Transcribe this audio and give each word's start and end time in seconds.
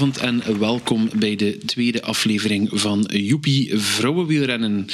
goedenavond 0.00 0.44
en 0.46 0.58
welkom 0.58 1.08
bij 1.14 1.36
de 1.36 1.58
tweede 1.66 2.02
aflevering 2.02 2.68
van 2.72 3.08
Joepie 3.12 3.78
Vrouwenwielrennen. 3.78 4.86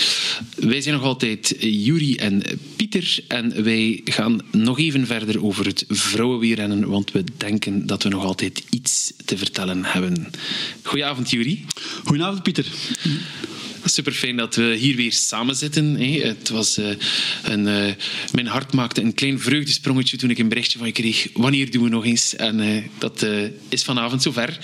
Wij 0.56 0.80
zijn 0.80 0.94
nog 0.94 1.04
altijd 1.04 1.56
Juri 1.58 2.16
en 2.16 2.42
Pieter 2.76 3.18
en 3.28 3.64
wij 3.64 4.00
gaan 4.04 4.40
nog 4.50 4.78
even 4.78 5.06
verder 5.06 5.44
over 5.44 5.66
het 5.66 5.84
vrouwenwielrennen, 5.88 6.88
want 6.88 7.12
we 7.12 7.24
denken 7.36 7.86
dat 7.86 8.02
we 8.02 8.08
nog 8.08 8.24
altijd 8.24 8.64
iets 8.70 9.12
te 9.24 9.38
vertellen 9.38 9.84
hebben. 9.84 10.30
Goedenavond 10.82 11.30
Juri. 11.30 11.64
Goedenavond 12.04 12.42
Pieter. 12.42 12.66
Super 13.88 14.12
fijn 14.12 14.36
dat 14.36 14.54
we 14.54 14.76
hier 14.78 14.96
weer 14.96 15.12
samen 15.12 15.56
zitten. 15.56 16.00
Het 16.20 16.48
was 16.48 16.78
uh, 16.78 16.88
een, 17.42 17.66
uh, 17.66 17.92
mijn 18.32 18.46
hart 18.46 18.72
maakte 18.72 19.02
een 19.02 19.14
klein 19.14 19.40
vreugdesprongetje 19.40 20.16
toen 20.16 20.30
ik 20.30 20.38
een 20.38 20.48
berichtje 20.48 20.78
van 20.78 20.86
je 20.86 20.92
kreeg. 20.92 21.28
Wanneer 21.32 21.70
doen 21.70 21.82
we 21.82 21.88
nog 21.88 22.04
eens? 22.04 22.36
En 22.36 22.60
uh, 22.60 22.82
dat 22.98 23.26
is 23.68 23.84
vanavond 23.84 24.22
zover. 24.22 24.58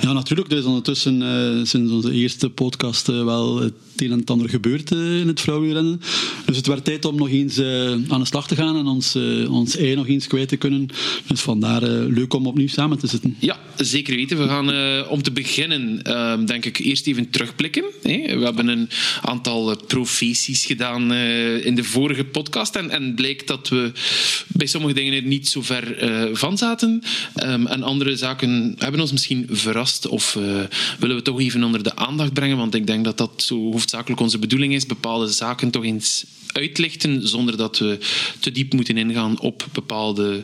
ja, 0.00 0.12
natuurlijk. 0.12 0.50
Er 0.50 0.58
is 0.58 0.64
ondertussen 0.64 1.22
sinds 1.66 1.92
onze 1.92 2.12
eerste 2.12 2.50
podcast 2.50 3.06
wel 3.06 3.60
het 3.60 3.72
een 3.96 4.10
en 4.12 4.18
het 4.18 4.30
ander 4.30 4.48
gebeurd 4.48 4.90
in 4.90 5.28
het 5.28 5.40
vrouwenrennen. 5.40 6.00
Dus 6.46 6.56
het 6.56 6.66
werd 6.66 6.84
tijd 6.84 7.04
om 7.04 7.16
nog 7.16 7.28
eens 7.30 7.58
aan 8.08 8.20
de 8.20 8.26
slag 8.26 8.46
te 8.46 8.54
gaan 8.54 8.76
en 8.76 8.86
ons, 8.86 9.16
ons 9.48 9.76
ei 9.76 9.94
nog 9.94 10.08
eens 10.08 10.26
kwijt 10.26 10.48
te 10.48 10.56
kunnen. 10.56 10.88
Dus 11.26 11.40
vandaar 11.40 11.82
leuk 11.88 12.34
om 12.34 12.46
opnieuw 12.46 12.68
samen 12.68 12.98
te 12.98 13.06
zitten. 13.06 13.36
Ja, 13.38 13.60
zeker 13.76 14.16
weten. 14.16 14.38
We 14.38 14.48
gaan 14.48 15.08
om 15.08 15.22
te 15.22 15.32
beginnen, 15.32 16.02
denk 16.46 16.64
ik, 16.64 16.78
eerst 16.78 17.06
even 17.06 17.30
terugblikken. 17.30 17.84
We 18.06 18.44
hebben 18.44 18.68
een 18.68 18.88
aantal 19.22 19.70
eh, 19.70 19.76
professies 19.86 20.64
gedaan 20.64 21.12
eh, 21.12 21.64
in 21.64 21.74
de 21.74 21.84
vorige 21.84 22.24
podcast 22.24 22.76
en, 22.76 22.90
en 22.90 23.14
bleek 23.14 23.46
dat 23.46 23.68
we 23.68 23.92
bij 24.48 24.66
sommige 24.66 24.94
dingen 24.94 25.12
er 25.12 25.22
niet 25.22 25.48
zo 25.48 25.62
ver 25.62 25.98
eh, 25.98 26.28
van 26.32 26.58
zaten. 26.58 27.02
Ehm, 27.34 27.66
en 27.66 27.82
andere 27.82 28.16
zaken 28.16 28.74
hebben 28.78 29.00
ons 29.00 29.12
misschien 29.12 29.46
verrast 29.50 30.06
of 30.06 30.32
willen 30.98 31.16
we 31.16 31.22
toch 31.22 31.40
even 31.40 31.64
onder 31.64 31.82
de 31.82 31.96
aandacht 31.96 32.32
brengen, 32.32 32.56
want 32.56 32.74
ik 32.74 32.86
denk 32.86 33.04
dat 33.04 33.18
dat 33.18 33.42
zo 33.46 33.70
hoofdzakelijk 33.70 34.20
onze 34.20 34.38
bedoeling 34.38 34.74
is, 34.74 34.86
bepaalde 34.86 35.28
zaken 35.28 35.70
toch 35.70 35.84
eens 35.84 36.24
uitlichten 36.52 37.28
zonder 37.28 37.56
dat 37.56 37.78
we 37.78 37.98
te 38.40 38.52
diep 38.52 38.72
moeten 38.72 38.96
ingaan 38.96 39.40
op 39.40 39.66
bepaalde 39.72 40.42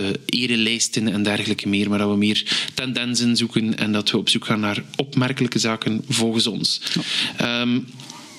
uh, 0.00 0.06
erelijsten 0.26 1.08
en 1.08 1.22
dergelijke 1.22 1.68
meer, 1.68 1.88
maar 1.88 1.98
dat 1.98 2.10
we 2.10 2.16
meer 2.16 2.68
tendensen 2.74 3.36
zoeken 3.36 3.78
en 3.78 3.92
dat 3.92 4.10
we 4.10 4.18
op 4.18 4.28
zoek 4.28 4.44
gaan 4.44 4.60
naar 4.60 4.82
opmerkelijke 4.96 5.58
zaken 5.58 6.04
volgens 6.08 6.46
ons. 6.46 6.80
Ja. 7.38 7.60
Um, 7.60 7.86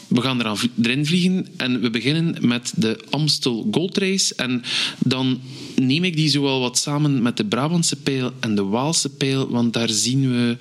we 0.07 0.21
gaan 0.21 0.39
eraan, 0.39 0.57
erin 0.81 1.05
vliegen 1.05 1.47
en 1.57 1.81
we 1.81 1.89
beginnen 1.89 2.35
met 2.41 2.73
de 2.75 2.99
Amstel 3.09 3.67
Gold 3.71 3.97
Race. 3.97 4.35
En 4.35 4.63
dan 4.99 5.41
neem 5.75 6.03
ik 6.03 6.15
die 6.15 6.29
zowel 6.29 6.59
wat 6.59 6.77
samen 6.77 7.21
met 7.21 7.37
de 7.37 7.45
Brabantse 7.45 7.95
pijl 7.95 8.31
en 8.39 8.55
de 8.55 8.63
Waalse 8.63 9.09
pijl, 9.09 9.49
want 9.49 9.73
daar 9.73 9.89
zien 9.89 10.31
we, 10.31 10.57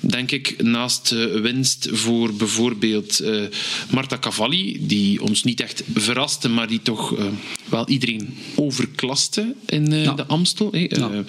denk 0.00 0.30
ik, 0.30 0.62
naast 0.62 1.10
winst 1.42 1.88
voor 1.92 2.34
bijvoorbeeld 2.34 3.22
uh, 3.22 3.42
Marta 3.90 4.18
Cavalli, 4.18 4.86
die 4.86 5.22
ons 5.22 5.42
niet 5.42 5.60
echt 5.60 5.82
verraste, 5.94 6.48
maar 6.48 6.68
die 6.68 6.80
toch 6.82 7.18
uh, 7.18 7.24
wel 7.68 7.88
iedereen 7.88 8.36
overklaste 8.54 9.54
in 9.66 9.92
uh, 9.92 10.04
ja. 10.04 10.12
de 10.12 10.26
Amstel. 10.26 10.68
Hey, 10.70 10.90
ja. 10.96 11.24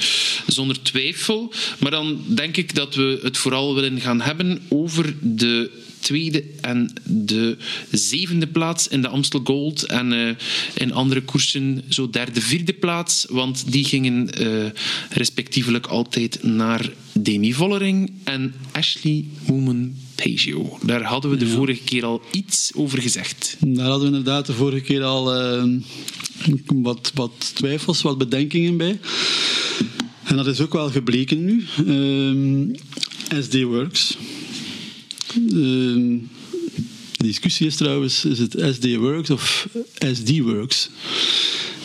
Zonder 0.47 0.81
twijfel. 0.81 1.53
Maar 1.79 1.91
dan 1.91 2.21
denk 2.27 2.57
ik 2.57 2.75
dat 2.75 2.95
we 2.95 3.19
het 3.23 3.37
vooral 3.37 3.75
willen 3.75 3.99
gaan 3.99 4.21
hebben 4.21 4.61
over 4.69 5.15
de 5.21 5.85
tweede 6.07 6.43
en 6.61 6.93
de 7.03 7.57
zevende 7.91 8.47
plaats 8.47 8.87
in 8.87 9.01
de 9.01 9.07
Amstel 9.07 9.41
Gold. 9.43 9.83
En 9.83 10.11
uh, 10.11 10.29
in 10.73 10.93
andere 10.93 11.21
koersen 11.21 11.83
zo 11.89 12.09
derde, 12.09 12.41
vierde 12.41 12.73
plaats. 12.73 13.25
Want 13.29 13.71
die 13.71 13.85
gingen 13.85 14.29
uh, 14.41 14.65
respectievelijk 15.09 15.87
altijd 15.87 16.43
naar 16.43 16.89
Demi 17.13 17.53
Vollering 17.53 18.11
en 18.23 18.53
Ashley 18.71 19.25
Moomen 19.47 19.97
Pagio. 20.15 20.77
Daar 20.83 21.03
hadden 21.03 21.31
we 21.31 21.37
de 21.37 21.47
ja. 21.47 21.55
vorige 21.55 21.83
keer 21.83 22.05
al 22.05 22.21
iets 22.31 22.71
over 22.75 23.01
gezegd. 23.01 23.57
Daar 23.59 23.89
hadden 23.89 24.11
we 24.11 24.17
inderdaad 24.17 24.45
de 24.45 24.53
vorige 24.53 24.83
keer 24.83 25.03
al 25.03 25.55
uh, 25.57 25.79
wat, 26.65 27.11
wat 27.13 27.51
twijfels, 27.53 28.01
wat 28.01 28.17
bedenkingen 28.17 28.77
bij. 28.77 28.99
En 30.23 30.35
dat 30.35 30.47
is 30.47 30.61
ook 30.61 30.73
wel 30.73 30.89
gebleken 30.89 31.45
nu. 31.45 31.65
SD 33.41 33.61
Works 33.63 34.17
de 35.45 37.25
discussie 37.25 37.67
is 37.67 37.75
trouwens, 37.75 38.25
is 38.25 38.39
het 38.39 38.55
SD 38.73 38.95
Works 38.95 39.29
of 39.29 39.67
SD 39.97 40.39
Works? 40.39 40.89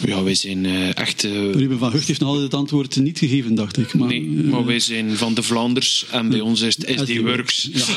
Ja, 0.06 0.22
wij 0.22 0.34
zijn 0.34 0.64
uh, 0.64 0.96
echt... 0.96 1.24
Uh... 1.24 1.52
Ruben 1.52 1.78
van 1.78 1.92
Hucht 1.92 2.06
heeft 2.06 2.20
nog 2.20 2.28
altijd 2.28 2.46
het 2.46 2.60
antwoord 2.60 2.96
niet 2.96 3.18
gegeven, 3.18 3.54
dacht 3.54 3.76
ik. 3.76 3.94
Maar, 3.94 4.08
nee, 4.08 4.22
maar 4.22 4.60
uh, 4.60 4.66
wij 4.66 4.80
zijn 4.80 5.16
van 5.16 5.34
de 5.34 5.42
Vlaanders 5.42 6.06
en 6.10 6.28
bij 6.28 6.40
ons 6.40 6.60
is 6.60 6.76
het 6.76 6.86
SD, 6.98 7.08
SD 7.08 7.20
Works. 7.20 7.68
Ja. 7.72 7.96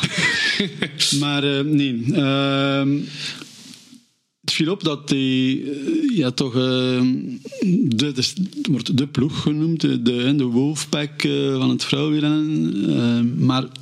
maar 1.19 1.65
nee... 1.65 2.03
Ehm, 2.13 2.99
het 4.41 4.53
viel 4.53 4.71
op 4.71 4.83
dat 4.83 5.07
die, 5.07 5.65
ja, 6.15 6.31
toch, 6.31 6.53
de, 6.53 7.37
de, 7.89 8.23
wordt 8.71 8.97
de 8.97 9.07
ploeg 9.07 9.41
genoemd, 9.41 9.81
de, 9.81 10.01
de 10.35 10.43
Wolfpack 10.43 11.21
van 11.57 11.69
het 11.69 11.83
vrouwenrennen. 11.83 13.45
maar 13.45 13.61
het 13.61 13.79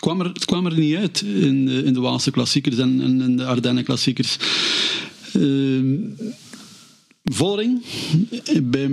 kwam 0.00 0.20
er, 0.20 0.26
het 0.26 0.44
kwam 0.44 0.66
er 0.66 0.78
niet 0.78 0.96
uit 0.96 1.20
in 1.20 1.66
de, 1.66 1.84
in 1.84 1.92
de 1.92 2.00
Waalse 2.00 2.30
klassiekers 2.30 2.78
en, 2.78 3.00
en 3.00 3.20
in 3.20 3.36
de 3.36 3.44
Ardennen 3.44 3.84
klassiekers. 3.84 4.36
Uh, 5.36 6.10
Vollering, 7.24 7.82
bij, 8.62 8.90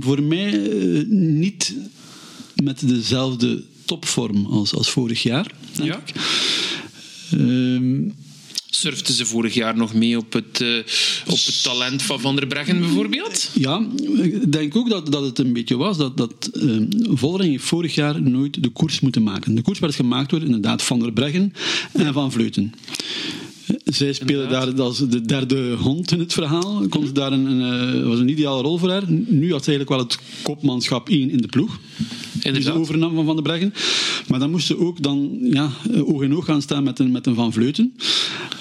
voor 0.00 0.22
mij 0.22 0.52
uh, 0.52 1.06
niet 1.08 1.74
met 2.62 2.88
dezelfde 2.88 3.62
topvorm 3.84 4.46
als, 4.46 4.74
als 4.74 4.90
vorig 4.90 5.22
jaar. 5.22 5.52
Denk 5.76 5.88
ja. 5.88 6.02
ik. 6.06 6.14
Uh, 7.38 8.12
surften 8.80 9.14
ze 9.14 9.26
vorig 9.26 9.54
jaar 9.54 9.76
nog 9.76 9.94
mee 9.94 10.18
op 10.18 10.32
het, 10.32 10.60
uh, 10.60 10.78
op 11.26 11.38
het 11.44 11.62
talent 11.62 12.02
van 12.02 12.20
Van 12.20 12.36
der 12.36 12.46
Breggen 12.46 12.80
bijvoorbeeld? 12.80 13.50
Ja, 13.54 13.86
ik 14.22 14.52
denk 14.52 14.76
ook 14.76 14.88
dat, 14.88 15.12
dat 15.12 15.22
het 15.22 15.38
een 15.38 15.52
beetje 15.52 15.76
was 15.76 15.96
dat, 15.96 16.16
dat 16.16 16.50
heeft 17.38 17.64
vorig 17.64 17.94
jaar 17.94 18.22
nooit 18.22 18.62
de 18.62 18.68
koers 18.68 19.00
moeten 19.00 19.22
maken. 19.22 19.54
De 19.54 19.62
koers 19.62 19.78
werd 19.78 19.94
gemaakt 19.94 20.30
door 20.30 20.42
inderdaad 20.42 20.82
Van 20.82 20.98
der 20.98 21.12
Breggen 21.12 21.52
en 21.92 22.12
Van 22.12 22.32
Vleuten. 22.32 22.74
Zij 23.84 24.12
speelde 24.12 24.46
daar 24.46 24.80
als 24.80 24.98
de 24.98 25.20
derde 25.20 25.74
hond 25.74 26.10
in 26.10 26.18
het 26.18 26.32
verhaal. 26.32 26.86
Kon 26.88 27.06
ze 27.06 27.12
daar 27.12 27.32
een, 27.32 27.46
een, 27.46 28.08
was 28.08 28.18
een 28.18 28.28
ideale 28.28 28.62
rol 28.62 28.78
voor 28.78 28.90
haar. 28.90 29.04
Nu 29.08 29.52
had 29.52 29.64
ze 29.64 29.70
eigenlijk 29.70 29.88
wel 29.88 29.98
het 29.98 30.18
kopmanschap 30.42 31.08
één 31.08 31.30
in 31.30 31.40
de 31.40 31.48
ploeg. 31.48 31.78
Die 32.42 32.62
ze 32.62 32.72
overnam 32.72 33.14
van 33.14 33.24
Van 33.24 33.34
der 33.34 33.44
Breggen. 33.44 33.72
Maar 34.28 34.38
dan 34.38 34.50
moest 34.50 34.66
ze 34.66 34.78
ook 34.78 35.02
dan 35.02 35.38
ja, 35.42 35.70
oog 36.04 36.22
in 36.22 36.34
oog 36.34 36.44
gaan 36.44 36.62
staan 36.62 36.82
met 36.82 36.98
een, 36.98 37.10
met 37.10 37.26
een 37.26 37.34
Van 37.34 37.52
Vleuten. 37.52 37.94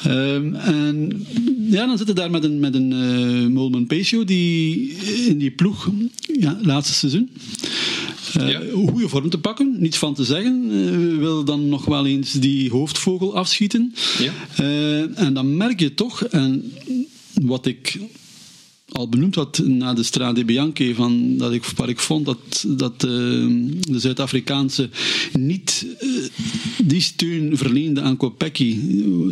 Um, 0.07 0.55
en 0.55 1.25
ja, 1.69 1.85
dan 1.85 1.97
zitten 1.97 2.15
daar 2.15 2.31
met 2.31 2.43
een, 2.43 2.59
met 2.59 2.75
een 2.75 2.91
uh, 2.91 3.47
Molman 3.47 3.87
Pesio 3.87 4.23
die 4.23 4.91
in 5.27 5.37
die 5.37 5.51
ploeg, 5.51 5.89
ja, 6.39 6.59
laatste 6.61 6.93
seizoen. 6.93 7.29
Uh, 8.39 8.51
ja. 8.51 8.61
goede 8.73 9.09
vorm 9.09 9.29
te 9.29 9.37
pakken, 9.37 9.75
niets 9.79 9.97
van 9.97 10.13
te 10.13 10.23
zeggen. 10.23 10.69
Uh, 10.71 11.17
wil 11.17 11.43
dan 11.43 11.69
nog 11.69 11.85
wel 11.85 12.05
eens 12.05 12.31
die 12.31 12.69
hoofdvogel 12.69 13.35
afschieten. 13.35 13.93
Ja. 14.19 14.31
Uh, 14.59 15.19
en 15.19 15.33
dan 15.33 15.57
merk 15.57 15.79
je 15.79 15.93
toch, 15.93 16.23
en 16.23 16.73
wat 17.33 17.65
ik 17.65 17.99
al 18.91 19.09
benoemd 19.09 19.35
had 19.35 19.61
na 19.65 19.93
de 19.93 20.03
Strade 20.03 20.45
Bianchi, 20.45 20.93
van, 20.93 21.37
dat 21.37 21.53
ik, 21.53 21.65
waar 21.65 21.89
ik 21.89 21.99
vond 21.99 22.25
dat, 22.25 22.65
dat 22.67 23.01
de 23.01 23.79
Zuid-Afrikaanse 23.91 24.89
niet 25.33 25.85
die 26.83 27.01
steun 27.01 27.57
verleende 27.57 28.01
aan 28.01 28.17
Kopecky 28.17 28.77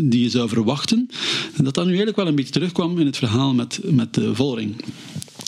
die 0.01 0.21
je 0.21 0.29
zou 0.29 0.49
verwachten. 0.49 1.09
En 1.53 1.63
dat 1.63 1.73
dat 1.73 1.83
nu 1.83 1.89
eigenlijk 1.89 2.17
wel 2.17 2.27
een 2.27 2.35
beetje 2.35 2.51
terugkwam 2.51 2.99
in 2.99 3.05
het 3.05 3.17
verhaal 3.17 3.53
met, 3.53 3.79
met 3.83 4.13
de 4.13 4.35
Volring 4.35 4.75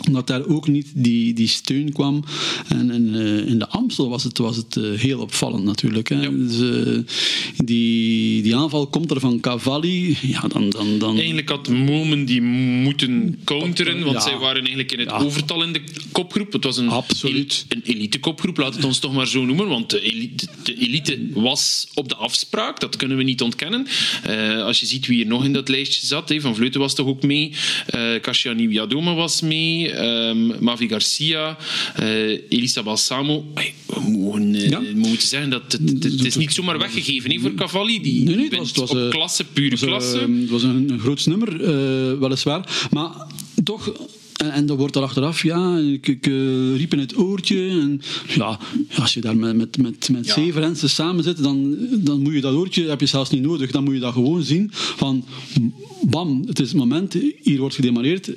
omdat 0.05 0.27
daar 0.27 0.45
ook 0.45 0.67
niet 0.67 0.88
die, 0.94 1.33
die 1.33 1.47
steun 1.47 1.91
kwam. 1.94 2.23
En 2.67 2.91
in, 2.91 3.07
uh, 3.13 3.47
in 3.47 3.59
de 3.59 3.67
Amstel 3.67 4.09
was 4.09 4.23
het, 4.23 4.38
was 4.38 4.57
het 4.57 4.75
uh, 4.75 4.99
heel 4.99 5.19
opvallend 5.19 5.63
natuurlijk. 5.63 6.09
Hè. 6.09 6.21
Ja. 6.21 6.29
Dus, 6.29 6.59
uh, 6.59 6.99
die, 7.57 8.41
die 8.41 8.55
aanval 8.55 8.88
komt 8.88 9.11
er 9.11 9.19
van 9.19 9.39
Cavalli. 9.39 10.17
Ja, 10.21 10.41
dan, 10.47 10.69
dan, 10.69 10.99
dan... 10.99 11.15
Eigenlijk 11.15 11.49
had 11.49 11.69
Momen 11.69 12.25
die 12.25 12.41
moeten 12.41 13.39
counteren, 13.44 14.03
want 14.03 14.15
ja. 14.15 14.21
zij 14.21 14.38
waren 14.38 14.59
eigenlijk 14.59 14.91
in 14.91 14.99
het 14.99 15.09
ja. 15.09 15.17
overtal 15.17 15.63
in 15.63 15.73
de 15.73 15.81
kopgroep. 16.11 16.53
Het 16.53 16.63
was 16.63 16.77
een, 16.77 16.89
Absoluut. 16.89 17.65
een 17.69 17.81
elite 17.83 18.19
kopgroep, 18.19 18.57
laat 18.57 18.75
het 18.75 18.85
ons 18.85 19.00
toch 19.00 19.13
maar 19.13 19.27
zo 19.27 19.45
noemen, 19.45 19.67
want 19.67 19.89
de 19.89 20.01
elite, 20.01 20.47
de 20.63 20.75
elite 20.77 21.27
was 21.33 21.88
op 21.93 22.09
de 22.09 22.15
afspraak, 22.15 22.79
dat 22.79 22.95
kunnen 22.95 23.17
we 23.17 23.23
niet 23.23 23.41
ontkennen. 23.41 23.88
als 24.63 24.79
je 24.79 24.85
ziet 24.85 25.07
wie 25.07 25.21
er 25.21 25.27
nog 25.27 25.45
in 25.45 25.53
dat 25.53 25.69
lijstje 25.69 26.05
zat, 26.05 26.29
hè, 26.29 26.41
Van 26.41 26.55
Vleuten 26.55 26.79
was 26.79 26.95
toch 26.95 27.07
ook 27.07 27.23
mee, 27.23 27.51
uh, 27.95 28.21
Kashiani 28.21 28.67
Wiadoma 28.67 29.13
was 29.13 29.41
mee, 29.41 29.87
um, 29.95 30.54
Mavi 30.60 30.88
Garcia, 30.88 31.57
uh, 32.00 32.42
Elisa 32.50 32.84
Balsamo. 32.84 33.45
Hey, 33.54 33.74
we, 33.86 34.10
mogen, 34.10 34.54
uh, 34.54 34.69
ja. 34.69 34.81
we 34.81 34.94
moeten 34.95 35.28
zeggen 35.28 35.50
dat 35.50 35.62
het, 35.72 35.89
het, 35.89 36.04
het 36.04 36.25
is 36.25 36.36
niet 36.36 36.54
zomaar 36.54 36.78
weggegeven 36.78 37.31
he, 37.31 37.39
voor 37.39 37.54
Cavalli. 37.54 38.01
Die 38.01 38.24
nee, 38.24 38.36
nee, 38.36 38.45
het 38.45 38.57
was, 38.57 38.68
het 38.68 38.78
was, 38.78 38.92
op 38.92 39.10
klasse, 39.10 39.44
pure 39.44 39.69
was, 39.69 39.80
klasse. 39.80 40.19
Het 40.19 40.50
was 40.50 40.63
een, 40.63 40.89
een 40.89 41.00
groot 41.00 41.25
nummer, 41.25 41.57
weliswaar. 42.19 42.88
Maar 42.92 43.12
toch 43.63 43.94
en, 44.38 44.51
en 44.51 44.66
dan 44.66 44.78
wordt 44.78 44.95
er 44.95 45.01
achteraf, 45.01 45.44
ja, 45.44 45.78
ik, 45.78 46.07
ik 46.07 46.28
eh, 46.28 46.75
riep 46.75 46.94
in 46.94 47.00
het 47.00 47.18
oortje. 47.18 47.69
En, 47.69 48.01
ja, 48.36 48.60
als 48.98 49.13
je 49.13 49.22
daar 49.22 49.38
met, 49.38 49.56
met, 49.56 49.78
met, 49.78 50.10
met 50.10 50.25
Ja. 50.25 50.34
zeven 50.34 50.62
rensters 50.62 50.95
samen 50.95 51.24
zit, 51.24 51.44
dan, 51.44 51.78
dan 51.92 52.22
moet 52.22 52.34
je 52.34 52.42
dat 52.42 52.54
oortje, 52.54 52.88
heb 52.88 53.00
je 53.00 53.06
zelfs 53.06 53.30
niet 53.30 53.42
nodig. 53.42 53.72
Dan 53.72 53.84
moet 53.84 53.94
je 53.94 54.00
dat 54.00 54.13
gewoon 54.13 54.44
zien 54.44 54.69
van, 54.72 55.25
bam, 56.01 56.44
het 56.48 56.60
is 56.60 56.68
het 56.68 56.78
moment, 56.78 57.18
hier 57.42 57.60
wordt 57.60 57.75
gedemareerd. 57.75 58.31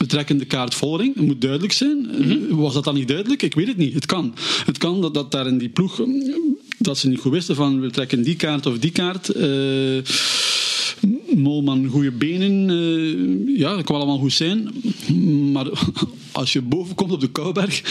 We 0.00 0.06
trekken 0.06 0.38
de 0.38 0.44
kaart 0.44 0.74
Vollering. 0.74 1.14
Het 1.14 1.24
moet 1.26 1.40
duidelijk 1.40 1.72
zijn. 1.72 2.06
Was 2.48 2.74
dat 2.74 2.84
dan 2.84 2.94
niet 2.94 3.08
duidelijk? 3.08 3.42
Ik 3.42 3.54
weet 3.54 3.66
het 3.66 3.76
niet. 3.76 3.94
Het 3.94 4.06
kan. 4.06 4.34
Het 4.64 4.78
kan 4.78 5.00
dat, 5.00 5.14
dat 5.14 5.30
daar 5.30 5.46
in 5.46 5.58
die 5.58 5.68
ploeg... 5.68 6.02
dat 6.78 6.98
ze 6.98 7.08
niet 7.08 7.18
goed 7.18 7.32
wisten 7.32 7.54
van... 7.54 7.80
we 7.80 7.90
trekken 7.90 8.22
die 8.22 8.36
kaart 8.36 8.66
of 8.66 8.78
die 8.78 8.90
kaart. 8.90 9.28
Eh, 9.28 9.98
Molman, 11.36 11.86
goede 11.86 12.10
benen. 12.10 12.70
eh, 12.70 13.58
ja, 13.58 13.74
dat 13.74 13.84
kan 13.84 13.96
allemaal 13.96 14.18
goed 14.18 14.32
zijn. 14.32 14.70
Maar 15.52 15.66
als 16.32 16.52
je 16.52 16.60
boven 16.60 16.94
komt 16.94 17.12
op 17.12 17.20
de 17.20 17.30
Kouberg... 17.30 17.82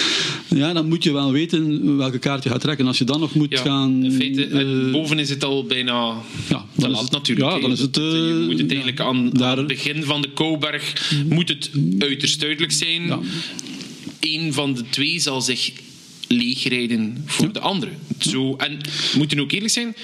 Ja, 0.56 0.74
dan 0.74 0.88
moet 0.88 1.04
je 1.04 1.12
wel 1.12 1.32
weten 1.32 1.98
welke 1.98 2.20
kaart 2.20 2.44
je 2.44 2.50
gaat 2.50 2.62
trekken. 2.62 2.88
Als 2.88 2.98
je 2.98 3.04
dan 3.04 3.20
nog 3.20 3.34
moet 3.34 3.52
Ja, 3.52 3.62
gaan... 3.62 4.04
in 4.04 4.12
feite, 4.12 4.46
en 4.46 4.86
eh, 4.86 4.92
boven 4.92 5.20
is 5.20 5.30
het 5.30 5.44
al 5.44 5.64
bijna 5.66 6.16
ja, 6.50 6.66
dan 6.76 6.92
is 6.92 7.00
het- 7.00 7.12
natuurlijk. 7.12 7.52
Ja, 7.56 7.60
dan 7.62 7.72
is 7.72 7.80
het... 7.80 7.94
Dat- 7.94 8.04
je 8.04 8.38
eh, 8.42 8.46
moet 8.48 8.60
het 8.60 8.60
ja, 8.60 8.68
eigenlijk 8.68 9.00
aan, 9.00 9.30
daar- 9.30 9.52
aan 9.52 9.58
het 9.58 9.68
begin 9.68 10.04
van 10.04 10.22
de 10.22 10.30
Kouberg 10.34 11.12
moet 11.30 11.50
het 11.50 11.70
uiterst 12.00 12.40
duidelijk 12.40 12.72
zijn. 12.72 13.06
Ja. 13.06 13.20
Eén 14.20 14.54
van 14.54 14.74
de 14.74 14.84
twee 14.90 15.20
zal 15.20 15.42
zich 15.42 15.72
leegrijden 16.28 17.24
voor 17.26 17.54
de 17.54 17.60
andere. 17.60 17.92
Zo, 18.20 18.56
en 18.56 18.78
we 19.12 19.18
moeten 19.18 19.40
ook 19.40 19.52
eerlijk 19.52 19.72
zijn, 19.74 19.96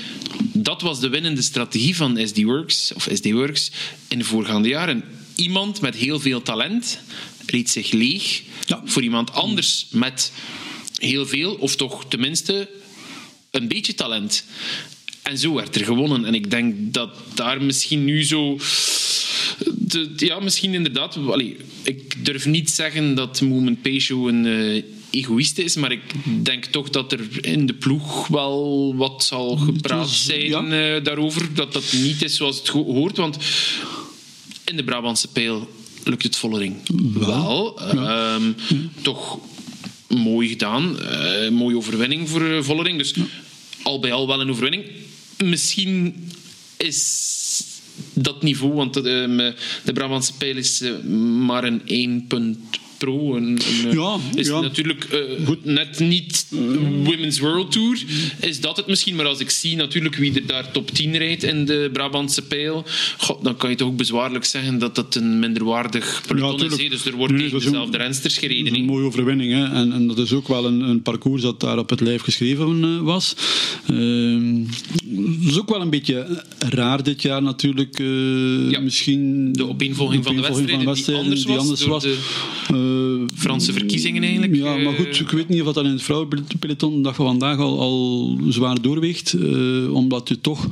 dat 0.54 0.82
was 0.82 1.00
de 1.00 1.10
winnende 1.10 1.42
strategie 1.42 1.96
van 1.96 2.20
SD 2.28 2.42
Works, 2.44 2.92
of 2.96 3.08
SD 3.14 3.32
Works 3.32 3.72
in 4.08 4.18
de 4.18 4.24
voorgaande 4.26 4.68
jaren. 4.68 5.04
Iemand 5.36 5.82
met 5.82 5.96
heel 5.96 6.20
veel 6.20 6.42
talent 6.42 7.00
reed 7.46 7.70
zich 7.70 7.92
leeg 7.92 8.42
Ja. 8.66 8.82
voor 8.86 9.04
iemand 9.04 9.32
anders 9.32 9.86
met 9.92 10.32
heel 10.96 11.26
veel, 11.26 11.54
of 11.54 11.76
toch 11.76 12.06
tenminste 12.08 12.70
een 13.52 13.68
beetje 13.68 13.96
talent. 13.96 14.44
En 15.22 15.38
zo 15.38 15.54
werd 15.54 15.76
er 15.76 15.86
gewonnen. 15.86 16.26
En 16.26 16.34
ik 16.34 16.50
denk 16.50 16.76
dat 16.94 17.10
daar 17.34 17.62
misschien 17.62 18.06
nu 18.06 18.24
zo. 18.24 18.60
de- 19.76 20.12
ja, 20.16 20.40
misschien 20.40 20.74
inderdaad. 20.74 21.18
Allee, 21.18 21.58
ik 21.84 22.26
durf 22.26 22.46
niet 22.46 22.70
zeggen 22.72 23.16
dat 23.16 23.42
Moment 23.42 23.82
Pesho 23.82 24.28
een 24.28 24.46
eh, 24.46 24.84
egoïst 25.10 25.58
is, 25.58 25.76
maar 25.76 25.92
ik 25.92 26.02
denk 26.44 26.66
toch 26.66 26.90
dat 26.90 27.12
er 27.12 27.46
in 27.46 27.66
de 27.66 27.74
ploeg 27.74 28.28
wel 28.28 28.94
wat 28.96 29.24
zal 29.24 29.58
gepraat 29.58 30.00
was- 30.00 30.26
zijn 30.26 30.46
ja. 30.48 30.96
eh, 30.96 31.04
daarover. 31.04 31.54
Dat 31.54 31.74
dat 31.74 31.94
niet 31.94 32.22
is 32.24 32.36
zoals 32.36 32.58
het 32.58 32.68
hoort. 32.68 33.18
Want 33.18 33.38
in 34.66 34.76
de 34.76 34.84
Brabantse 34.84 35.28
pijl 35.28 35.70
lukt 36.06 36.24
het 36.24 36.36
Vollering 36.36 36.76
wel. 37.14 37.80
Ehm, 37.80 38.52
Toch 39.02 39.40
mooi 40.08 40.48
gedaan. 40.50 41.00
Eh, 41.00 41.50
mooie 41.50 41.78
overwinning 41.78 42.30
voor 42.30 42.46
eh, 42.46 42.64
Vollering. 42.64 42.98
Dus 42.98 43.14
al 43.84 44.00
bij 44.00 44.14
al 44.14 44.28
wel 44.28 44.42
een 44.42 44.50
overwinning. 44.50 44.86
Misschien 45.38 46.30
is 46.78 47.64
dat 48.14 48.44
niveau, 48.44 48.74
want 48.74 48.96
ehm, 48.96 49.38
de 49.84 49.94
Brabantse 49.94 50.34
pijl 50.34 50.58
is 50.58 50.82
eh, 50.82 51.04
maar 51.46 51.64
een 51.64 51.82
1 51.86 52.28
punt 52.28 52.58
eh, 53.08 53.94
Ja, 53.94 54.18
is 54.36 54.48
ja. 54.48 54.60
natuurlijk 54.60 55.04
eh, 55.04 55.50
net 55.62 56.00
niet 56.00 56.46
Women's 57.04 57.40
World 57.40 57.72
Tour. 57.72 58.04
Is 58.40 58.62
dat 58.62 58.78
het 58.78 58.88
misschien? 58.88 59.16
Maar 59.16 59.26
als 59.26 59.40
ik 59.40 59.50
zie 59.50 59.76
natuurlijk 59.76 60.16
wie 60.16 60.34
er 60.34 60.46
daar 60.46 60.72
top 60.72 60.92
10 60.92 61.18
rijdt 61.18 61.44
in 61.44 61.66
de 61.66 61.90
Brabantse 61.94 62.42
pijl, 62.42 62.86
god, 63.18 63.44
dan 63.44 63.58
kan 63.58 63.70
je 63.70 63.76
toch 63.76 63.88
ook 63.88 63.98
bezwaarlijk 63.98 64.46
zeggen 64.46 64.80
dat 64.80 64.96
dat 64.96 65.16
een 65.16 65.40
minderwaardig 65.40 66.24
peloton 66.28 66.54
is. 66.54 66.60
tuurlijk. 66.62 66.82
hè. 66.82 66.90
Dus 66.90 67.06
er 67.06 67.16
wordt 67.16 67.38
tegen 67.38 67.58
is 67.58 67.64
dezelfde 67.64 67.98
rensters 67.98 68.38
gereden. 68.38 68.64
Dat 68.66 68.74
is 68.74 68.80
een 68.80 68.86
mooie 68.86 69.06
overwinning. 69.06 69.52
Hè? 69.52 69.64
En, 69.66 69.92
en 69.92 70.08
dat 70.08 70.18
is 70.18 70.34
ook 70.34 70.48
wel 70.48 70.66
een, 70.66 70.82
een 70.82 71.02
parcours 71.02 71.42
dat 71.42 71.60
daar 71.60 71.78
op 71.78 71.90
het 71.90 72.00
lijf 72.00 72.22
geschreven 72.22 72.84
eh, 72.84 73.02
was. 73.02 73.36
Dat 73.86 75.52
is 75.52 75.60
ook 75.60 75.70
wel 75.70 75.82
een 75.82 75.90
beetje 75.90 76.44
raar 76.60 77.04
dit 77.04 77.22
jaar 77.22 77.42
natuurlijk. 77.42 77.98
Ja. 78.70 78.80
Misschien 78.80 79.54
De 79.54 79.68
opeenvolging 79.68 80.24
van 80.24 80.36
de 80.36 80.42
wedstrijden 80.42 80.80
die 81.36 81.58
anders 81.58 81.86
was 81.86 81.86
door 81.86 82.00
de 82.00 82.18
Eh, 82.68 82.95
Franse 83.36 83.74
verkiezingen 83.74 84.24
eigenlijk. 84.24 84.56
ja, 84.56 84.78
maar 84.78 84.94
goed, 84.94 85.08
Eh, 85.08 85.20
ik 85.20 85.30
weet 85.30 85.50
niet 85.50 85.62
of 85.62 85.74
dat 85.74 85.86
in 85.86 85.92
het 85.92 86.02
vrouwenpeloton 86.02 86.96
de 86.96 87.02
dag 87.02 87.16
van 87.16 87.26
vandaag 87.26 87.58
al, 87.60 87.80
al 87.80 88.38
zwaar 88.50 88.82
doorweegt. 88.82 89.34
eh, 89.34 89.94
omdat 89.94 90.30
je 90.30 90.42
toch 90.42 90.68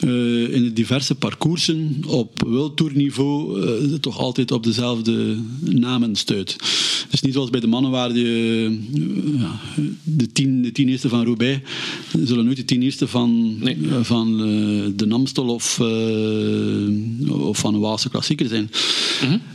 eh, 0.00 0.54
in 0.54 0.62
de 0.62 0.72
diverse 0.72 1.14
parcoursen 1.14 2.02
op 2.06 2.42
wereldtourniveau 2.46 3.62
eh 3.66 3.94
toch 4.00 4.18
altijd 4.18 4.50
op 4.52 4.64
dezelfde 4.64 5.36
namen 5.60 6.16
stuit. 6.16 6.56
Dus 7.10 7.20
niet 7.20 7.32
zoals 7.32 7.50
bij 7.50 7.60
de 7.60 7.66
mannen 7.66 7.90
waar 7.90 8.16
je 8.16 8.78
ja, 9.38 9.60
de, 10.02 10.32
tien, 10.32 10.62
de 10.62 10.72
tien 10.72 10.88
eerste 10.88 11.08
van 11.08 11.24
Roubaix 11.24 11.60
zullen 12.24 12.44
nooit 12.44 12.56
de 12.56 12.64
tien 12.64 12.82
eerste 12.82 13.06
van, 13.08 13.56
Nee. 13.60 13.76
van 14.02 14.36
de 14.96 15.06
Namstel 15.06 15.46
of, 15.48 15.80
of 17.28 17.58
van 17.58 17.74
een 17.74 17.80
Waalse 17.80 18.08
klassieker 18.10 18.48
zijn. 18.48 18.70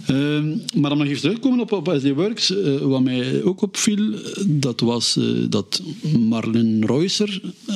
Ehm, 0.06 0.58
maar 0.82 0.92
om 0.92 0.98
nog 0.98 1.08
even 1.08 1.20
terug 1.22 1.36
te 1.36 1.42
komen 1.42 1.60
op, 1.60 1.72
op 1.72 1.85
SD 1.94 2.10
Works, 2.14 2.56
eh, 2.56 2.78
wat 2.78 3.04
mij 3.04 3.44
ook 3.44 3.62
opviel, 3.62 4.14
dat 4.46 4.80
was 4.80 5.18
eh, 5.18 5.24
dat 5.50 5.82
Marlene 6.20 6.86
Reusser 6.86 7.42
eh, 7.66 7.76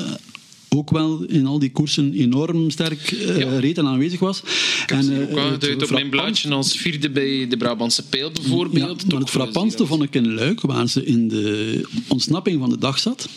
ook 0.69 0.89
wel 0.89 1.23
in 1.27 1.45
al 1.45 1.59
die 1.59 1.71
koersen 1.71 2.13
enorm 2.13 2.69
sterk 2.69 3.09
Ja. 3.37 3.59
reed 3.59 3.77
en 3.77 3.87
aanwezig 3.87 4.19
was. 4.19 4.39
Ik 4.87 4.95
ze 5.03 5.13
eh, 5.13 5.31
ook 5.31 5.37
aangeduid 5.37 5.83
op 5.83 5.89
mijn 5.89 6.09
blaadje 6.09 6.49
als 6.49 6.77
vierde 6.77 7.09
bij 7.09 7.47
de 7.47 7.57
Brabantse 7.57 8.03
pijl 8.07 8.25
ja, 8.25 8.31
bijvoorbeeld. 8.33 8.97
maar 9.01 9.07
Toch 9.07 9.19
het 9.19 9.29
frappantste 9.29 9.85
vond 9.85 10.03
ik 10.03 10.15
in 10.15 10.33
Luik, 10.33 10.61
waar 10.61 10.87
ze 10.87 11.05
in 11.05 11.27
de 11.27 11.81
ontsnapping 12.07 12.59
van 12.59 12.69
de 12.69 12.77
dag 12.77 12.99
zat. 12.99 13.29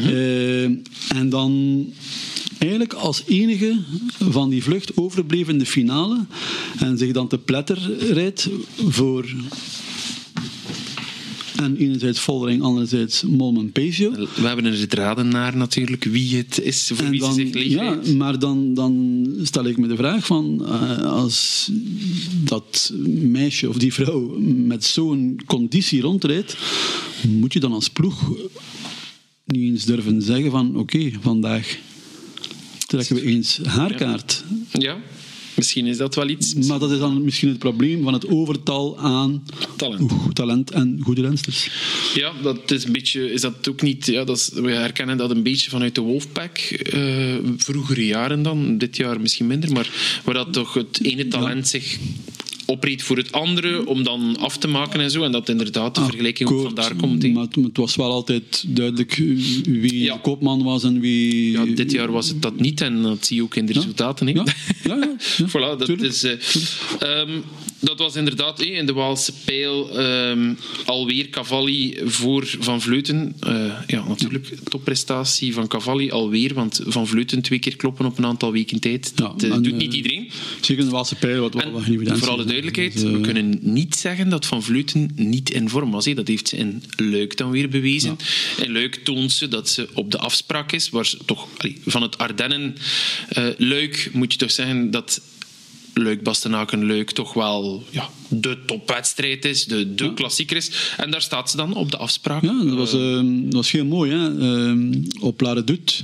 Mhm. 0.00 0.08
Eh, 0.08 0.62
en 1.16 1.28
dan 1.28 1.84
eigenlijk 2.58 2.92
als 2.92 3.22
enige 3.26 3.78
van 4.18 4.50
die 4.50 4.62
vlucht 4.62 4.96
overbleef 4.96 5.48
in 5.48 5.58
de 5.58 5.66
finale 5.66 6.26
en 6.78 6.98
zich 6.98 7.12
dan 7.12 7.28
te 7.28 7.38
pletter 7.38 7.96
rijdt 8.12 8.48
voor... 8.88 9.34
En 11.56 11.76
enerzijds 11.76 12.20
Voldering, 12.20 12.62
anderzijds 12.62 13.22
Molman 13.22 13.72
Pesio. 13.72 14.10
We 14.10 14.46
hebben 14.46 14.64
er 14.64 14.80
het 14.80 14.94
raden 14.94 15.28
naar 15.28 15.56
natuurlijk 15.56 16.04
wie 16.04 16.36
het 16.36 16.60
is 16.60 16.90
voor 16.94 17.04
En 17.04 17.10
wie 17.10 17.20
dan, 17.20 17.34
ze 17.34 17.40
zich 17.40 17.54
leeg 17.54 17.66
ja, 17.66 18.00
maar 18.16 18.38
dan, 18.38 18.74
dan 18.74 19.26
stel 19.42 19.64
ik 19.64 19.76
me 19.76 19.86
de 19.86 19.96
vraag 19.96 20.26
van 20.26 20.66
eh, 20.66 21.02
als 21.02 21.68
dat 22.44 22.92
meisje 23.20 23.68
of 23.68 23.76
die 23.76 23.94
vrouw 23.94 24.38
met 24.40 24.84
zo'n 24.84 25.40
conditie 25.46 26.00
rondrijdt, 26.00 26.56
moet 27.28 27.52
je 27.52 27.60
dan 27.60 27.72
als 27.72 27.90
ploeg 27.90 28.30
niet 29.46 29.62
eens 29.62 29.84
durven 29.84 30.22
zeggen 30.22 30.50
van 30.50 30.76
oké, 30.76 31.10
vandaag 31.20 31.76
trekken 32.86 33.14
we 33.16 33.22
eens 33.22 33.58
haar 33.64 33.94
kaart. 33.94 34.44
Ja, 34.72 34.96
misschien 35.54 35.86
is 35.86 35.96
dat 35.96 36.14
wel 36.14 36.28
iets. 36.28 36.54
Maar 36.54 36.78
dat 36.78 36.90
is 36.90 36.98
dan 36.98 37.24
misschien 37.24 37.48
het 37.48 37.58
probleem 37.58 38.02
van 38.02 38.12
het 38.12 38.28
overtal 38.28 38.98
aan 38.98 39.44
Talent. 39.76 40.00
oeh, 40.00 40.28
talent 40.32 40.70
en 40.70 40.98
goede 41.02 41.20
rensters. 41.20 41.70
Ja, 42.14 42.32
dat 42.42 42.70
is 42.70 42.84
een 42.84 42.92
beetje, 42.92 43.32
is 43.32 43.40
dat 43.40 43.68
ook 43.68 43.82
niet. 43.82 44.06
Ja, 44.06 44.24
dat 44.24 44.36
is, 44.36 44.50
we 44.54 44.70
herkennen 44.70 45.16
dat 45.16 45.30
een 45.30 45.42
beetje 45.42 45.70
vanuit 45.70 45.94
de 45.94 46.00
Wolfpack. 46.00 46.58
eh, 46.58 47.34
vroegere 47.56 48.06
jaren 48.06 48.42
dan, 48.42 48.78
dit 48.78 48.96
jaar 48.96 49.20
misschien 49.20 49.46
minder, 49.46 49.72
maar 49.72 50.20
waar 50.24 50.34
dat 50.34 50.52
toch 50.52 50.74
het 50.74 50.98
ene 51.02 51.28
talent 51.28 51.68
zich 51.68 51.98
opreed 52.66 53.02
voor 53.02 53.16
het 53.16 53.32
andere 53.32 53.86
om 53.86 54.02
dan 54.02 54.36
af 54.38 54.56
te 54.58 54.68
maken 54.68 55.00
en 55.00 55.10
zo. 55.10 55.22
En 55.22 55.32
dat 55.32 55.48
inderdaad 55.48 55.94
de 55.94 56.00
vergelijking 56.04 56.50
ook 56.50 56.62
vandaar 56.62 56.94
komt. 56.94 57.22
hè. 57.22 57.28
Maar 57.28 57.46
het, 57.50 57.76
was 57.76 57.96
wel 57.96 58.10
altijd 58.10 58.64
duidelijk 58.66 59.14
wie 59.64 59.98
Ja. 60.02 60.14
de 60.14 60.20
koopman 60.20 60.62
was 60.62 60.84
en 60.84 61.00
wie... 61.00 61.50
Ja, 61.50 61.64
dit 61.64 61.92
jaar 61.92 62.12
was 62.12 62.28
het 62.28 62.42
dat 62.42 62.60
niet 62.60 62.80
en 62.80 63.02
dat 63.02 63.26
zie 63.26 63.36
je 63.36 63.42
ook 63.42 63.56
in 63.56 63.66
de 63.66 63.72
resultaten. 63.72 64.26
Ja, 64.26 64.32
ja, 64.34 64.44
ja, 64.84 64.96
ja. 65.36 65.46
voilà, 65.52 65.78
dat, 65.78 65.84
tuurlijk. 65.84 66.12
is, 66.12 66.24
eh, 66.24 66.32
ehm, 66.98 67.30
dat 67.80 67.98
was 67.98 68.16
inderdaad 68.16 68.60
in 68.60 68.86
de 68.86 68.92
Waalse 68.92 69.32
pijl 69.44 69.98
ehm, 69.98 70.54
alweer 70.84 71.28
Cavalli 71.28 71.98
voor 72.04 72.46
Van 72.60 72.80
Vleuten. 72.80 73.34
Eh, 73.40 73.72
ja, 73.86 74.08
natuurlijk, 74.08 74.54
topprestatie 74.68 75.54
van 75.54 75.68
Cavalli 75.68 76.10
alweer, 76.10 76.54
want 76.54 76.80
Van 76.86 77.06
Vleuten 77.06 77.42
twee 77.42 77.58
keer 77.58 77.76
kloppen 77.76 78.06
op 78.06 78.18
een 78.18 78.26
aantal 78.26 78.52
weken 78.52 78.80
tijd. 78.80 79.16
Dat 79.16 79.42
eh, 79.42 79.52
en, 79.52 79.62
doet 79.62 79.76
niet 79.76 79.94
iedereen. 79.94 80.30
Zeker 80.60 80.82
in 80.82 80.88
de 80.88 80.94
Waalse 80.94 81.14
pijl, 81.14 81.40
wat, 81.40 81.54
evidentie 81.54 82.14
voor 82.16 82.28
alle 82.28 82.44
is. 82.44 82.50
Duidelijkheid, 82.62 83.04
eh, 83.04 83.10
we 83.10 83.20
kunnen 83.20 83.58
niet 83.60 83.96
zeggen 83.96 84.28
dat 84.28 84.46
Van 84.46 84.62
Vleuten 84.62 85.10
niet 85.14 85.50
in 85.50 85.68
vorm 85.68 85.90
was. 85.90 86.04
Dat 86.04 86.28
heeft 86.28 86.48
ze 86.48 86.56
in 86.56 86.82
Luik 86.96 87.36
dan 87.36 87.50
weer 87.50 87.68
bewezen. 87.68 88.16
In 88.62 88.72
Luik 88.72 88.94
toont 88.94 89.32
ze 89.32 89.48
dat 89.48 89.68
ze 89.68 89.88
op 89.92 90.10
de 90.10 90.18
afspraak 90.18 90.72
is, 90.72 90.90
waar 90.90 91.06
ze 91.06 91.18
toch 91.24 91.48
allee, 91.58 91.80
van 91.86 92.02
het 92.02 92.18
Ardennen 92.18 92.76
eh, 93.28 93.44
Luik 93.56 94.10
moet 94.12 94.32
je 94.32 94.38
toch 94.38 94.50
zeggen 94.50 94.90
dat 94.90 95.20
Luik 95.94 96.22
Bastenaken 96.22 96.86
Luik 96.86 97.10
toch 97.10 97.32
wel 97.32 97.84
ja, 97.90 98.10
de 98.28 98.58
topwedstrijd 98.66 99.44
is, 99.44 99.64
de, 99.64 99.94
de 99.94 100.14
klassieker 100.14 100.56
is. 100.56 100.70
En 100.96 101.10
daar 101.10 101.22
staat 101.22 101.50
ze 101.50 101.56
dan 101.56 101.74
op 101.74 101.90
de 101.90 101.96
afspraak. 101.96 102.42
Ja, 102.42 102.64
dat 102.64 102.74
was, 102.74 102.92
eh, 102.92 103.20
dat 103.24 103.54
was 103.54 103.70
heel 103.70 103.84
mooi. 103.84 104.12
Hè? 104.12 104.40
Eh, 104.40 104.76
op 105.20 105.40
La 105.40 105.52
Redoute 105.52 105.94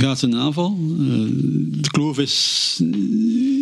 gaat 0.00 0.18
ze 0.18 0.26
in 0.26 0.36
aanval. 0.36 0.78
Uh, 1.00 1.08
de 1.80 1.90
kloof 1.90 2.18
is 2.18 2.78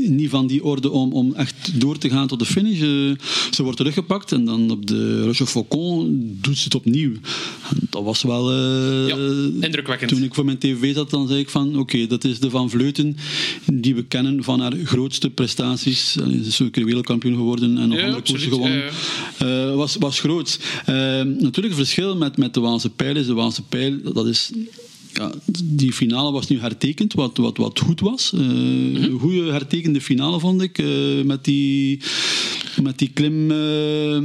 niet 0.08 0.30
van 0.30 0.46
die 0.46 0.64
orde 0.64 0.90
om, 0.90 1.12
om 1.12 1.34
echt 1.34 1.80
door 1.80 1.98
te 1.98 2.10
gaan 2.10 2.26
tot 2.26 2.38
de 2.38 2.44
finish. 2.44 2.80
Uh, 2.80 3.14
ze 3.50 3.62
wordt 3.62 3.76
teruggepakt 3.76 4.32
en 4.32 4.44
dan 4.44 4.70
op 4.70 4.86
de 4.86 5.22
Roche 5.24 5.46
Faucon 5.46 6.38
doet 6.40 6.58
ze 6.58 6.64
het 6.64 6.74
opnieuw. 6.74 7.12
Dat 7.90 8.02
was 8.02 8.22
wel... 8.22 8.52
ja, 9.06 9.16
indrukwekkend. 9.60 10.10
Toen 10.10 10.22
ik 10.22 10.34
voor 10.34 10.44
mijn 10.44 10.58
tv 10.58 10.94
zat, 10.94 11.10
dan 11.10 11.28
zei 11.28 11.40
ik 11.40 11.50
van 11.50 11.78
oké, 11.78 12.06
dat 12.06 12.24
is 12.24 12.38
de 12.40 12.50
Van 12.50 12.70
Vleuten 12.70 13.16
die 13.72 13.94
we 13.94 14.04
kennen 14.04 14.44
van 14.44 14.60
haar 14.60 14.72
grootste 14.84 15.30
prestaties. 15.30 16.12
Ze 16.12 16.40
is 16.46 16.62
ook 16.62 16.74
wereldkampioen 16.76 17.34
geworden 17.34 17.78
en 17.78 17.88
nog 17.88 17.98
Ja, 17.98 18.04
andere 18.04 18.22
koersen 18.22 18.50
gewonnen. 18.50 18.78
ja, 18.78 18.90
Eh, 19.38 19.74
was, 19.74 19.96
was 19.96 20.20
groot. 20.20 20.58
Eh, 20.86 20.94
natuurlijk, 21.22 21.66
het 21.66 21.74
verschil 21.74 22.16
met, 22.16 22.36
met 22.36 22.54
de 22.54 22.60
Waalse 22.60 22.90
pijl 22.90 23.16
is, 23.16 23.26
de 23.26 23.34
Waalse 23.34 23.62
pijl, 23.62 23.98
dat 24.12 24.26
is... 24.26 24.50
Ja, 25.14 25.32
die 25.64 25.92
finale 25.92 26.32
was 26.32 26.46
nu 26.48 26.58
hertekend, 26.60 27.12
wat, 27.14 27.36
wat, 27.36 27.56
wat 27.56 27.78
goed 27.80 28.00
was. 28.00 28.32
Eh, 28.34 28.40
Een 28.40 29.18
goede 29.20 29.42
hertekende 29.50 30.00
finale 30.00 30.40
vond 30.40 30.62
ik. 30.62 30.78
eh, 30.78 30.86
met, 31.24 31.44
die, 31.44 32.00
met 32.82 32.98
die 32.98 33.08
klim 33.14 33.50
eh, 33.50 34.18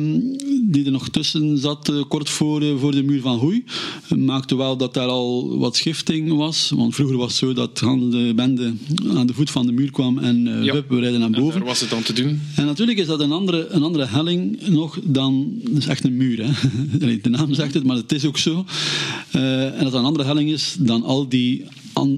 die 0.61 0.85
er 0.85 0.91
nog 0.91 1.09
tussen 1.09 1.57
zat, 1.57 1.91
kort 2.07 2.29
voor, 2.29 2.79
voor 2.79 2.91
de 2.91 3.03
muur 3.03 3.21
van 3.21 3.37
Hoei. 3.37 3.63
Maakte 4.15 4.55
wel 4.55 4.77
dat 4.77 4.93
daar 4.93 5.07
al 5.07 5.57
wat 5.57 5.75
schifting 5.75 6.33
was. 6.35 6.71
Want 6.75 6.95
vroeger 6.95 7.17
was 7.17 7.27
het 7.27 7.35
zo 7.37 7.53
dat 7.53 7.77
de 7.77 8.33
bende 8.35 8.73
aan 9.15 9.27
de 9.27 9.33
voet 9.33 9.49
van 9.51 9.65
de 9.65 9.71
muur 9.71 9.91
kwam 9.91 10.17
en 10.17 10.63
Ja. 10.63 10.73
hup, 10.73 10.89
we 10.89 10.99
rijden 10.99 11.19
naar 11.19 11.31
En 11.31 11.39
boven. 11.41 11.59
daar 11.59 11.67
was 11.67 11.79
het 11.79 11.89
dan 11.89 12.03
te 12.03 12.13
doen. 12.13 12.41
En 12.55 12.65
natuurlijk 12.65 12.97
is 12.97 13.07
dat 13.07 13.19
een 13.19 13.31
andere, 13.31 13.67
een 13.69 13.83
andere 13.83 14.05
helling 14.05 14.67
nog 14.67 14.99
dan... 15.03 15.51
Dat 15.63 15.77
is 15.77 15.87
echt 15.87 16.03
een 16.03 16.17
muur, 16.17 16.43
hè. 16.45 16.51
De 17.21 17.29
naam 17.29 17.53
zegt 17.53 17.73
het, 17.73 17.83
maar 17.83 17.95
het 17.95 18.11
is 18.11 18.25
ook 18.25 18.37
zo. 18.37 18.65
En 19.31 19.73
dat 19.83 19.91
dat 19.93 20.01
een 20.01 20.07
andere 20.07 20.25
helling 20.25 20.51
is 20.51 20.72
dan 20.79 21.03
al 21.03 21.27
die... 21.29 21.63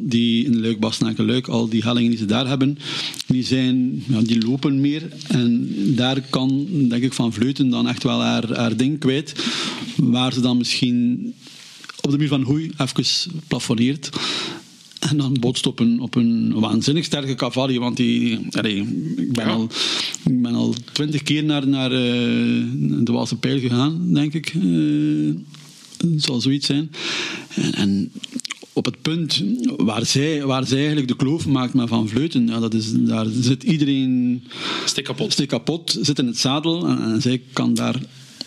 die 0.02 0.46
in 0.46 0.60
Luik, 0.60 1.18
Luik, 1.18 1.48
al 1.48 1.70
die 1.70 1.84
hellingen 1.84 2.10
die 2.10 2.20
ze 2.20 2.26
daar 2.26 2.48
hebben, 2.48 2.78
die, 3.28 3.44
zijn, 3.44 4.04
ja, 4.08 4.22
die 4.22 4.46
lopen 4.46 4.82
meer. 4.82 5.04
En 5.28 5.70
daar 5.96 6.22
kan, 6.30 6.68
denk 6.90 7.04
ik, 7.04 7.14
Van 7.14 7.34
Vleuten 7.34 7.70
dan 7.70 7.88
echt 7.88 8.04
wel 8.04 8.22
haar, 8.22 8.56
haar 8.56 8.78
ding 8.78 9.00
kwijt. 9.00 9.36
Waar 9.96 10.34
ze 10.34 10.42
dan 10.42 10.58
misschien 10.58 11.34
op 12.02 12.12
de 12.12 12.18
muur 12.18 12.28
van 12.28 12.42
Hoei 12.42 12.72
even 12.78 13.32
plafonneert. 13.48 14.10
En 15.00 15.18
dan 15.18 15.38
botst 15.40 15.66
op 15.66 15.80
een, 15.80 16.00
op 16.00 16.16
een 16.16 16.54
waanzinnig 16.54 17.06
sterke 17.06 17.36
Cavalli. 17.36 17.80
Want 17.80 17.98
die, 17.98 18.40
allee, 18.52 18.78
ik, 19.16 19.32
ben 19.34 19.46
Ja. 19.46 19.52
al, 19.52 19.70
ik 20.26 20.42
ben 20.42 20.54
al 20.54 20.76
twintig 20.92 21.24
keer 21.24 21.44
naar, 21.44 21.68
naar 21.68 21.92
eh, 21.92 21.98
de 22.80 23.12
Waalse 23.12 23.36
Pijl 23.36 23.60
gegaan, 23.60 24.14
denk 24.14 24.34
ik. 24.34 24.54
Het 25.98 26.24
zal 26.24 26.42
zoiets 26.42 26.66
zijn. 26.66 26.92
En, 27.56 27.74
en 27.74 28.12
op 28.76 28.86
het 28.86 29.02
punt 29.02 29.44
waar 29.78 30.06
zij, 30.06 30.46
waar 30.46 30.68
zij 30.68 30.78
eigenlijk 30.78 31.08
de 31.08 31.16
kloof 31.16 31.46
maakt 31.48 31.74
met 31.74 31.88
Van 31.88 32.08
Vleuten, 32.08 32.48
ja, 32.48 32.60
dat 32.60 32.74
is, 32.74 32.92
daar 32.94 33.26
zit 33.40 33.64
iedereen 33.64 34.44
Stik 34.86 35.04
kapot. 35.04 35.32
stik 35.32 35.48
kapot, 35.48 35.98
zit 36.02 36.20
in 36.20 36.28
het 36.28 36.38
zadel. 36.38 36.88
En, 36.88 37.02
en 37.02 37.22
zij 37.22 37.42
kan 37.54 37.74
daar 37.74 38.00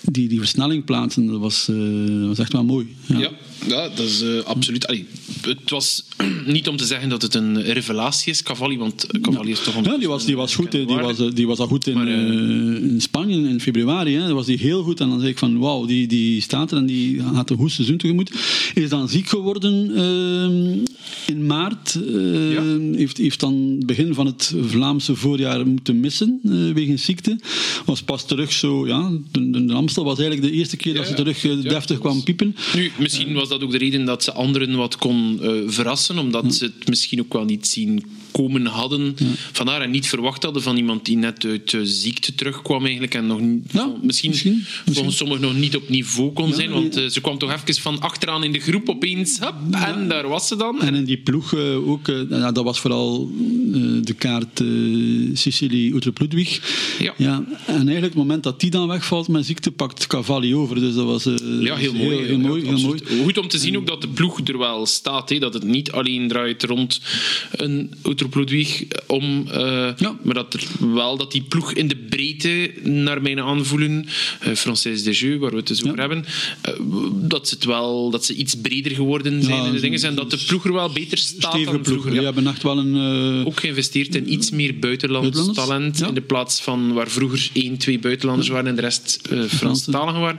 die, 0.02 0.28
die 0.28 0.38
versnelling 0.38 0.84
plaatsen. 0.84 1.26
Dat 1.26 1.40
was, 1.40 1.68
eh, 1.68 1.76
dat 2.18 2.28
was 2.28 2.38
echt 2.38 2.52
wel 2.52 2.64
mooi. 2.64 2.94
Ja. 3.06 3.18
Ja, 3.18 3.30
ja 3.66 3.88
dat 3.88 4.06
is 4.06 4.22
eh, 4.22 4.44
absoluut. 4.44 4.86
Allee, 4.86 5.06
het 5.40 5.70
was 5.70 6.04
niet 6.46 6.68
om 6.68 6.76
te 6.76 6.84
zeggen 6.84 7.08
dat 7.08 7.22
het 7.22 7.34
een 7.34 7.62
revelatie 7.62 8.32
is, 8.32 8.42
Cavalli, 8.42 8.78
want 8.78 9.06
Cavalli 9.20 9.50
is 9.50 9.60
toch 9.60 9.74
een. 9.74 9.84
Ja, 9.84 9.98
die 9.98 10.08
was, 10.08 10.24
die 10.24 10.36
was 10.36 10.54
goed. 10.54 10.72
Die 10.72 10.86
was, 10.86 11.16
die 11.34 11.46
was 11.46 11.58
al 11.58 11.66
goed 11.66 11.86
in, 11.86 11.94
Maar, 11.94 12.06
eh, 12.06 12.14
eh, 12.14 12.82
in 12.82 13.00
Spanje 13.00 13.48
in 13.48 13.60
februari. 13.60 14.14
Hè. 14.14 14.20
Dat 14.20 14.32
was 14.32 14.46
die 14.46 14.58
heel 14.58 14.82
goed. 14.82 15.00
En 15.00 15.08
dan 15.08 15.18
zei 15.18 15.30
ik 15.30 15.38
van, 15.38 15.58
wauw, 15.58 15.86
die, 15.86 16.06
die 16.06 16.40
staat 16.40 16.70
er 16.70 16.76
en 16.76 16.86
die 16.86 17.22
gaat 17.34 17.50
een 17.50 17.56
goed 17.56 17.72
seizoen 17.72 17.96
tegemoet. 17.96 18.32
Is 18.74 18.88
dan 18.88 19.08
ziek 19.08 19.28
geworden 19.28 19.90
eh, 19.96 21.34
in 21.34 21.46
maart. 21.46 21.98
Ja. 22.50 22.62
heeft, 22.92 23.16
heeft 23.16 23.40
dan 23.40 23.74
het 23.76 23.86
begin 23.86 24.14
van 24.14 24.26
het 24.26 24.54
Vlaamse 24.60 25.14
voorjaar 25.14 25.66
moeten 25.66 26.00
missen, 26.00 26.40
wegens 26.74 27.04
ziekte. 27.04 27.38
Was 27.84 28.02
pas 28.02 28.26
terug 28.26 28.52
zo, 28.52 28.86
ja. 28.86 29.10
De, 29.32 29.66
de, 29.66 29.72
Amstel 29.72 30.04
was 30.04 30.18
eigenlijk 30.18 30.50
de 30.50 30.58
eerste 30.58 30.76
keer 30.76 30.94
dat 30.94 31.06
ze 31.06 31.14
terug 31.14 31.40
deftig 31.62 31.98
kwam 31.98 32.22
piepen. 32.22 32.56
Nu, 32.74 32.90
misschien 32.98 33.32
was 33.32 33.48
dat 33.48 33.62
ook 33.62 33.70
de 33.70 33.78
reden 33.78 34.04
dat 34.04 34.24
ze 34.24 34.32
anderen 34.32 34.76
wat 34.76 34.96
kon 34.96 35.17
eh, 35.42 35.50
verrassen, 35.66 36.18
omdat 36.18 36.54
ze 36.54 36.64
het 36.64 36.88
misschien 36.88 37.20
ook 37.20 37.32
wel 37.32 37.44
niet 37.44 37.66
zien 37.66 38.04
komen 38.30 38.66
hadden. 38.66 39.16
Vandaar 39.52 39.80
en 39.80 39.90
niet 39.90 40.08
verwacht 40.08 40.42
hadden 40.42 40.62
van 40.62 40.76
iemand 40.76 41.04
die 41.04 41.16
net 41.16 41.44
uit 41.44 41.72
eh, 41.74 41.80
ziekte 41.82 42.34
terugkwam 42.34 42.82
eigenlijk 42.82 43.14
en 43.14 43.26
nog 43.26 43.40
Ja, 43.72 43.92
misschien, 44.02 44.30
misschien, 44.30 44.64
volgens 44.92 45.16
sommigen 45.16 45.42
nog 45.42 45.54
niet 45.56 45.76
op 45.76 45.88
niveau 45.88 46.32
kon 46.32 46.54
zijn, 46.54 46.70
want 46.70 46.94
ja. 46.94 47.00
eh, 47.00 47.08
ze 47.08 47.20
kwam 47.20 47.38
toch 47.38 47.52
even 47.52 47.82
van 47.82 48.00
achteraan 48.00 48.44
in 48.44 48.52
de 48.52 48.60
groep 48.60 48.88
opeens, 48.88 49.38
hop, 49.38 49.54
en 49.70 50.08
daar 50.08 50.28
was 50.28 50.48
ze 50.48 50.56
dan. 50.56 50.80
En 50.80 50.94
in 50.94 51.04
die 51.04 51.18
ploeg 51.18 51.54
eh, 51.54 51.88
ook, 51.88 52.06
ja, 52.28 52.52
dat 52.52 52.64
was 52.64 52.80
vooral 52.80 53.30
de 54.02 54.14
kaart 54.18 54.62
Sicily 55.32 55.92
Utrecht 55.94 56.20
Ludwig. 56.20 56.60
Ja. 57.16 57.44
En 57.66 57.74
eigenlijk 57.74 58.04
het 58.04 58.14
moment 58.14 58.42
dat 58.42 58.60
die 58.60 58.70
dan 58.70 58.88
wegvalt 58.88 59.28
met 59.28 59.46
ziekte, 59.46 59.70
pakt 59.70 60.06
Cavalli 60.06 60.54
over. 60.54 60.80
Dus 60.80 60.94
dat 60.94 61.04
was 61.04 61.24
Ja, 61.60 61.76
heel 61.76 61.92
mooi. 61.92 62.16
Heel, 62.16 62.24
heel 62.24 62.38
mooi, 62.38 62.64
Ja, 62.64 62.74
heel 62.74 62.86
mooi. 62.86 63.00
Goed 63.24 63.38
om 63.38 63.48
te 63.48 63.58
zien 63.58 63.76
ook 63.76 63.86
dat 63.86 64.00
de 64.00 64.08
ploeg 64.08 64.40
er 64.44 64.58
wel 64.58 64.86
staat. 64.86 65.40
Dat 65.40 65.54
het 65.54 65.64
niet 65.64 65.92
alleen 65.92 66.28
draait 66.28 66.62
rond 66.62 67.00
een 67.50 67.94
Utrop 68.18 68.34
Ludwig 68.34 68.84
om, 69.06 69.46
eh, 69.50 69.60
Ja. 69.96 70.18
maar 70.22 70.34
dat 70.34 70.54
er 70.54 70.66
wel 70.94 71.16
dat 71.16 71.32
die 71.32 71.42
ploeg 71.42 71.72
in 71.72 71.88
de 71.88 71.96
breedte, 71.96 72.72
naar 72.82 73.22
mijn 73.22 73.40
aanvoelen, 73.40 74.06
uh, 74.46 74.54
Française 74.54 75.04
Desjeux, 75.04 75.38
waar 75.38 75.50
we 75.50 75.56
het 75.56 75.66
dus 75.66 75.84
over 75.84 75.98
hebben, 75.98 76.24
eh, 76.60 76.72
dat 77.12 77.48
ze 77.48 77.54
het 77.54 77.64
wel, 77.64 78.10
dat 78.10 78.24
ze 78.24 78.34
iets 78.34 78.54
breder 78.62 78.92
geworden 78.92 79.42
zijn 79.42 79.64
in 79.66 79.72
de 79.72 79.80
dingen 79.80 80.02
en 80.02 80.14
dat 80.14 80.30
de 80.30 80.44
ploeg 80.46 80.64
er 80.64 80.72
wel 80.72 80.90
beter 80.92 81.18
staat 81.18 81.52
Stevige 81.52 81.72
dan 81.72 81.84
vroeger. 81.84 82.10
Die 82.10 82.18
Ja. 82.20 82.24
hebben 82.26 82.46
echt 82.46 82.62
wel 82.62 82.78
een... 82.78 82.94
eh, 83.40 83.46
Ook 83.46 83.60
geïnvesteerd 83.60 84.14
in 84.14 84.32
iets 84.32 84.50
meer 84.50 84.78
buitenlands 84.78 85.52
talent. 85.52 86.00
In 86.00 86.14
de 86.14 86.20
plaats 86.20 86.60
van 86.60 86.92
waar 86.92 87.08
vroeger 87.10 87.50
één, 87.52 87.76
twee 87.76 87.98
buitenlanders 87.98 88.48
waren 88.48 88.66
en 88.66 88.74
de 88.74 88.80
rest 88.80 89.18
eh 89.30 89.42
Franstaligen 89.44 90.20
waren. 90.20 90.38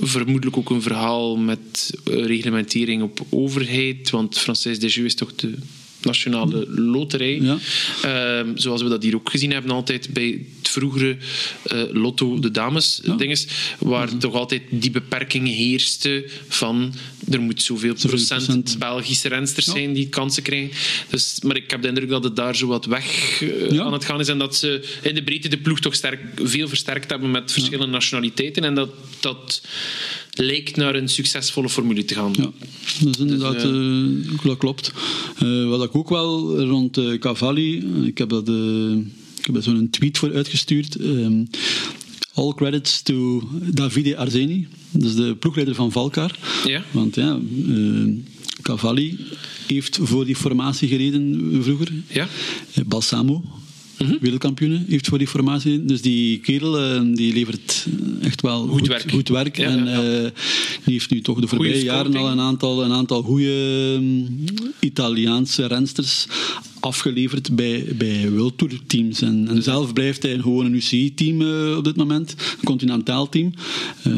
Vermoedelijk 0.00 0.56
ook 0.56 0.70
een 0.70 0.82
verhaal 0.82 1.36
met 1.36 1.94
eh, 2.04 2.24
reglementering 2.26 3.02
op 3.02 3.26
overheid. 3.30 4.10
Want 4.10 4.40
Française 4.40 4.78
Desjeux 4.80 5.04
is 5.04 5.14
toch 5.14 5.34
de 5.34 5.54
nationale 6.02 6.66
loterij. 6.70 7.40
Ja. 7.40 7.58
Ehm, 8.02 8.48
zoals 8.54 8.82
we 8.82 8.88
dat 8.88 9.02
hier 9.02 9.14
ook 9.14 9.30
gezien 9.30 9.50
hebben 9.52 9.70
altijd 9.70 10.08
bij 10.12 10.46
het 10.58 10.68
vroegere 10.70 11.16
eh, 11.62 11.82
Lotto 11.92 12.38
de 12.38 12.50
dames 12.50 13.00
Ja. 13.04 13.14
dinges, 13.14 13.46
waar 13.78 14.16
toch 14.18 14.34
altijd 14.34 14.62
die 14.70 14.90
beperking 14.90 15.48
heerste 15.48 16.24
van 16.48 16.92
er 17.30 17.40
moet 17.40 17.62
zoveel 17.62 17.94
procent, 17.94 18.28
procent. 18.44 18.76
Belgische 18.78 19.28
rensters 19.28 19.66
Ja. 19.66 19.72
zijn 19.72 19.92
die 19.92 20.08
kansen 20.08 20.42
krijgen. 20.42 20.70
Dus, 21.08 21.38
maar 21.42 21.56
ik 21.56 21.70
heb 21.70 21.82
de 21.82 21.88
indruk 21.88 22.08
dat 22.08 22.24
het 22.24 22.36
daar 22.36 22.56
zo 22.56 22.66
wat 22.66 22.84
weg 22.84 23.40
eh, 23.42 23.70
Ja. 23.70 23.82
aan 23.82 23.92
het 23.92 24.04
gaan 24.04 24.20
is 24.20 24.28
en 24.28 24.38
dat 24.38 24.56
ze 24.56 24.98
in 25.02 25.14
de 25.14 25.22
breedte 25.22 25.48
de 25.48 25.58
ploeg 25.58 25.80
toch 25.80 25.94
sterk, 25.94 26.20
veel 26.42 26.68
versterkt 26.68 27.10
hebben 27.10 27.30
met 27.30 27.52
verschillende 27.52 27.92
nationaliteiten 27.92 28.64
en 28.64 28.74
dat 28.74 28.88
dat 29.20 29.62
lijkt 30.32 30.76
naar 30.76 30.94
een 30.94 31.08
succesvolle 31.08 31.68
formule 31.68 32.04
te 32.04 32.14
gaan. 32.14 32.32
Ja, 32.36 32.50
dat 33.00 33.14
is 33.14 33.20
inderdaad, 33.20 33.54
eh, 33.56 34.44
dat 34.44 34.58
klopt. 34.58 34.92
Eh, 35.38 35.68
wat 35.68 35.84
ik 35.84 35.94
ook 35.96 36.08
wel 36.08 36.60
rond 36.64 36.96
eh, 36.96 37.18
Cavalli, 37.18 37.78
eh, 37.78 38.06
ik 38.06 38.18
heb 38.18 38.28
dat, 38.28 38.48
eh, 38.48 38.90
ik 39.38 39.44
heb 39.46 39.54
daar 39.54 39.62
zo'n 39.62 39.88
tweet 39.90 40.18
voor 40.18 40.34
uitgestuurd. 40.34 40.96
All 42.34 42.54
credits 42.54 43.02
to 43.02 43.42
Davide 43.52 44.16
Arzeni, 44.16 44.68
is 44.98 45.14
de 45.14 45.34
ploegleider 45.34 45.74
van 45.74 45.92
Valkar. 45.92 46.38
Ja. 46.66 46.82
Want 46.90 47.14
ja, 47.14 47.38
eh, 47.68 48.08
Cavalli 48.62 49.18
heeft 49.66 49.98
voor 50.02 50.24
die 50.24 50.36
formatie 50.36 50.88
gereden 50.88 51.58
vroeger. 51.62 51.92
Ja? 52.08 52.28
Eh, 52.74 52.84
Balsamo, 52.84 53.44
wereldkampioen, 54.20 54.84
heeft 54.88 55.08
voor 55.08 55.18
die 55.18 55.28
formatie. 55.28 55.84
Dus 55.84 56.02
die 56.02 56.38
kerel 56.38 56.78
eh, 56.78 57.00
die 57.14 57.32
levert 57.32 57.86
echt 58.22 58.40
wel 58.40 58.66
goed, 58.66 58.86
werk. 58.86 59.10
goed 59.10 59.28
werk. 59.28 59.56
Ja, 59.56 59.68
en 59.68 59.84
ja, 59.84 60.02
ja. 60.02 60.30
die 60.84 60.92
heeft 60.92 61.10
nu 61.10 61.20
toch 61.20 61.40
de 61.40 61.48
voorbije 61.48 61.82
jaren 61.82 62.16
al 62.16 62.30
een 62.30 62.40
aantal, 62.40 62.84
een 62.84 62.92
aantal 62.92 63.22
goede 63.22 64.00
Italiaanse 64.80 65.66
rensters 65.66 66.26
afgeleverd 66.80 67.56
bij, 67.56 67.84
bij 67.94 68.30
World 68.30 68.58
Tour 68.58 68.80
teams. 68.86 69.22
En, 69.22 69.48
en 69.48 69.62
zelf 69.62 69.92
blijft 69.92 70.22
hij 70.22 70.38
gewoon 70.38 70.66
een 70.66 70.74
UCI-team 70.74 71.42
eh, 71.42 71.76
op 71.76 71.84
dit 71.84 71.96
moment, 71.96 72.30
een 72.30 72.64
continentaal 72.64 73.28
team. 73.28 73.52
Eh, 74.02 74.12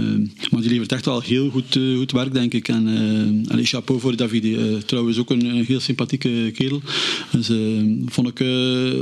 maar 0.50 0.61
die 0.61 0.71
levert 0.71 0.92
echt 0.92 1.04
wel 1.04 1.21
heel 1.21 1.50
goed, 1.50 1.76
eh, 1.76 1.97
goed 1.97 2.12
werk, 2.12 2.33
denk 2.33 2.54
ik. 2.54 2.69
En 2.69 3.47
allez, 3.49 3.71
chapeau 3.71 4.00
voor 4.00 4.16
Davide. 4.16 4.78
Trouwens 4.87 5.19
ook 5.19 5.31
een, 5.31 5.64
heel 5.64 5.81
sympathieke 5.81 6.50
kerel. 6.54 6.83
Dus 7.31 7.50
vond 8.07 8.28
ik 8.28 8.38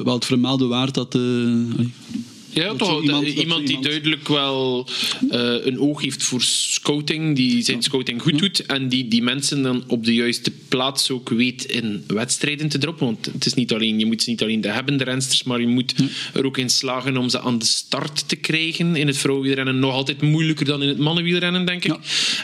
wel 0.05 0.14
het 0.14 0.25
vermelden 0.25 0.69
waard 0.69 0.95
dat... 0.95 1.14
allee, 1.14 1.93
Ja, 2.52 2.75
toch 2.75 2.88
zo 2.88 3.02
iemand- 3.02 3.25
die 3.25 3.35
iemand- 3.35 3.83
duidelijk 3.83 4.28
wel 4.28 4.87
eh, 5.30 5.54
een 5.66 5.80
oog 5.80 6.02
heeft 6.02 6.23
voor 6.23 6.42
scouting, 6.42 7.37
die 7.37 7.62
zijn 7.62 7.83
scouting 7.83 8.23
goed 8.23 8.38
doet 8.38 8.66
en 8.66 8.88
die 8.88 9.09
die 9.09 9.23
mensen 9.23 9.62
dan 9.62 9.85
op 9.87 10.04
de 10.04 10.14
juiste 10.14 10.52
plaats 10.69 11.11
ook 11.11 11.28
weet 11.28 11.64
in 11.64 12.04
wedstrijden 12.07 12.69
te 12.69 12.78
droppen. 12.78 13.07
Want 13.07 13.26
het 13.33 13.47
is 13.47 13.54
niet 13.54 13.73
alleen, 13.73 13.99
je 13.99 14.07
moet 14.07 14.23
ze 14.23 14.30
niet 14.30 14.42
alleen 14.42 14.61
de 14.61 14.69
hebben, 14.69 14.97
de 14.97 15.04
rensters, 15.04 15.42
maar 15.42 15.61
je 15.61 15.66
moet 15.66 15.95
er 16.35 16.45
ook 16.47 16.59
in 16.59 16.71
slagen 16.71 17.16
om 17.16 17.28
ze 17.28 17.40
aan 17.40 17.59
de 17.59 17.64
start 17.64 18.28
te 18.28 18.37
krijgen. 18.37 18.97
In 18.97 19.07
het 19.07 19.16
vrouwenwielrennen 19.16 19.78
nog 19.78 19.92
altijd 19.92 20.23
moeilijker 20.23 20.64
dan 20.66 20.83
in 20.83 20.88
het 20.88 20.99
mannenwielrennen, 20.99 21.66
denk 21.66 21.85
ik. 21.85 21.97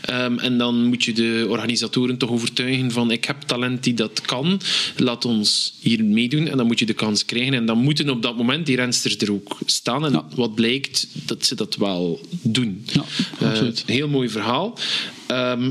Ehm, 0.02 0.38
en 0.38 0.58
dan 0.58 0.84
moet 0.84 1.04
je 1.04 1.12
de 1.12 1.46
organisatoren 1.48 2.16
toch 2.18 2.30
overtuigen 2.30 2.90
van 2.90 3.10
ik 3.10 3.25
heb 3.25 3.40
talent 3.40 3.84
die 3.84 3.94
dat 3.94 4.20
kan, 4.20 4.60
laat 4.96 5.25
ons 5.25 5.75
hier 5.80 6.04
meedoen 6.04 6.48
en 6.48 6.56
dan 6.56 6.66
moet 6.66 6.78
je 6.78 6.86
de 6.86 6.92
kans 6.94 7.25
krijgen. 7.25 7.54
En 7.54 7.66
dan 7.66 7.78
moeten 7.78 8.10
op 8.10 8.22
dat 8.22 8.36
moment 8.36 8.66
die 8.66 8.76
rensters 8.76 9.16
er 9.16 9.32
ook 9.32 9.58
staan. 9.66 9.96
En 10.05 10.12
Ja. 10.12 10.25
wat 10.35 10.55
blijkt, 10.55 11.07
dat 11.12 11.45
ze 11.47 11.55
dat 11.55 11.76
wel 11.76 12.21
doen. 12.43 12.85
Ja, 12.93 13.05
Eh, 13.38 13.69
heel 13.87 14.09
mooi 14.09 14.29
verhaal. 14.29 14.79
Ehm 15.26 15.71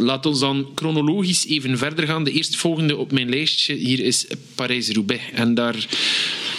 Laat 0.00 0.26
ons 0.26 0.40
dan 0.40 0.68
chronologisch 0.74 1.46
even 1.46 1.78
verder 1.78 2.06
gaan. 2.06 2.24
De 2.24 2.32
eerstvolgende 2.32 2.96
op 2.96 3.12
mijn 3.12 3.28
lijstje 3.28 3.74
hier 3.74 4.00
is 4.00 4.26
Parijs-Roubaix. 4.54 5.22
En 5.32 5.54
daar 5.54 5.86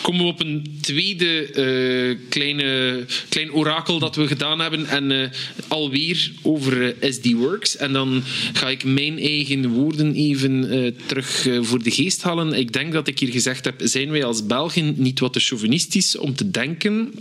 komen 0.01 0.21
we 0.21 0.27
op 0.27 0.39
een 0.39 0.77
tweede 0.81 1.45
eh, 1.45 2.29
kleine, 2.29 3.05
klein 3.29 3.53
orakel 3.53 4.00
dat 4.00 4.15
we 4.15 4.27
gedaan 4.27 4.60
hebben. 4.60 4.86
En 4.86 5.12
eh, 5.12 5.29
alweer 5.67 6.31
over 6.41 6.95
eh, 7.00 7.12
SD 7.12 7.31
Works. 7.31 7.77
En 7.77 7.93
dan 7.93 8.24
ga 8.53 8.69
ik 8.69 8.83
mijn 8.83 9.19
eigen 9.19 9.69
woorden 9.69 10.13
even 10.13 10.95
terug 11.05 11.48
voor 11.62 11.83
de 11.83 11.91
geest 11.91 12.21
halen. 12.21 12.53
Ik 12.53 12.74
denk 12.74 12.93
dat 12.93 13.07
ik 13.07 13.19
hier 13.19 13.31
gezegd 13.31 13.65
heb, 13.65 13.81
zijn 13.83 14.12
wij 14.12 14.24
als 14.24 14.45
Belgen 14.45 14.93
niet 14.98 15.19
wat 15.19 15.33
te 15.33 15.39
chauvinistisch 15.39 16.17
om 16.17 16.36
te 16.36 16.51
denken 16.51 17.13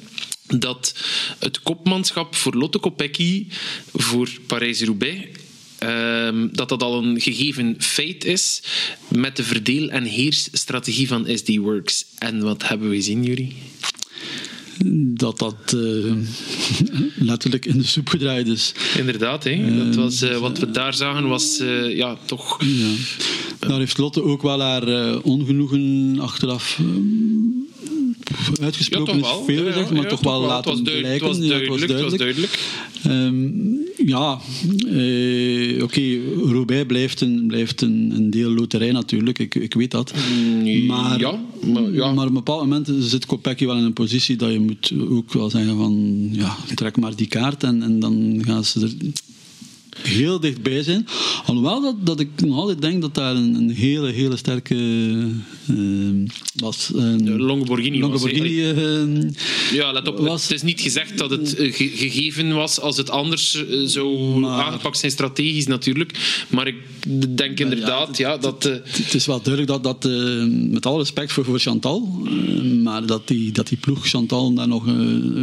dat 0.58 0.94
het 1.38 1.62
kopmanschap 1.62 2.34
voor 2.34 2.54
Lotte 2.54 2.78
Kopecky 2.78 3.46
voor 3.92 4.28
Parijs-Roubaix 4.46 5.26
ehm, 5.80 6.49
dat 6.52 6.68
dat 6.68 6.82
al 6.82 7.02
een 7.02 7.20
gegeven 7.20 7.75
feit 7.78 8.25
is 8.25 8.62
met 9.08 9.37
de 9.37 9.44
verdeel- 9.44 9.90
en 9.90 10.04
heersstrategie 10.04 11.08
van 11.08 11.26
SD 11.34 11.56
Works. 11.56 12.04
En 12.18 12.42
wat 12.42 12.68
hebben 12.68 12.88
we 12.88 12.94
gezien, 12.94 13.25
Jury? 13.25 13.52
dat 15.14 15.38
dat 15.38 15.76
eh, 15.76 16.12
letterlijk 17.30 17.66
in 17.66 17.78
de 17.78 17.84
soep 17.84 18.08
gedraaid 18.08 18.46
is. 18.46 18.72
Inderdaad, 18.96 19.44
hè? 19.44 19.84
Dat 19.84 19.94
was, 19.94 20.22
eh, 20.22 20.37
wat 20.37 20.58
we 20.58 20.70
daar 20.70 20.94
zagen 20.94 21.28
was 21.28 21.58
eh, 21.58 21.96
ja, 21.96 22.16
toch... 22.25 22.64
Ja. 22.64 22.88
Daar 23.58 23.78
heeft 23.78 23.99
Lotte 23.99 24.22
ook 24.22 24.42
wel 24.42 24.60
haar 24.60 25.18
ongenoegen 25.20 26.16
achteraf 26.20 26.78
eh, 26.78 26.84
uitgesproken. 28.60 29.18
Ja, 29.18 29.20
is 29.20 29.44
veel 29.46 29.64
gezegd, 29.64 29.90
maar 29.90 30.06
toch 30.06 30.20
toch 30.20 30.32
wel 30.32 30.40
laten 30.40 30.82
blijken. 30.82 31.12
het 31.12 31.20
was 31.20 31.38
Ja, 31.38 31.58
het 31.58 31.68
was 31.68 31.87
duidelijk, 32.16 32.50
was 32.50 33.12
Ehm, 33.12 33.49
ja, 34.06 34.38
eh, 34.87 35.82
oké, 35.82 36.18
Roubaix 36.50 36.87
blijft, 36.87 37.20
een, 37.20 37.44
blijft 37.46 37.80
een, 37.80 38.12
een 38.14 38.30
deel 38.30 38.50
loterij 38.50 38.92
natuurlijk, 38.92 39.38
ik, 39.38 39.54
ik 39.54 39.75
weet 39.75 39.90
dat. 39.90 40.12
Maar, 40.12 40.18
Mm, 40.30 41.18
ja, 41.18 41.40
maar 41.64 41.92
ja. 41.92 42.12
maar 42.12 42.25
op 42.25 42.28
een 42.28 42.34
bepaald 42.34 42.60
moment 42.60 42.90
zit 42.99 43.26
Kopecky 43.26 43.66
wel 43.66 43.76
in 43.76 43.84
een 43.84 43.92
positie 43.92 44.37
dat 44.37 44.52
je 44.52 44.60
moet 44.60 44.92
ook 45.10 45.32
wel 45.32 45.50
zeggen 45.50 45.76
van, 45.76 46.28
ja, 46.32 46.56
trek 46.75 46.96
maar 46.96 47.16
die 47.16 47.26
kaart 47.26 47.62
en, 47.62 47.82
en 47.82 48.00
dan 48.00 48.42
gaan 48.44 48.64
ze 48.64 48.80
er 48.80 48.92
heel 50.02 50.40
dichtbij 50.40 50.83
zijn. 50.83 51.07
Alhoewel 51.47 51.80
dat, 51.83 52.07
dat 52.07 52.21
ik 52.21 52.28
nog 52.37 52.57
altijd 52.59 52.80
denk 52.83 53.00
dat 53.00 53.14
daar 53.14 53.35
een, 53.37 53.54
een 53.54 53.71
hele, 53.71 54.11
hele 54.11 54.37
sterke 54.37 54.75
eh, 55.69 55.75
was. 56.57 56.90
Een 56.95 57.38
was, 57.38 57.40
Lamborghini, 58.00 58.62
eh, 58.71 59.30
Ja, 59.73 59.92
let 59.92 60.09
op. 60.09 60.19
Was- 60.19 60.42
Het 60.42 60.52
is 60.52 60.62
niet 60.62 60.80
gezegd 60.80 61.19
dat 61.19 61.30
het 61.30 61.54
eh, 61.57 61.73
ge- 61.75 61.90
gegeven 61.95 62.54
was 62.54 62.80
als 62.80 62.97
het 62.97 63.11
anders 63.11 63.64
zou 63.85 64.38
Maar- 64.38 64.64
aangepakt 64.64 64.99
zijn 64.99 65.12
strategisch 65.12 65.66
natuurlijk. 65.66 66.45
Maar 66.49 66.66
ik 66.66 66.76
denk 67.37 67.61
inderdaad 67.61 68.16
ja, 68.16 68.37
dat... 68.37 68.64
eh, 68.64 68.73
Het 68.85 69.14
is 69.14 69.26
wel 69.26 69.42
duidelijk 69.42 69.83
dat, 69.83 70.02
dat 70.02 70.12
met 70.71 70.87
alle 70.87 70.99
respect 70.99 71.33
voor, 71.33 71.45
voor 71.45 71.59
Chantal, 71.59 72.26
maar 72.83 73.07
dat 73.07 73.28
die, 73.28 73.52
dat 73.52 73.69
die 73.69 73.78
ploeg 73.78 74.09
Chantal 74.09 74.54
daar 74.54 74.69
nog 74.69 74.85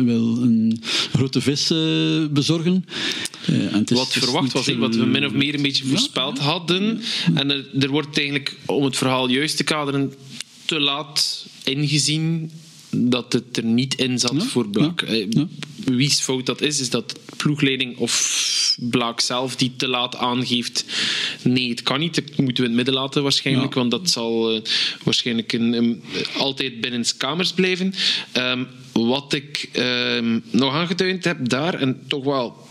wil 0.03 0.37
een 0.41 0.81
grote 1.13 1.41
vis 1.41 1.67
bezorgen. 2.31 2.85
En 3.45 3.73
het 3.73 3.91
is- 3.91 3.97
wat 3.97 4.13
het 4.13 4.23
is 4.23 4.29
verwacht 4.49 4.67
was, 4.77 4.77
wat 4.77 4.95
we 4.95 5.05
min 5.05 5.25
of 5.25 5.31
meer 5.31 5.53
een 5.55 5.61
beetje 5.61 5.85
voorspeld 5.85 6.39
hadden. 6.39 7.01
En 7.33 7.51
er, 7.51 7.65
er 7.79 7.89
wordt 7.89 8.17
eigenlijk, 8.17 8.55
om 8.65 8.83
het 8.83 8.97
verhaal 8.97 9.29
juist 9.29 9.57
te 9.57 9.63
kaderen, 9.63 10.13
te 10.65 10.79
laat 10.79 11.45
ingezien 11.63 12.51
dat 12.89 13.33
het 13.33 13.57
er 13.57 13.63
niet 13.63 13.95
in 13.95 14.19
zat 14.19 14.31
Ja, 14.33 14.39
voor 14.41 14.69
Blaak. 14.69 15.01
ja, 15.01 15.07
Eh, 15.07 15.25
ja. 15.29 15.47
Wie's 15.85 16.19
fout 16.19 16.45
dat 16.45 16.61
is, 16.61 16.79
is 16.79 16.89
dat 16.89 17.19
ploegleiding 17.37 17.97
of 17.97 18.75
Blaak 18.79 19.19
zelf 19.19 19.55
die 19.55 19.71
te 19.75 19.87
laat 19.87 20.15
aangeeft. 20.15 20.85
Nee, 21.43 21.69
het 21.69 21.83
kan 21.83 21.99
niet. 21.99 22.15
Dat 22.15 22.23
moeten 22.37 22.63
we 22.63 22.69
in 22.69 22.75
het 22.77 22.85
midden 22.85 22.93
laten 22.93 23.23
waarschijnlijk, 23.23 23.73
want 23.73 23.91
dat 23.91 24.09
zal 24.09 24.51
eh, 24.53 24.61
waarschijnlijk 25.03 25.53
een, 25.53 25.73
een- 25.73 26.03
altijd 26.37 26.81
binnen 26.81 27.05
kamers 27.17 27.51
blijven. 27.53 27.93
Ehm, 28.31 28.63
wat 28.93 29.33
ik 29.33 29.69
ehm, 29.71 30.39
nog 30.51 30.73
aangeduid 30.73 31.23
heb 31.23 31.49
daar, 31.49 31.73
en 31.73 31.99
toch 32.07 32.23
wel 32.23 32.66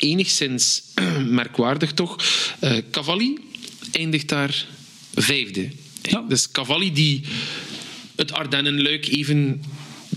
enigszins 0.00 0.82
merkwaardig 1.40 1.92
toch. 1.92 2.16
eh 2.60 2.76
Cavalli 2.90 3.38
eindigt 3.92 4.28
daar 4.28 4.66
vijfde. 5.14 5.68
Ja. 6.02 6.24
Dus 6.28 6.50
Cavalli 6.50 6.92
die 6.92 7.20
het 8.16 8.32
Ardennenluik 8.32 9.08
even 9.08 9.62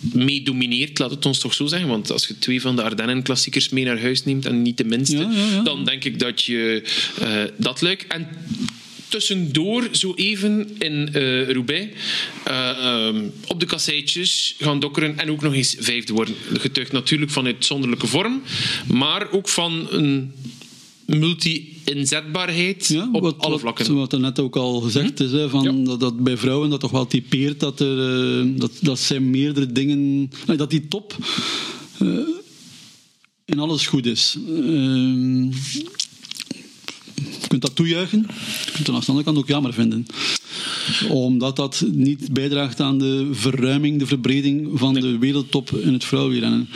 mee 0.01 0.43
domineert, 0.43 0.99
laat 0.99 1.11
het 1.11 1.25
ons 1.25 1.39
toch 1.39 1.53
zo 1.53 1.65
zeggen. 1.65 1.89
Want 1.89 2.11
als 2.11 2.27
je 2.27 2.39
twee 2.39 2.61
van 2.61 2.75
de 2.75 2.83
Ardennen-klassiekers 2.83 3.69
mee 3.69 3.85
naar 3.85 4.01
huis 4.01 4.23
neemt, 4.23 4.45
en 4.45 4.61
niet 4.61 4.77
de 4.77 4.83
minste, 4.83 5.17
Ja, 5.17 5.31
ja, 5.31 5.45
ja. 5.45 5.61
dan 5.61 5.85
denk 5.85 6.03
ik 6.03 6.19
dat 6.19 6.43
je 6.43 6.83
eh, 7.19 7.43
dat 7.57 7.81
luik... 7.81 8.05
En 8.07 8.27
tussendoor, 9.13 9.87
zo 9.91 10.13
even 10.15 10.69
in 10.79 11.13
eh 11.13 11.49
Roubaix, 11.49 11.93
eh, 12.43 12.69
ehm, 12.69 13.23
op 13.47 13.59
de 13.59 13.65
kasseitjes 13.65 14.55
gaan 14.59 14.79
dokkeren 14.79 15.17
en 15.17 15.29
ook 15.31 15.41
nog 15.41 15.53
eens 15.53 15.75
vijfde 15.79 16.13
worden. 16.13 16.35
Dat 16.51 16.61
getuigt 16.61 16.91
natuurlijk 16.91 17.31
van 17.31 17.45
uitzonderlijke 17.45 18.07
vorm, 18.07 18.41
maar 18.93 19.31
ook 19.31 19.49
van 19.49 19.87
een 19.89 20.31
multi-inzetbaarheid 21.05 22.87
Ja, 22.87 23.09
op 23.11 23.21
wat, 23.21 23.39
alle 23.39 23.59
vlakken. 23.59 23.95
Wat 23.95 24.13
er 24.13 24.19
net 24.19 24.39
ook 24.39 24.55
al 24.55 24.79
gezegd 24.79 25.19
is, 25.19 25.31
hè, 25.31 25.49
van 25.49 25.63
Ja. 25.63 25.85
dat, 25.85 25.99
dat 25.99 26.23
bij 26.23 26.37
vrouwen 26.37 26.69
dat 26.69 26.79
toch 26.79 26.91
wel 26.91 27.07
typeert 27.07 27.59
dat, 27.59 27.79
er, 27.79 28.39
eh, 28.39 28.45
dat, 28.55 28.71
dat 28.81 28.99
zijn 28.99 29.29
meerdere 29.29 29.71
dingen... 29.71 30.31
nee, 30.47 30.57
dat 30.57 30.69
die 30.69 30.87
top 30.87 31.15
in 33.45 33.59
alles 33.59 33.87
goed 33.87 34.05
is. 34.05 34.37
Je 34.45 35.49
kunt 37.59 37.65
dat 37.65 37.75
toejuichen, 37.75 38.25
je 38.65 38.71
kunt 38.71 38.77
het 38.87 38.95
aan 38.95 38.99
de 38.99 39.05
andere 39.07 39.25
kant 39.25 39.37
ook 39.37 39.47
jammer 39.47 39.73
vinden. 39.73 40.05
Omdat 41.09 41.55
dat 41.55 41.85
niet 41.91 42.33
bijdraagt 42.33 42.79
aan 42.79 42.97
de 42.99 43.27
verruiming, 43.31 43.99
de 43.99 44.05
verbreding 44.05 44.69
van 44.73 44.93
de 44.93 45.17
wereldtop 45.17 45.71
in 45.71 45.93
het 45.93 46.03
vrouwenwielrennen. 46.03 46.69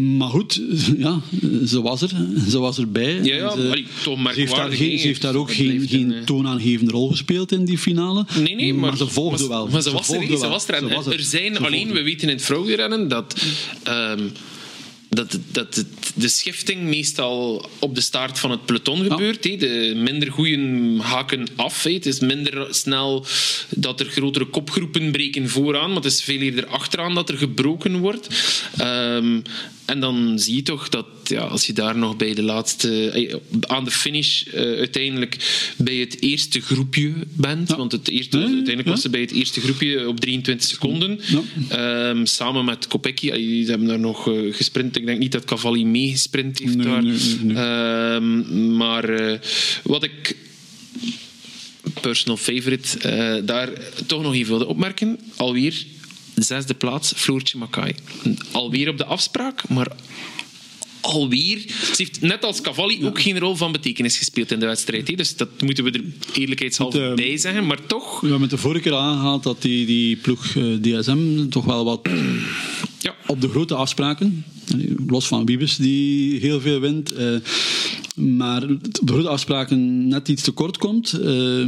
Maar 0.00 0.28
goed, 0.28 0.62
ja, 0.98 1.20
ze 1.66 1.82
was 1.82 2.02
er. 2.02 2.10
Ze 2.48 2.58
was 2.58 2.78
erbij. 2.78 3.22
Ja, 3.22 3.50
ze- 3.50 3.84
toch 4.02 4.34
heeft 4.34 4.56
daar, 4.56 4.72
geen, 4.72 4.98
ze 4.98 5.06
heeft 5.06 5.22
daar 5.22 5.34
ook 5.34 5.52
geen, 5.52 5.88
geen 5.88 6.10
een, 6.10 6.12
eh, 6.12 6.22
toonaangevende 6.24 6.92
rol 6.92 7.08
gespeeld 7.08 7.52
in 7.52 7.64
die 7.64 7.78
finale. 7.78 8.26
Nee, 8.42 8.54
nee, 8.54 8.74
maar, 8.74 8.96
ze 8.96 9.08
volgde 9.08 9.38
maar- 9.40 9.48
wel. 9.48 9.68
Maar 9.68 9.82
ze 9.82 9.90
was 9.90 10.08
er, 10.08 10.26
ze 10.26 10.48
was 10.48 10.68
er. 10.68 10.74
En 10.74 10.90
er 10.90 11.20
zijn 11.22 11.58
alleen, 11.58 11.92
we 11.92 12.02
weten 12.02 12.28
in 12.28 12.34
het 12.34 12.44
vrouwenrennen 12.44 13.08
dat, 13.08 13.42
ehm, 13.82 14.22
dat, 15.10 15.38
dat 15.52 15.74
het- 15.74 15.86
de 16.14 16.28
schifting 16.28 16.82
meestal 16.82 17.68
op 17.78 17.94
de 17.94 18.00
staart 18.00 18.38
van 18.38 18.50
het 18.50 18.64
peloton 18.66 19.04
gebeurt. 19.04 19.44
hè. 19.44 19.56
De 19.56 19.92
minder 19.96 20.32
goeien 20.32 20.98
haken 20.98 21.46
af. 21.56 21.82
Het 21.82 22.06
is 22.06 22.18
minder 22.20 22.66
snel 22.74 23.26
dat 23.68 24.00
er 24.00 24.06
grotere 24.06 24.44
kopgroepen 24.46 25.10
breken 25.12 25.48
vooraan, 25.48 25.86
maar 25.88 26.02
het 26.02 26.12
is 26.12 26.22
veel 26.22 26.38
eerder 26.40 26.66
achteraan 26.66 27.14
dat 27.14 27.28
er 27.28 27.36
gebroken 27.38 27.98
wordt. 27.98 28.28
Ehm, 28.78 29.40
en 29.84 30.00
dan 30.00 30.38
zie 30.38 30.54
je 30.54 30.62
toch 30.62 30.88
dat 30.88 31.06
ja, 31.24 31.40
als 31.40 31.66
je 31.66 31.72
daar 31.72 31.96
nog 31.98 32.16
bij 32.16 32.34
de 32.34 32.42
laatste, 32.42 33.10
eh, 33.10 33.34
aan 33.60 33.84
de 33.84 33.90
finish 33.90 34.42
eh, 34.42 34.62
uiteindelijk 34.62 35.36
bij 35.76 35.94
het 35.94 36.22
eerste 36.22 36.60
groepje 36.60 37.12
bent, 37.32 37.68
Ja. 37.68 37.76
want 37.76 37.92
het 37.92 38.08
eerste, 38.08 38.36
Ja, 38.36 38.42
ja, 38.42 38.48
uiteindelijk 38.48 38.86
ja. 38.86 38.92
was 38.94 39.02
ze 39.02 39.10
bij 39.10 39.20
het 39.20 39.32
eerste 39.32 39.60
groepje 39.60 40.08
op 40.08 40.20
23 40.20 40.68
seconden, 40.68 41.20
Ja. 41.26 41.42
Ehm, 42.10 42.24
samen 42.24 42.64
met 42.64 42.86
Kopecky. 42.86 43.30
Allee, 43.30 43.64
Ze 43.64 43.70
hebben 43.70 43.88
daar 43.88 43.98
nog 44.00 44.28
eh, 44.28 44.54
gesprint. 44.54 44.96
Ik 45.00 45.06
denk 45.06 45.18
niet 45.18 45.32
dat 45.32 45.44
Cavalli 45.44 45.84
meegesprint 45.86 46.58
heeft 46.58 46.74
Nee, 46.76 46.86
daar. 46.86 47.02
nee, 47.02 47.12
nee, 47.12 47.38
nee. 47.42 47.56
Ehm, 47.56 48.76
maar 48.76 49.04
eh, 49.08 49.38
wat 49.82 50.02
ik 50.02 50.36
personal 52.00 52.36
favorite 52.36 52.98
eh, 52.98 53.46
daar 53.46 53.68
toch 54.06 54.22
nog 54.22 54.34
even 54.34 54.48
wilde 54.48 54.66
opmerken, 54.66 55.18
alweer 55.36 55.84
zesde 56.34 56.74
plaats, 56.74 57.12
Floortje 57.16 57.58
Makai. 57.58 57.94
Alweer 58.50 58.88
op 58.88 58.98
de 58.98 59.04
afspraak, 59.04 59.68
maar 59.68 59.92
alweer. 61.00 61.58
Ze 61.68 61.94
heeft 61.96 62.20
net 62.20 62.44
als 62.44 62.60
Cavalli 62.60 63.06
ook 63.06 63.20
geen 63.20 63.38
rol 63.38 63.56
van 63.56 63.72
betekenis 63.72 64.18
gespeeld 64.18 64.50
in 64.52 64.60
de 64.60 64.66
wedstrijd. 64.66 65.08
hè. 65.08 65.14
Dus 65.14 65.36
dat 65.36 65.48
moeten 65.62 65.84
we 65.84 65.90
er 65.90 66.02
eerlijkheidshalve 66.40 66.98
Met, 66.98 67.08
eh, 67.08 67.14
bij 67.14 67.36
zeggen. 67.36 67.66
Maar 67.66 67.86
toch, 67.86 68.20
We 68.20 68.28
hebben 68.28 68.42
het 68.48 68.50
de 68.50 68.62
vorige 68.62 68.82
keer 68.82 68.94
aangehaald 68.94 69.42
dat 69.42 69.62
die, 69.62 69.86
die 69.86 70.16
ploeg 70.16 70.54
eh, 70.56 70.64
DSM 70.80 71.48
toch 71.48 71.64
wel 71.64 71.84
wat 71.84 72.08
Ja. 73.02 73.14
op 73.26 73.40
de 73.40 73.48
grote 73.48 73.74
afspraken. 73.74 74.44
Los 75.06 75.26
van 75.26 75.44
Wiebes 75.46 75.76
die 75.76 76.40
heel 76.40 76.60
veel 76.60 76.80
wint. 76.80 77.12
eh, 77.12 77.34
maar 78.14 78.62
op 78.62 78.82
de 79.06 79.12
grote 79.12 79.28
afspraken 79.28 80.08
net 80.08 80.28
iets 80.28 80.42
te 80.42 80.50
kort 80.50 80.78
komt. 80.78 81.12
Eh, 81.12 81.60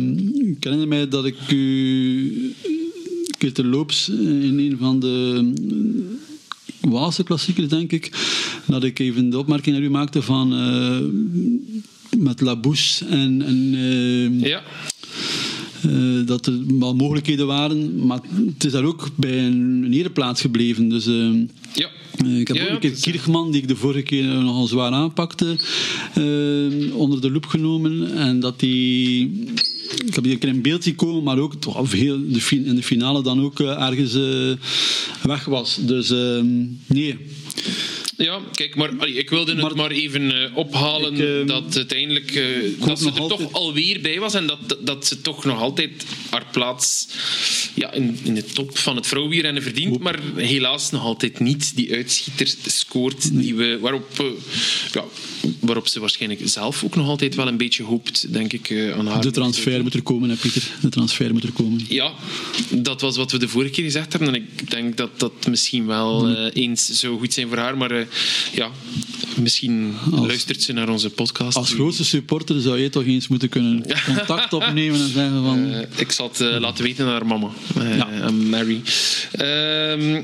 ik 0.49 0.57
herinner 0.65 0.89
mij 0.89 1.09
dat 1.09 1.25
ik 1.25 1.37
u 1.51 2.55
een 2.65 3.35
keer 3.39 3.53
terloops 3.53 4.09
in 4.09 4.59
een 4.59 4.77
van 4.79 5.01
de 5.01 5.53
Waalse 6.89 7.23
klassiekers, 7.25 7.69
denk 7.69 7.93
ik, 7.93 8.11
dat 8.67 8.85
ik 8.85 8.99
even 8.99 9.31
de 9.31 9.39
opmerking 9.39 9.77
naar 9.77 9.85
u 9.85 9.91
maakte 9.91 10.23
van 10.23 10.53
eh, 10.55 10.99
met 12.19 12.41
Labouche 12.41 13.05
en, 13.07 13.43
en 13.43 13.71
eh, 13.75 14.49
Ja. 14.49 14.63
eh, 15.83 16.27
dat 16.27 16.47
er 16.47 16.79
wel 16.79 16.95
mogelijkheden 16.95 17.47
waren, 17.47 18.07
maar 18.07 18.21
het 18.55 18.65
is 18.65 18.73
daar 18.73 18.85
ook 18.85 19.09
bij 19.17 19.39
een, 19.47 19.83
een 19.85 19.93
ereplaats 19.93 20.41
gebleven. 20.41 20.89
Dus 20.89 21.05
Ja. 21.75 21.89
ik 22.39 22.49
heb 22.49 22.57
Ja, 22.57 22.65
ook 22.65 22.71
een 22.71 22.79
keer 22.79 23.01
Kirchman, 23.01 23.51
die 23.53 23.63
ik 23.63 23.69
de 23.69 23.77
vorige 23.77 24.03
keer 24.03 24.25
nogal 24.25 24.67
zwaar 24.67 24.93
aanpakte, 24.93 25.57
onder 26.95 27.21
de 27.21 27.31
loep 27.31 27.47
genomen. 27.47 28.15
En 28.15 28.41
dat 28.41 28.61
die... 28.61 29.45
Ik 30.07 30.15
heb 30.15 30.25
die 30.25 30.33
een 30.33 30.39
keer 30.39 30.49
in 30.49 30.63
beeld 30.63 30.83
zien 30.85 30.95
komen, 30.95 31.23
maar 31.23 31.39
ook 31.39 31.63
de 31.63 32.41
fin- 32.41 32.65
in 32.67 32.75
de 32.75 32.83
finale 32.83 33.23
dan 33.23 33.41
ook 33.43 33.61
eh, 33.61 33.89
ergens 33.89 34.15
eh, 34.15 34.67
weg 35.23 35.45
was. 35.45 35.79
Dus 35.81 36.11
eh, 36.11 36.41
nee. 36.87 37.19
Ja, 38.23 38.41
kijk, 38.53 38.75
maar 38.77 38.91
allee, 38.99 39.15
ik 39.15 39.31
wilde 39.31 39.53
het 39.53 39.61
Maar- 39.61 39.77
maar, 39.77 39.91
even 39.91 40.43
eh, 40.43 40.57
ophalen 40.57 41.15
Ik, 41.15 41.21
ehm, 41.21 41.47
dat 41.47 41.77
uiteindelijk 41.77 42.31
eh, 42.35 42.45
dat 42.87 42.99
ze 43.01 43.07
er 43.11 43.21
altijd- 43.21 43.41
toch 43.41 43.53
alweer 43.53 44.01
bij 44.01 44.19
was 44.21 44.35
en 44.35 44.47
dat, 44.47 44.77
dat 44.81 45.07
ze 45.07 45.21
toch 45.21 45.45
nog 45.45 45.61
altijd 45.61 46.05
haar 46.31 46.47
plaats 46.53 47.09
ja, 47.75 47.93
in, 47.93 48.19
in 48.23 48.35
de 48.35 48.45
top 48.45 48.79
van 48.79 48.97
het 48.97 49.07
vrouwenwielrennen 49.07 49.63
verdient, 49.63 49.99
maar 49.99 50.19
helaas 50.37 50.91
nog 50.91 51.03
altijd 51.03 51.41
niet 51.41 51.77
die 51.77 51.93
uitschieter 51.95 52.55
scoort 52.67 53.39
die 53.39 53.55
we, 53.55 53.79
waarop, 53.81 54.19
eh, 54.21 54.27
ja, 54.93 55.05
waarop 55.61 55.89
ze 55.89 56.01
waarschijnlijk 56.01 56.41
zelf 56.45 56.85
ook 56.85 56.97
nog 56.97 57.07
altijd 57.09 57.35
wel 57.35 57.49
een 57.49 57.57
beetje 57.57 57.83
hoopt, 57.83 58.33
denk 58.33 58.53
ik, 58.53 58.93
aan 58.97 59.07
haar. 59.07 59.21
De 59.23 59.31
transfer 59.31 59.83
moet 59.83 59.95
er 59.95 60.03
komen, 60.03 60.31
hè, 60.31 60.37
Pieter. 60.37 60.63
De 60.81 60.89
transfer 60.89 61.33
moet 61.33 61.43
er 61.45 61.53
komen. 61.53 61.81
Ja, 61.89 62.13
dat 62.71 63.01
was 63.01 63.17
wat 63.17 63.33
we 63.33 63.39
de 63.39 63.49
vorige 63.49 63.71
keer 63.73 63.85
gezegd 63.85 64.13
hebben. 64.13 64.29
En 64.29 64.35
ik 64.35 64.71
denk 64.71 64.97
dat 64.97 65.11
dat 65.21 65.33
misschien 65.49 65.87
wel 65.87 66.27
Mm. 66.27 66.35
eens 66.53 66.87
zou 66.89 67.19
goed 67.19 67.33
zijn 67.33 67.49
voor 67.49 67.57
haar. 67.59 67.77
Maar 67.77 68.07
ja, 68.55 68.71
misschien 69.37 69.95
Als- 70.13 70.27
luistert 70.27 70.63
ze 70.63 70.73
naar 70.73 70.89
onze 70.89 71.11
podcast. 71.11 71.57
Als 71.57 71.73
grootste 71.73 72.05
supporter 72.05 72.61
zou 72.61 72.79
jij 72.79 72.89
toch 72.89 73.05
eens 73.05 73.29
moeten 73.29 73.49
kunnen 73.49 73.85
contact 74.07 74.53
opnemen 74.53 75.01
en 75.01 75.09
zeggen 75.13 75.43
van... 75.45 75.71
Eh, 75.71 75.81
ik 75.97 76.13
zal 76.13 76.29
het 76.29 76.41
eh, 76.41 76.61
laten 76.61 76.85
weten 76.85 77.05
aan 77.07 77.11
haar 77.13 77.27
mama, 77.27 77.51
eh, 77.77 77.97
Ja. 77.97 78.31
Mary. 78.31 78.83
Ehm, 79.33 80.23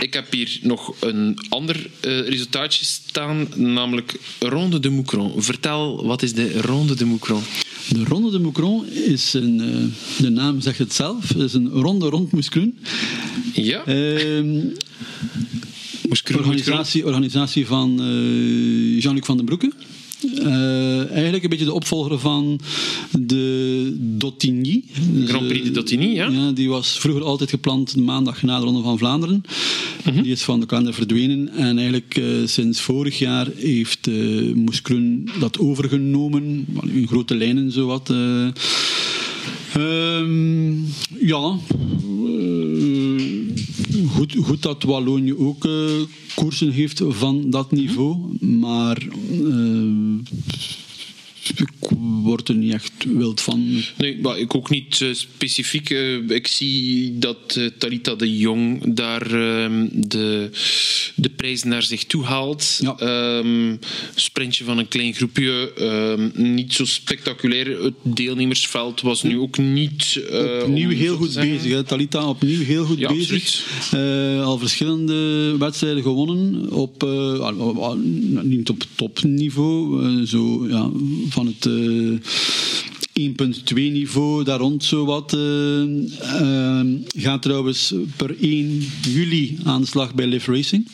ik 0.00 0.14
heb 0.14 0.32
hier 0.32 0.58
nog 0.62 0.94
een 1.00 1.38
ander 1.48 1.90
resultaatje 2.00 2.84
staan, 2.84 3.48
namelijk 3.54 4.14
Ronde 4.38 4.80
de 4.80 4.88
Moucron. 4.88 5.42
Vertel, 5.42 6.06
wat 6.06 6.22
is 6.22 6.32
de 6.34 6.60
Ronde 6.60 6.94
de 6.94 7.04
Moucron? 7.04 7.42
De 7.88 8.04
Ronde 8.04 8.30
de 8.30 8.38
Moucron 8.38 8.86
is 8.88 9.32
een... 9.32 9.94
de 10.18 10.28
naam 10.30 10.60
zegt 10.60 10.78
het 10.78 10.92
zelf. 10.94 11.30
Is 11.34 11.52
een 11.54 11.68
ronde 11.68 12.08
rond. 12.08 12.48
Ja, 13.52 13.82
Organisatie, 16.08 17.06
organisatie 17.06 17.66
van 17.66 18.00
eh, 18.00 19.02
Jean-Luc 19.02 19.24
van 19.24 19.36
den 19.36 19.46
Broeke. 19.46 19.72
Eh, 20.38 21.10
eigenlijk 21.10 21.42
een 21.42 21.50
beetje 21.50 21.64
de 21.64 21.72
opvolger 21.72 22.18
van 22.18 22.60
de 23.18 23.96
Dottigny. 23.98 24.84
Grand 25.24 25.48
Prix 25.48 25.62
de 25.62 25.68
eh, 25.68 25.74
Dottigny, 25.74 26.06
ja. 26.06 26.52
Die 26.52 26.68
was 26.68 26.98
vroeger 26.98 27.24
altijd 27.24 27.50
gepland 27.50 27.94
de 27.94 28.00
maandag 28.00 28.42
na 28.42 28.58
de 28.58 28.64
Ronde 28.64 28.82
van 28.82 28.98
Vlaanderen. 28.98 29.42
Mhm. 30.04 30.22
Die 30.22 30.32
is 30.32 30.42
van 30.42 30.60
de 30.60 30.66
kalender 30.66 30.94
verdwenen. 30.94 31.48
En 31.48 31.78
eigenlijk 31.78 32.20
sinds 32.44 32.80
vorig 32.80 33.18
jaar 33.18 33.48
heeft 33.56 34.10
Moeskroen 34.54 35.28
dat 35.40 35.58
overgenomen. 35.58 36.66
In 36.92 37.06
grote 37.06 37.34
lijnen 37.34 37.72
zowat. 37.72 38.10
eh 38.10 38.46
Ehm, 39.74 40.74
ja, 41.20 41.58
goed, 44.08 44.36
goed 44.42 44.62
dat 44.62 44.82
Wallonië 44.82 45.34
ook 45.34 45.64
eh, 45.64 45.72
koersen 46.34 46.70
heeft 46.70 47.02
van 47.08 47.50
dat 47.50 47.70
niveau, 47.70 48.16
maar 48.40 49.06
eh, 49.30 50.32
ik 51.56 51.68
word 52.22 52.48
er 52.48 52.54
niet 52.54 52.72
echt 52.72 52.92
wild 53.08 53.40
van. 53.40 53.82
Nee, 53.98 54.18
maar 54.22 54.38
ik 54.38 54.54
ook 54.54 54.70
niet 54.70 55.00
eh, 55.00 55.08
specifiek. 55.12 55.90
Eh, 55.90 56.14
ik 56.30 56.46
zie 56.46 57.18
dat 57.18 57.36
eh, 57.56 57.66
Talita 57.78 58.14
de 58.14 58.36
Jong 58.36 58.94
daar 58.94 59.22
ehm, 59.34 59.86
de, 59.92 60.50
de 61.14 61.28
prijs 61.28 61.62
naar 61.64 61.82
zich 61.82 62.04
toe 62.04 62.24
haalt. 62.24 62.78
Ja. 62.82 62.96
Ehm, 62.98 63.76
sprintje 64.14 64.64
van 64.64 64.78
een 64.78 64.88
klein 64.88 65.14
groepje. 65.14 65.72
ehm, 65.76 66.52
niet 66.54 66.72
zo 66.72 66.84
spectaculair. 66.84 67.82
Het 67.82 67.94
deelnemersveld 68.02 69.00
was 69.00 69.22
nu 69.22 69.38
ook 69.38 69.58
niet. 69.58 70.20
eh, 70.30 70.62
Opnieuw 70.62 70.90
heel 70.90 71.16
goed 71.16 71.30
zeggen. 71.32 71.52
bezig. 71.56 71.72
Hè. 71.72 71.82
Talita 71.84 72.28
opnieuw 72.28 72.62
heel 72.64 72.84
goed 72.84 72.98
Ja, 72.98 73.08
bezig. 73.12 73.66
Eh, 73.92 74.44
al 74.44 74.58
verschillende 74.58 75.56
wedstrijden 75.58 76.02
gewonnen. 76.02 76.72
Op, 76.72 77.02
eh, 77.02 77.92
niet 78.42 78.68
op 78.68 78.82
topniveau. 78.94 80.26
zo, 80.26 80.66
ja, 80.68 80.90
van 81.38 81.46
het 81.46 81.66
eh 81.66 82.18
1.2 83.18 83.74
niveau, 83.74 84.44
daar 84.44 84.58
rond 84.58 84.84
zo 84.84 85.04
wat. 85.04 85.32
eh, 85.32 85.82
eh, 86.40 86.86
gaat 87.16 87.42
trouwens 87.42 87.94
per 88.16 88.36
1 88.40 88.86
juli 89.02 89.58
aan 89.64 89.80
de 89.80 89.86
slag 89.86 90.14
bij 90.14 90.26
Live 90.26 90.52
Racing. 90.52 90.86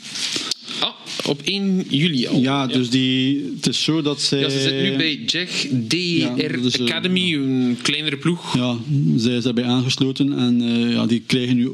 Ah, 0.81 0.89
op 1.27 1.41
1 1.45 1.85
juli 1.89 2.27
al. 2.27 2.41
Ja, 2.41 2.67
dus 2.67 2.91
die, 2.91 3.53
het 3.57 3.67
is 3.67 3.83
zo 3.83 4.03
dat 4.03 4.21
zij... 4.21 4.41
Ja, 4.41 4.49
ze 4.49 4.61
zit 4.61 4.83
nu 4.83 4.97
bij 4.97 5.23
JEG 5.27 5.69
DR 5.71 6.63
dus, 6.63 6.79
eh, 6.79 6.87
Academy, 6.87 7.35
een 7.35 7.79
kleinere 7.83 8.17
ploeg. 8.17 8.57
Ja, 8.57 8.77
zij 9.17 9.37
is 9.37 9.43
daarbij 9.43 9.65
aangesloten 9.65 10.39
en 10.39 10.63
eh, 10.63 10.93
ja, 10.93 11.07
die 11.07 11.23
krijgen 11.27 11.57
nu 11.57 11.71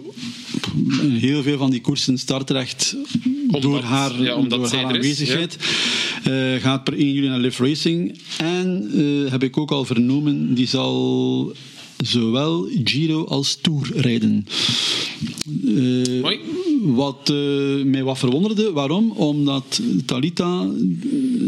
heel 1.19 1.43
veel 1.43 1.59
van 1.59 1.71
die 1.71 1.81
koersen 1.81 2.19
startrecht 2.19 2.97
door 3.61 3.81
haar, 3.81 4.23
ja, 4.23 4.35
omdat 4.35 4.59
door 4.59 4.69
zij 4.69 4.83
haar 4.83 4.95
er 4.95 5.01
is, 5.01 5.05
aanwezigheid. 5.05 5.57
Eh, 6.25 6.63
gaat 6.63 6.85
per 6.85 6.95
1 6.95 7.13
juli 7.13 7.29
naar 7.29 7.39
Live 7.39 7.65
Racing. 7.65 8.21
En 8.39 8.91
eh, 8.95 9.31
heb 9.31 9.43
ik 9.43 9.57
ook 9.57 9.71
al 9.71 9.85
vernomen, 9.85 10.55
die 10.55 10.69
zal 10.69 11.53
zowel 12.05 12.69
Giro 12.85 13.25
als 13.25 13.59
Tour 13.61 13.91
rijden. 13.95 14.47
Mooi. 16.23 16.39
wat 16.83 17.31
eh, 17.31 17.85
mij 17.85 18.03
wat 18.03 18.19
verwonderde. 18.19 18.73
Waarom? 18.73 19.11
Omdat 19.11 19.81
Talita, 20.07 20.69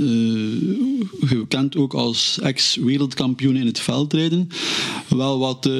eh, 0.00 1.28
gekend 1.28 1.76
ook 1.76 1.94
als 1.94 2.38
ex-wereldkampioen 2.42 3.56
in 3.56 3.66
het 3.66 3.80
veldrijden, 3.80 4.48
wel 5.08 5.38
wat 5.38 5.70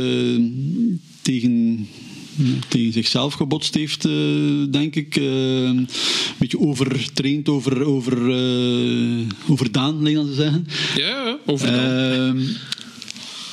tegen, 1.22 1.88
tegen 2.68 2.92
zichzelf 2.92 3.34
gebotst 3.34 3.74
heeft, 3.74 4.02
denk 4.72 4.94
ik. 4.94 5.16
Een 5.16 5.88
beetje 6.38 6.60
overtraind, 6.60 7.48
over, 7.48 7.84
over, 7.84 8.16
overdaan, 9.48 10.02
lijkt 10.02 10.18
dat 10.18 10.26
te 10.28 10.34
zeggen. 10.34 10.66
Ja, 10.96 11.38
overdaan. 11.46 12.10
Ehm, 12.10 12.40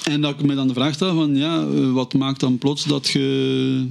en 0.10 0.22
dat 0.22 0.40
ik 0.40 0.46
me 0.46 0.56
dan 0.56 0.68
de 0.68 0.74
vraag 0.74 0.94
stel 0.94 1.16
van, 1.16 1.36
ja, 1.36 1.62
eh, 1.62 1.92
wat 1.92 2.14
maakt 2.14 2.40
dan 2.40 2.58
plots 2.58 2.84
dat 2.86 3.08
je 3.08 3.86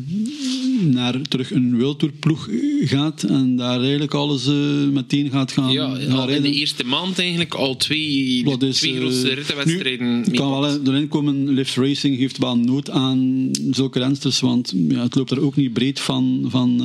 naar 0.80 1.22
terug 1.22 1.52
een 1.52 1.78
World 1.78 1.98
Tour 1.98 2.14
ploeg 2.20 2.48
gaat 2.80 3.22
en 3.22 3.56
daar 3.56 3.80
eigenlijk 3.80 4.14
alles 4.14 4.46
eh, 4.46 4.54
meteen 4.92 5.30
gaat 5.30 5.52
gaan, 5.52 5.72
Ja, 5.72 5.94
gaan 5.94 6.18
al 6.18 6.28
in 6.28 6.42
de 6.42 6.50
eerste 6.52 6.84
maand 6.84 7.18
eigenlijk 7.18 7.54
al 7.54 7.76
twee, 7.76 8.44
is, 8.58 8.76
twee 8.76 8.92
eh, 8.94 8.98
grote 9.00 9.34
rittenwedstrijden. 9.34 10.24
nu, 10.30 10.36
kan 10.36 10.50
wel 10.50 10.80
erin 10.86 11.08
komen, 11.08 11.48
Lift 11.48 11.74
Racing 11.76 12.16
heeft 12.16 12.38
wel 12.38 12.56
nood 12.56 12.90
aan 12.90 13.50
zulke 13.70 13.98
rensters, 13.98 14.40
want 14.40 14.74
ja, 14.88 15.02
het 15.02 15.14
loopt 15.14 15.30
er 15.30 15.40
ook 15.40 15.56
niet 15.56 15.72
breed 15.72 16.00
van... 16.00 16.46
van 16.48 16.80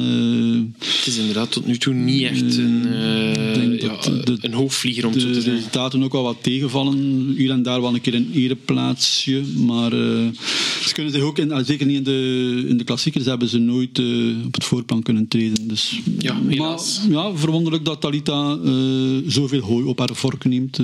Het 0.79 1.07
is 1.07 1.17
inderdaad 1.17 1.51
tot 1.51 1.65
nu 1.65 1.77
toe 1.77 1.93
niet 1.93 2.21
echt 2.21 2.57
een, 2.57 2.81
denk 3.53 3.81
ja, 3.81 3.97
de- 4.23 4.37
een 4.41 4.53
hoofdvlieger 4.53 5.05
om 5.05 5.13
zo 5.19 5.31
te 5.31 5.43
de 5.43 5.51
resultaten 5.55 6.03
ook 6.03 6.11
wel 6.11 6.23
wat 6.23 6.37
tegenvallen. 6.41 7.33
Hier 7.37 7.51
en 7.51 7.63
daar 7.63 7.81
wel 7.81 7.93
een 7.93 8.01
keer 8.01 8.13
een 8.15 8.29
Maar 9.55 9.91
eh, 9.93 10.27
ze 10.85 10.93
kunnen 10.93 11.13
zich 11.13 11.21
ook, 11.21 11.37
in, 11.37 11.51
ah, 11.51 11.65
zeker 11.65 11.85
niet 11.85 11.97
in 11.97 12.03
de, 12.03 12.65
in 12.67 12.77
de 12.77 12.83
klassiekers, 12.83 13.25
hebben 13.25 13.47
ze 13.47 13.57
nooit 13.57 13.99
eh, 13.99 14.45
op 14.45 14.53
het 14.53 14.63
voorplan 14.63 15.03
kunnen 15.03 15.27
treden. 15.27 15.67
Dus, 15.67 15.99
Ja, 16.19 16.41
helaas. 16.47 17.01
Maar 17.09 17.11
ja, 17.11 17.35
verwonderlijk 17.35 17.85
dat 17.85 18.01
Talita 18.01 18.57
eh, 18.63 18.71
zoveel 19.27 19.61
hooi 19.61 19.85
op 19.85 19.99
haar 19.99 20.15
vork 20.15 20.45
neemt. 20.45 20.79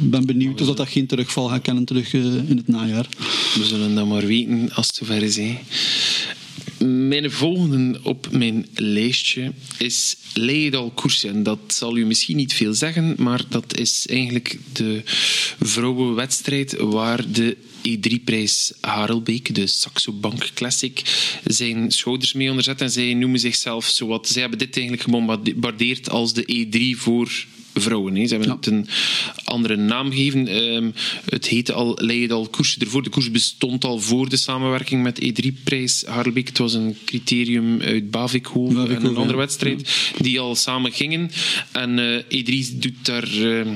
Ik 0.00 0.10
ben 0.10 0.26
benieuwd 0.26 0.60
of 0.60 0.66
dat, 0.66 0.76
dat 0.76 0.88
geen 0.88 1.06
terugval 1.06 1.48
gaat 1.48 1.62
kennen 1.62 1.84
terug 1.84 2.12
in 2.12 2.56
het 2.56 2.68
najaar. 2.68 3.06
We 3.54 3.64
zullen 3.64 3.94
dat 3.94 4.06
maar 4.06 4.26
weten 4.26 4.70
als 4.72 4.86
het 4.86 4.96
zover 4.96 5.22
is. 5.22 5.36
Hè. 5.36 5.58
mijn 6.84 7.30
volgende 7.30 8.00
op 8.02 8.28
mijn 8.32 8.66
lijstje 8.74 9.52
is 9.78 10.16
Leidal 10.34 10.90
Koersen. 10.90 11.30
En 11.30 11.42
dat 11.42 11.58
zal 11.66 11.96
u 11.96 12.06
misschien 12.06 12.36
niet 12.36 12.52
veel 12.52 12.74
zeggen, 12.74 13.14
maar 13.18 13.44
dat 13.48 13.78
is 13.78 14.06
eigenlijk 14.08 14.58
de 14.72 15.02
vrouwenwedstrijd 15.60 16.76
waar 16.78 17.32
de 17.32 17.56
E3-prijs 17.78 18.72
Harelbeek, 18.80 19.54
de 19.54 19.66
Saxo 19.66 20.12
Bank 20.12 20.50
Classic, 20.54 21.02
zijn 21.44 21.92
schouders 21.92 22.32
mee 22.32 22.48
onderzet. 22.48 22.80
En 22.80 22.90
zij 22.90 23.14
noemen 23.14 23.40
zichzelf 23.40 23.86
zowat. 23.86 24.28
Zij 24.28 24.40
hebben 24.40 24.58
dit 24.58 24.76
eigenlijk 24.76 25.02
gebombardeerd 25.02 26.10
als 26.10 26.32
de 26.32 26.66
E3 26.68 26.98
voor 26.98 27.46
vrouwen. 27.80 28.14
Hè. 28.14 28.26
Ze 28.26 28.34
hebben 28.34 28.50
het 28.56 28.66
een 28.66 28.86
andere 29.44 29.76
naam 29.76 30.10
gegeven. 30.10 30.46
Ehm, 30.46 30.90
het 31.30 31.48
heette 31.48 31.72
al 31.72 31.98
Leidal 32.00 32.48
Koers 32.48 32.78
ervoor. 32.78 33.02
De 33.02 33.10
koers 33.10 33.30
bestond 33.30 33.84
al 33.84 33.98
voor 33.98 34.28
de 34.28 34.36
samenwerking 34.36 35.02
met 35.02 35.20
E3-prijs 35.20 36.04
Harelbeek. 36.06 36.48
Het 36.48 36.58
was 36.58 36.74
een 36.74 36.96
criterium 37.04 37.80
uit 37.80 38.10
Bavikhoven 38.10 38.96
en 38.96 39.04
een 39.04 39.16
andere 39.16 39.38
wedstrijd 39.38 40.10
die 40.18 40.40
al 40.40 40.54
samen 40.54 40.92
gingen. 40.92 41.30
En 41.72 41.98
uh, 41.98 42.22
E3 42.22 42.78
doet 42.78 43.04
daar... 43.06 43.34
Uh, 43.34 43.66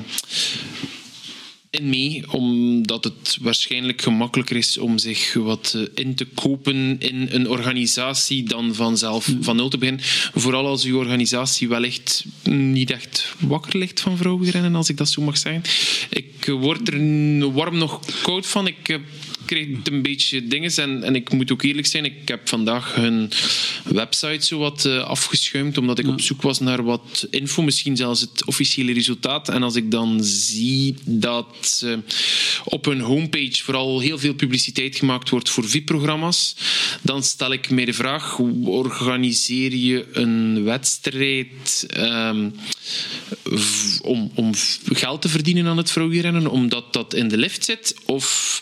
in 1.72 1.88
mee, 1.88 2.32
omdat 2.32 3.04
het 3.04 3.38
waarschijnlijk 3.40 4.02
gemakkelijker 4.02 4.56
is 4.56 4.78
om 4.78 4.98
zich 4.98 5.34
wat 5.34 5.72
eh, 5.76 6.04
in 6.04 6.14
te 6.14 6.24
kopen 6.24 6.96
in 6.98 7.28
een 7.30 7.48
organisatie 7.48 8.42
dan 8.42 8.74
vanzelf 8.74 9.28
mm. 9.28 9.42
van 9.42 9.56
nul 9.56 9.68
te 9.68 9.78
beginnen. 9.78 10.04
Vooral 10.34 10.66
als 10.66 10.84
uw 10.84 10.98
organisatie 10.98 11.68
wellicht 11.68 12.24
niet 12.42 12.90
echt 12.90 13.34
wakker 13.38 13.78
ligt 13.78 14.00
van 14.00 14.16
vrouwenrennen, 14.16 14.74
als 14.74 14.88
ik 14.88 14.96
dat 14.96 15.08
zo 15.08 15.22
mag 15.22 15.38
zeggen. 15.38 15.62
Ik 16.10 16.46
word 16.46 16.88
er 16.88 17.52
warm 17.52 17.78
nog 17.78 18.00
koud 18.22 18.46
van. 18.46 18.66
Ik 18.66 19.00
kreeg 19.44 19.76
het 19.76 19.88
een 19.88 20.02
beetje 20.02 20.46
dingen. 20.46 20.72
En, 20.76 21.02
en 21.02 21.14
ik 21.14 21.32
moet 21.32 21.52
ook 21.52 21.62
eerlijk 21.62 21.86
zijn, 21.86 22.04
ik 22.04 22.28
heb 22.28 22.48
vandaag 22.48 22.94
hun 22.94 23.30
website 23.84 24.46
zo 24.46 24.58
wat 24.58 24.84
uh, 24.84 25.02
afgeschuimd, 25.02 25.78
omdat 25.78 25.98
ik 25.98 26.06
op 26.06 26.20
zoek 26.20 26.42
was 26.42 26.60
naar 26.60 26.82
wat 26.84 27.26
info, 27.30 27.62
misschien 27.62 27.96
zelfs 27.96 28.20
het 28.20 28.44
officiële 28.46 28.92
resultaat. 28.92 29.48
En 29.48 29.62
als 29.62 29.74
ik 29.74 29.90
dan 29.90 30.18
zie 30.22 30.94
dat 31.04 31.82
uh, 31.84 31.96
op 32.64 32.84
hun 32.84 33.00
homepage 33.00 33.62
vooral 33.62 34.00
heel 34.00 34.18
veel 34.18 34.34
publiciteit 34.34 34.96
gemaakt 34.96 35.28
wordt 35.28 35.50
voor 35.50 35.68
VIP-programma's, 35.68 36.56
dan 37.02 37.22
stel 37.22 37.52
ik 37.52 37.70
mij 37.70 37.84
de 37.84 37.92
vraag, 37.92 38.30
hoe 38.30 38.68
organiseer 38.68 39.74
je 39.74 40.06
een 40.12 40.64
wedstrijd 40.64 41.86
um, 41.96 42.54
om, 44.02 44.30
om 44.34 44.50
geld 44.84 45.22
te 45.22 45.28
verdienen 45.28 45.66
aan 45.66 45.76
het 45.76 45.90
vrouwenrennen, 45.90 46.46
omdat 46.46 46.92
dat 46.92 47.14
in 47.14 47.28
de 47.28 47.36
lift 47.36 47.64
zit, 47.64 47.94
of 48.04 48.60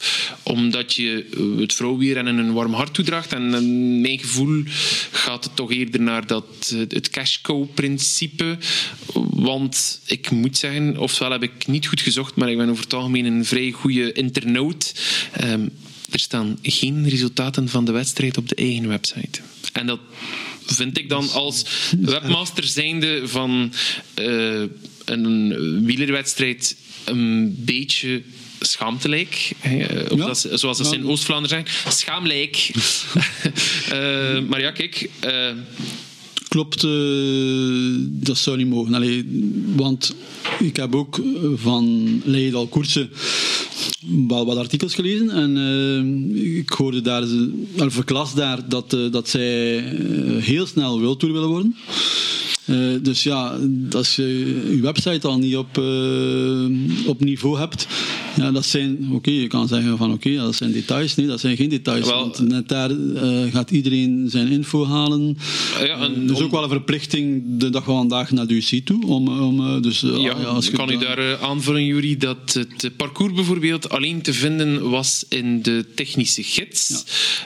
omdat 0.71 0.87
dat 0.87 0.95
je 0.95 1.27
eh, 1.33 1.61
het 1.61 1.75
vrouwenwielrennen 1.75 2.39
een 2.39 2.53
warm 2.53 2.73
hart 2.73 2.95
toedraagt. 2.95 3.33
En 3.33 4.01
mijn 4.01 4.19
gevoel 4.19 4.63
gaat 5.11 5.45
het 5.45 5.57
toch 5.57 5.73
eerder 5.73 6.01
naar 6.01 6.27
dat, 6.27 6.45
eh, 6.73 6.79
het 6.79 7.11
cash 7.11 7.41
cow-principe. 7.41 8.59
Want 9.31 10.01
ik 10.07 10.31
moet 10.31 10.57
zeggen, 10.57 10.97
ofwel 10.97 11.31
heb 11.31 11.43
ik 11.43 11.67
niet 11.67 11.87
goed 11.87 12.01
gezocht, 12.01 12.37
maar 12.37 12.51
ik 12.51 12.57
ben 12.57 12.69
over 12.69 12.85
het 12.85 12.95
algemeen 12.95 13.25
een 13.25 13.45
vrij 13.45 13.71
goede 13.71 14.13
internaut. 14.13 14.95
Um, 15.45 15.71
er 16.11 16.19
staan 16.19 16.59
geen 16.63 17.09
resultaten 17.09 17.69
van 17.69 17.85
de 17.85 17.93
wedstrijd 17.93 18.37
op 18.37 18.49
de 18.49 18.55
eigen 18.55 18.89
website. 18.89 19.41
En 19.73 19.87
dat 19.87 20.01
vind 20.67 20.99
ik 20.99 21.09
dan 21.09 21.31
als 21.31 21.65
webmaster 22.01 22.65
zijnde 22.65 23.29
van 23.29 23.73
uh, 24.21 24.65
een 25.05 25.85
wielerwedstrijd 25.85 26.77
een 27.05 27.55
beetje 27.59 28.23
schaamtelijk. 28.61 29.53
Ja. 30.09 30.35
zoals 30.35 30.79
ze 30.79 30.95
in 30.95 31.07
Oost-Vlaanderen 31.07 31.65
zeggen. 31.65 31.93
Schaamlijk. 31.93 32.71
uh, 33.93 34.41
maar 34.51 34.61
ja, 34.61 34.71
kijk. 34.71 35.11
Uh, 35.25 35.51
Klopt, 36.51 36.83
uh, 36.83 37.97
dat 38.01 38.39
zou 38.39 38.57
niet 38.57 38.69
mogen. 38.69 38.95
Allee, 38.95 39.45
want 39.77 40.15
ik 40.59 40.77
heb 40.77 40.95
ook 40.95 41.21
van 41.55 42.07
Leidal 42.25 42.67
Koersen 42.67 43.11
wel 44.29 44.47
wat 44.47 44.57
artikels 44.57 44.95
gelezen 44.95 45.31
en 45.31 45.57
uh, 45.57 46.59
ik 46.59 46.69
hoorde 46.69 47.01
daar, 47.01 47.23
of 47.79 47.99
ik 47.99 48.11
las 48.11 48.35
daar 48.35 48.69
dat, 48.69 48.93
uh, 48.93 49.13
dat 49.13 49.29
zij 49.29 49.79
heel 50.41 50.67
snel 50.67 51.01
World 51.01 51.23
willen 51.23 51.49
worden. 51.49 51.77
Uh, 52.67 53.03
dus 53.03 53.23
ja, 53.23 53.59
als 53.93 54.17
je 54.17 54.27
je 54.75 54.81
website 54.81 55.27
al 55.27 55.39
niet 55.39 55.57
op, 55.57 55.79
op 57.07 57.21
niveau 57.21 57.59
hebt, 57.59 57.87
ja, 58.37 58.51
dat 58.51 58.67
zijn, 58.67 59.09
oké, 59.13 59.31
je 59.31 59.47
kan 59.47 59.69
zeggen 59.69 59.99
van 59.99 60.13
oké, 60.13 60.37
dat 60.37 60.55
zijn 60.55 60.73
details. 60.73 61.15
Nee, 61.15 61.27
dat 61.27 61.41
zijn 61.41 61.57
geen 61.57 61.69
details. 61.69 62.07
Wel, 62.07 62.21
want 62.21 62.39
net 62.39 62.69
daar 62.69 62.91
uh, 62.91 63.53
gaat 63.53 63.71
iedereen 63.71 64.27
zijn 64.31 64.49
info 64.49 64.87
halen. 64.87 65.39
Uh, 65.81 65.87
ja, 65.87 65.99
en 65.99 66.27
dus 66.27 66.41
ook 66.41 66.51
wel 66.51 66.63
een 66.63 66.69
verplichting 66.69 67.43
de 67.47 67.71
dag 67.71 67.85
van 67.85 67.97
vandaag 67.97 68.31
naar 68.31 68.47
de 68.47 68.55
UC 68.55 68.85
toe. 68.85 69.07
Om, 69.07 69.29
om, 69.41 69.61
uh, 69.61 69.83
dus, 69.83 70.01
ja, 70.01 70.33
als 70.33 70.71
kan 70.71 70.91
u 70.91 70.99
daar 70.99 71.39
aanvullen, 71.39 71.85
Jury, 71.85 72.17
dat 72.17 72.53
het 72.53 72.97
parcours 72.97 73.33
bijvoorbeeld 73.33 73.89
alleen 73.89 74.23
te 74.23 74.33
vinden 74.33 74.91
was 74.91 75.25
in 75.29 75.63
de 75.63 75.85
technische 75.95 76.43
gids. 76.43 77.05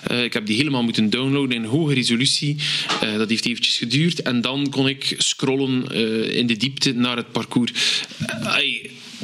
Ja. 0.09 0.15
ik 0.17 0.33
heb 0.33 0.47
die 0.47 0.57
helemaal 0.57 0.83
moeten 0.83 1.11
downloaden 1.11 1.57
in 1.57 1.65
hoge 1.65 1.95
resolutie. 1.95 2.57
dat 3.17 3.29
heeft 3.29 3.47
eventjes 3.47 3.77
geduurd. 3.77 4.23
En 4.23 4.41
dan 4.41 4.69
kon 4.71 4.89
ik 4.89 5.15
scrollen 5.19 5.93
in 6.33 6.47
de 6.47 6.57
diepte 6.57 6.93
naar 6.93 7.17
het 7.17 7.33
parcours. 7.33 7.73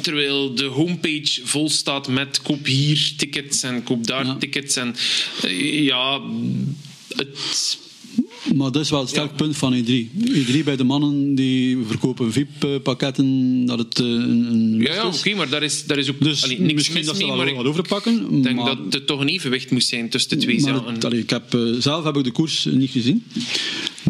Terwijl 0.02 0.54
de 0.54 0.64
homepage 0.64 1.40
vol 1.44 1.70
staat 1.70 2.08
met 2.08 2.42
koop 2.42 2.66
hier 2.66 3.12
tickets 3.16 3.62
en 3.62 3.82
koop 3.82 4.06
daar 4.06 4.38
tickets. 4.38 4.76
En 4.76 4.94
uh, 5.44 5.84
ja, 5.84 6.20
het 7.08 7.78
maar 8.54 8.72
dat 8.72 8.82
is 8.82 8.90
wel 8.90 9.00
het 9.00 9.08
sterk 9.08 9.36
punt 9.36 9.56
van 9.56 9.74
E3. 9.74 9.88
E3 9.88 10.64
bij 10.64 10.76
de 10.76 10.84
mannen 10.84 11.34
die 11.34 11.78
verkopen 11.86 12.32
VIP-pakketten, 12.32 13.64
dat 13.66 13.78
het 13.78 13.98
eh, 13.98 14.06
een. 14.06 14.76
ja, 14.80 14.94
ja 14.94 15.06
oké, 15.06 15.34
maar 15.34 15.48
daar 15.48 15.62
is, 15.62 15.86
daar 15.86 15.98
is 15.98 16.10
ook 16.10 16.20
dus 16.20 16.46
niks 16.46 16.72
misschien 16.72 17.04
dat 17.04 17.16
ze 17.16 17.26
wel 17.26 17.54
wat 17.54 17.64
overpakken. 17.64 18.26
Ik 18.30 18.42
denk 18.42 18.64
dat 18.64 18.78
het 18.90 19.06
toch 19.06 19.20
een 19.20 19.28
evenwicht 19.28 19.70
moest 19.70 19.88
zijn 19.88 20.08
tussen 20.08 20.30
de 20.30 20.36
twee 20.36 20.60
zaken. 20.60 21.12
Ik 21.12 21.30
heb, 21.30 21.54
eh, 21.54 21.60
zelf 21.78 22.04
heb 22.04 22.16
ik 22.16 22.24
de 22.24 22.30
koers 22.30 22.64
niet 22.64 22.90
gezien. 22.90 23.24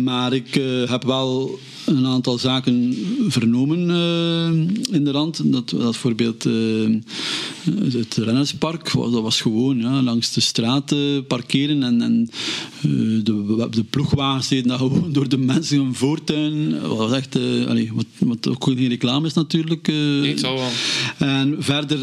Maar 0.01 0.33
ik 0.33 0.57
uh, 0.57 0.91
heb 0.91 1.03
wel 1.03 1.59
een 1.87 2.07
aantal 2.07 2.39
zaken 2.39 2.95
vernomen 3.29 3.91
uh, 3.91 4.95
in 4.95 5.05
de 5.05 5.11
rand. 5.11 5.53
Dat, 5.53 5.71
dat 5.71 5.81
bijvoorbeeld 5.81 6.45
uh, 6.45 6.97
het 7.93 8.15
rennerspark, 8.15 8.93
dat 8.93 9.23
was 9.23 9.41
gewoon 9.41 9.79
ja, 9.79 10.03
langs 10.03 10.33
de 10.33 10.41
straten 10.41 11.27
parkeren 11.27 11.83
en, 11.83 12.03
en 12.03 12.31
uh, 12.87 13.25
de, 13.25 13.67
de 13.71 13.85
ploegwagens 13.85 14.49
deden 14.49 14.69
dat 14.69 14.79
gewoon 14.79 15.13
door 15.13 15.29
de 15.29 15.39
mensen 15.39 15.77
in 15.77 15.87
een 15.87 15.95
voortuin. 15.95 16.71
Dat 16.71 16.97
was 16.97 17.13
echt, 17.13 17.37
allee, 17.67 17.91
wat, 17.95 18.07
wat 18.19 18.49
ook 18.49 18.65
geen 18.65 18.89
reclame 18.89 19.27
is 19.27 19.35
natuurlijk. 19.35 19.87
nee, 19.87 20.31
het 20.31 20.41
zal 20.41 20.55
wel. 20.55 20.71
En 21.19 21.57
verder 21.59 21.99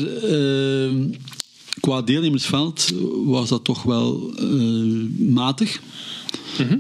qua 1.80 2.02
deelnemersveld 2.02 2.94
was 3.26 3.50
dat 3.50 3.63
toch 3.63 3.84
wel 3.84 4.34
matig. 5.18 5.80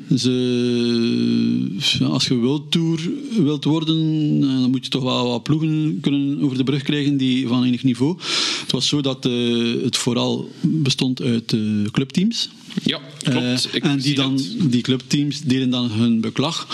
Dus 0.07 2.01
als 2.01 2.27
je 2.27 2.35
World 2.35 2.71
Tour 2.71 3.09
wilt 3.43 3.63
worden, 3.63 3.97
eh, 4.41 4.61
dan 4.61 4.69
moet 4.69 4.83
je 4.83 4.91
toch 4.91 5.03
wel 5.03 5.27
wat 5.27 5.43
ploegen 5.43 5.97
kunnen 6.01 6.41
over 6.41 6.57
de 6.57 6.63
brug 6.63 6.81
krijgen 6.81 7.17
die 7.17 7.47
van 7.47 7.63
enig 7.63 7.83
niveau. 7.83 8.17
Het 8.61 8.71
was 8.71 8.87
zo 8.87 9.01
dat 9.01 9.25
uh, 9.25 9.83
het 9.83 9.97
vooral 9.97 10.49
bestond 10.61 11.21
uit 11.21 11.51
uh, 11.51 11.87
clubteams. 11.91 12.49
Ja, 12.83 12.99
klopt. 13.23 13.69
Uh, 13.73 13.91
en 13.91 13.99
die, 13.99 14.15
dan, 14.15 14.41
die 14.59 14.81
clubteams 14.81 15.41
deden 15.41 15.69
dan 15.69 15.91
hun 15.91 16.21
beklag 16.21 16.67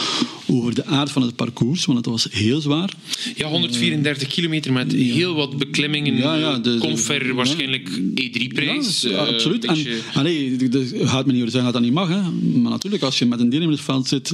over 0.48 0.76
de 0.76 0.86
aard 0.86 1.12
van 1.12 1.22
het 1.22 1.36
parcours, 1.36 1.86
want 1.86 1.98
het 1.98 2.08
was 2.08 2.28
heel 2.32 2.62
zwaar. 2.62 2.94
Ja, 3.36 3.48
134 3.48 4.28
kilometer 4.28 4.74
met 4.74 4.92
heel 4.92 5.36
wat 5.36 5.58
beklimmingen. 5.58 6.16
Ja, 6.16 6.36
ja, 6.36 6.58
de, 6.58 6.78
Confer 6.80 7.34
waarschijnlijk 7.36 7.90
E3-prijs. 8.00 9.02
Ja, 9.02 9.18
absoluut. 9.18 9.66
En, 9.66 9.78
allee, 10.14 10.58
gaat 11.04 11.26
me 11.26 11.34
niet 11.34 11.42
zeggen 11.42 11.64
dat 11.64 11.74
dat 11.74 11.82
niet 11.82 11.94
mag, 11.94 12.08
hè. 12.08 12.22
maar 12.60 12.72
natuurlijk, 12.72 13.04
als 13.04 13.20
je 13.20 13.26
met 13.26 13.40
een 13.40 13.50
deelnemersveld 13.50 14.08
zit 14.08 14.34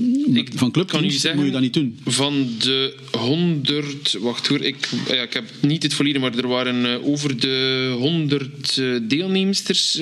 van 0.55 0.71
clubteams, 0.71 1.33
moet 1.33 1.45
je 1.45 1.51
dat 1.51 1.61
niet 1.61 1.73
doen. 1.73 1.99
Van 2.05 2.47
de 2.59 2.95
100, 3.11 4.17
wacht 4.19 4.47
hoor, 4.47 4.61
ik, 4.61 4.89
ja, 5.07 5.21
ik 5.21 5.33
heb 5.33 5.51
niet 5.61 5.83
het 5.83 5.93
verleden, 5.93 6.21
maar 6.21 6.37
er 6.37 6.47
waren 6.47 7.03
over 7.03 7.39
de 7.39 7.95
100 7.99 8.77
uh, 8.77 8.99
deelnemsters 9.01 10.01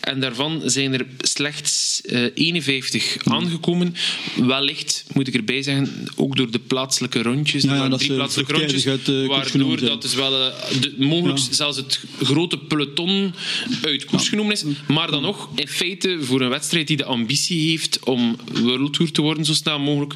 en 0.00 0.20
daarvan 0.20 0.62
zijn 0.64 0.91
er 0.92 1.06
slechts 1.18 2.00
51 2.34 3.16
aangekomen. 3.24 3.94
Wellicht, 4.36 5.04
moet 5.12 5.28
ik 5.28 5.34
erbij 5.34 5.62
zeggen, 5.62 6.08
ook 6.16 6.36
door 6.36 6.50
de 6.50 6.58
plaatselijke 6.58 7.22
rondjes. 7.22 7.62
Ja, 7.62 7.74
ja 7.74 7.88
dat 7.88 7.98
drie 7.98 8.14
plaatselijke 8.14 8.52
rondjes, 8.52 8.86
uit, 8.86 9.26
waardoor 9.26 9.80
dat 9.80 10.04
is 10.04 10.14
wel 10.14 10.30
de, 10.30 10.94
mogelijk 10.98 11.38
ja. 11.38 11.44
zelfs 11.50 11.76
het 11.76 12.00
grote 12.22 12.58
peloton 12.58 13.34
uit 13.82 14.04
koers 14.04 14.28
genomen 14.28 14.52
is. 14.52 14.64
Maar 14.88 15.10
dan 15.10 15.22
nog, 15.22 15.48
in 15.54 15.68
feite, 15.68 16.18
voor 16.20 16.40
een 16.40 16.48
wedstrijd 16.48 16.86
die 16.86 16.96
de 16.96 17.04
ambitie 17.04 17.68
heeft 17.68 17.98
om 18.04 18.36
World 18.52 18.92
Tour 18.92 19.12
te 19.12 19.22
worden 19.22 19.44
zo 19.44 19.52
snel 19.52 19.78
mogelijk, 19.78 20.14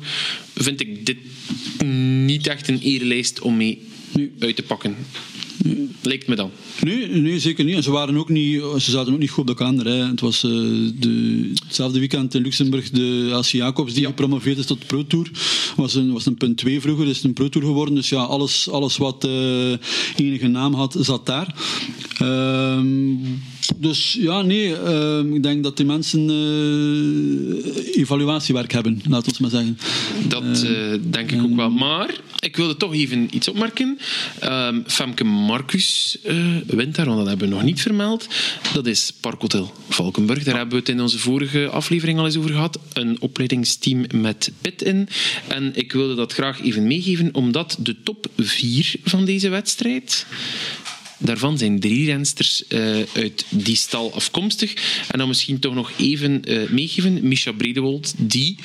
vind 0.55 0.81
ik 0.81 1.07
dit 1.07 1.19
niet 2.17 2.47
echt 2.47 2.69
een 2.69 2.81
erelijst 2.81 3.41
om 3.41 3.57
mee 3.57 3.89
uit 4.39 4.57
te 4.57 4.63
pakken. 4.63 4.97
Lijkt 6.03 6.27
me 6.27 6.35
dan. 6.35 6.51
Nee, 6.81 7.09
nee, 7.09 7.41
zeker 7.41 7.65
niet. 7.65 7.75
En 7.75 7.83
ze, 7.83 7.91
waren 7.91 8.17
ook 8.17 8.29
niet, 8.29 8.63
ze 8.79 8.91
zaten 8.91 9.13
ook 9.13 9.19
niet 9.19 9.31
goed 9.31 9.41
op 9.41 9.47
de 9.47 9.55
kalender. 9.55 9.87
Hè. 9.87 10.07
Het 10.07 10.21
was 10.21 10.45
uh, 10.45 10.51
de, 10.99 11.53
hetzelfde 11.65 11.99
weekend 11.99 12.35
in 12.35 12.43
Luxemburg 12.43 12.91
de 12.91 13.29
Elsie 13.31 13.61
Jacobs 13.61 13.93
die 13.93 14.03
ja. 14.03 14.09
gepromoveerd 14.09 14.59
is 14.59 14.67
tot 14.67 14.81
de 14.81 14.87
Pro 14.87 15.07
Tour. 15.07 15.31
Was 15.77 15.95
een, 15.95 16.13
was 16.13 16.27
een 16.27 16.37
punt 16.37 16.57
2 16.57 16.81
vroeger, 16.81 17.07
is 17.07 17.23
een 17.23 17.33
Pro 17.33 17.49
Tour 17.49 17.67
geworden. 17.67 17.95
Dus 17.95 18.09
ja, 18.09 18.23
alles, 18.23 18.71
alles 18.71 18.97
wat 18.97 19.25
uh, 19.25 19.73
enige 20.17 20.47
naam 20.47 20.75
had, 20.75 20.97
zat 21.01 21.27
daar. 21.27 21.55
Uh, 22.23 22.81
dus 23.77 24.17
ja, 24.21 24.43
nee, 24.43 24.69
uh, 24.69 25.35
ik 25.35 25.43
denk 25.43 25.63
dat 25.63 25.77
die 25.77 25.87
mensen 25.87 26.31
uh, 26.31 27.97
evaluatiewerk 27.97 28.73
hebben, 28.73 29.03
laten 29.09 29.33
we 29.33 29.39
maar 29.41 29.51
zeggen. 29.51 29.79
Dat 30.29 30.65
uh, 30.65 30.95
denk 31.11 31.31
ik 31.31 31.43
ook 31.43 31.57
wel. 31.57 31.71
Maar 31.71 32.15
ik 32.41 32.57
wilde 32.57 32.77
toch 32.77 32.95
even 32.95 33.29
iets 33.31 33.49
opmerken. 33.49 33.99
Um, 34.45 34.85
Femke 34.87 35.25
Marcus 35.25 36.19
wint 36.67 36.95
daar, 36.95 37.07
want 37.07 37.19
dat 37.19 37.29
hebben 37.29 37.49
we 37.49 37.55
nog 37.55 37.63
niet 37.63 37.81
vermeld. 37.81 38.27
Dat 38.73 38.87
is 38.87 39.13
Parkhotel 39.21 39.73
Valkenburg. 39.89 40.45
Daar 40.45 40.57
hebben 40.57 40.75
we 40.75 40.81
het 40.81 40.89
in 40.89 41.01
onze 41.01 41.19
vorige 41.19 41.69
aflevering 41.69 42.19
al 42.19 42.25
eens 42.25 42.37
over 42.37 42.51
gehad. 42.51 42.79
Een 42.93 43.21
opleidingsteam 43.21 44.05
met 44.15 44.53
PIT 44.61 44.83
in. 44.83 45.09
En 45.49 45.71
ik 45.75 45.93
wilde 45.93 46.15
dat 46.15 46.33
graag 46.33 46.63
even 46.63 46.87
meegeven, 46.87 47.35
omdat 47.35 47.77
de 47.81 48.03
top 48.03 48.27
4 48.37 48.95
van 49.05 49.25
deze 49.25 49.49
wedstrijd 49.49 50.27
Daarvan 51.19 51.59
zijn 51.59 51.81
drie 51.81 52.07
rensters 52.07 52.63
uh, 52.69 52.81
uit 53.13 53.45
die 53.49 53.77
stal 53.77 54.15
afkomstig. 54.15 54.75
En 55.09 55.19
dan 55.19 55.29
misschien 55.29 55.59
toch 55.59 55.75
nog 55.75 55.93
even 55.99 56.43
uh, 56.45 56.69
meegeven. 56.69 57.29
Misha 57.29 57.53
Bredewold, 57.53 58.15
die 58.17 58.57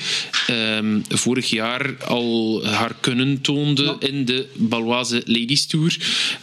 um, 0.49 1.03
vorig 1.09 1.49
jaar 1.49 2.03
al 2.03 2.65
haar 2.65 2.95
kunnen 2.99 3.41
toonde 3.41 3.83
ja. 3.83 3.95
in 3.99 4.25
de 4.25 4.47
Baloise 4.55 5.21
Ladies 5.25 5.65
Tour. 5.65 5.97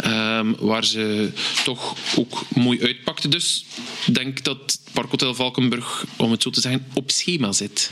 Um, 0.05 0.57
waar 0.59 0.85
ze 0.85 1.31
toch 1.65 1.97
ook 2.17 2.47
mooi 2.55 2.81
uitpakte. 2.83 3.29
Dus 3.29 3.65
ik 4.07 4.15
denk 4.15 4.45
dat 4.45 4.81
Parkhotel 4.93 5.35
Valkenburg, 5.35 6.07
om 6.17 6.31
het 6.31 6.43
zo 6.43 6.51
te 6.51 6.61
zeggen, 6.61 6.87
op 6.95 7.11
schema 7.11 7.53
zit. 7.53 7.91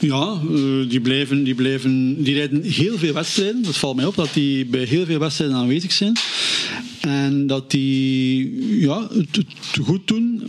Ja, 0.00 0.40
die, 0.88 1.00
blijven, 1.00 1.44
die, 1.44 1.54
blijven, 1.54 2.22
die 2.22 2.34
rijden 2.34 2.62
heel 2.62 2.98
veel 2.98 3.12
wedstrijden. 3.12 3.62
Dat 3.62 3.76
valt 3.76 3.96
mij 3.96 4.04
op 4.04 4.14
dat 4.14 4.34
die 4.34 4.64
bij 4.64 4.84
heel 4.84 5.06
veel 5.06 5.18
wedstrijden 5.18 5.56
aanwezig 5.56 5.92
zijn. 5.92 6.16
En 7.06 7.46
dat 7.46 7.70
die 7.70 8.54
ja, 8.80 9.08
het, 9.12 9.36
het 9.36 9.84
goed 9.84 10.06
doen, 10.08 10.42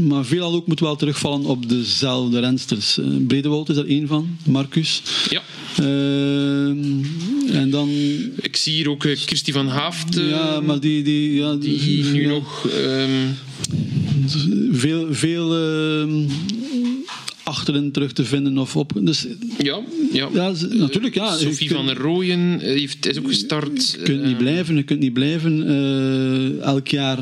maar 0.00 0.24
veelal 0.24 0.54
ook 0.54 0.66
moet 0.66 0.80
wel 0.80 0.96
terugvallen 0.96 1.44
op 1.44 1.68
dezelfde 1.68 2.40
rensters. 2.40 2.98
Bredewold 3.26 3.68
is 3.68 3.76
er 3.76 3.86
één 3.86 4.06
van, 4.06 4.36
Marcus. 4.44 5.02
Ja. 5.30 5.42
Uh, 5.80 6.68
en 7.54 7.70
dan... 7.70 7.88
Ik 8.40 8.56
zie 8.56 8.72
hier 8.72 8.90
ook 8.90 9.02
Christy 9.02 9.52
van 9.52 9.66
Haafd. 9.66 10.18
Uh, 10.18 10.28
ja, 10.30 10.60
maar 10.60 10.80
die... 10.80 11.02
Die, 11.02 11.34
ja, 11.34 11.54
die 11.54 12.04
nu 12.04 12.22
ja. 12.22 12.28
nog... 12.28 12.64
Um... 12.64 13.36
Veel... 14.72 15.14
veel 15.14 15.58
uh, 16.06 16.30
achterin 17.44 17.92
terug 17.92 18.12
te 18.12 18.24
vinden 18.24 18.58
of 18.58 18.76
op. 18.76 18.92
Dus, 19.00 19.26
ja, 19.58 19.80
ja. 20.12 20.28
ja 20.32 20.52
natuurlijk. 20.70 21.14
Ja. 21.14 21.36
Sophie 21.36 21.70
van 21.70 21.86
der 21.86 21.96
Rooyen 21.96 22.58
heeft, 22.60 23.06
is 23.06 23.18
ook 23.18 23.28
gestart. 23.28 23.90
Je 23.90 24.02
kunt 24.02 24.24
niet 24.24 24.38
blijven. 24.38 24.76
Je 24.76 24.82
kunt 24.82 25.00
niet 25.00 25.12
blijven. 25.12 26.60
Elk 26.62 26.88
jaar 26.88 27.18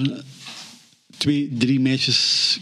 twee, 1.17 1.51
drie 1.59 1.81
meisjes 1.81 2.59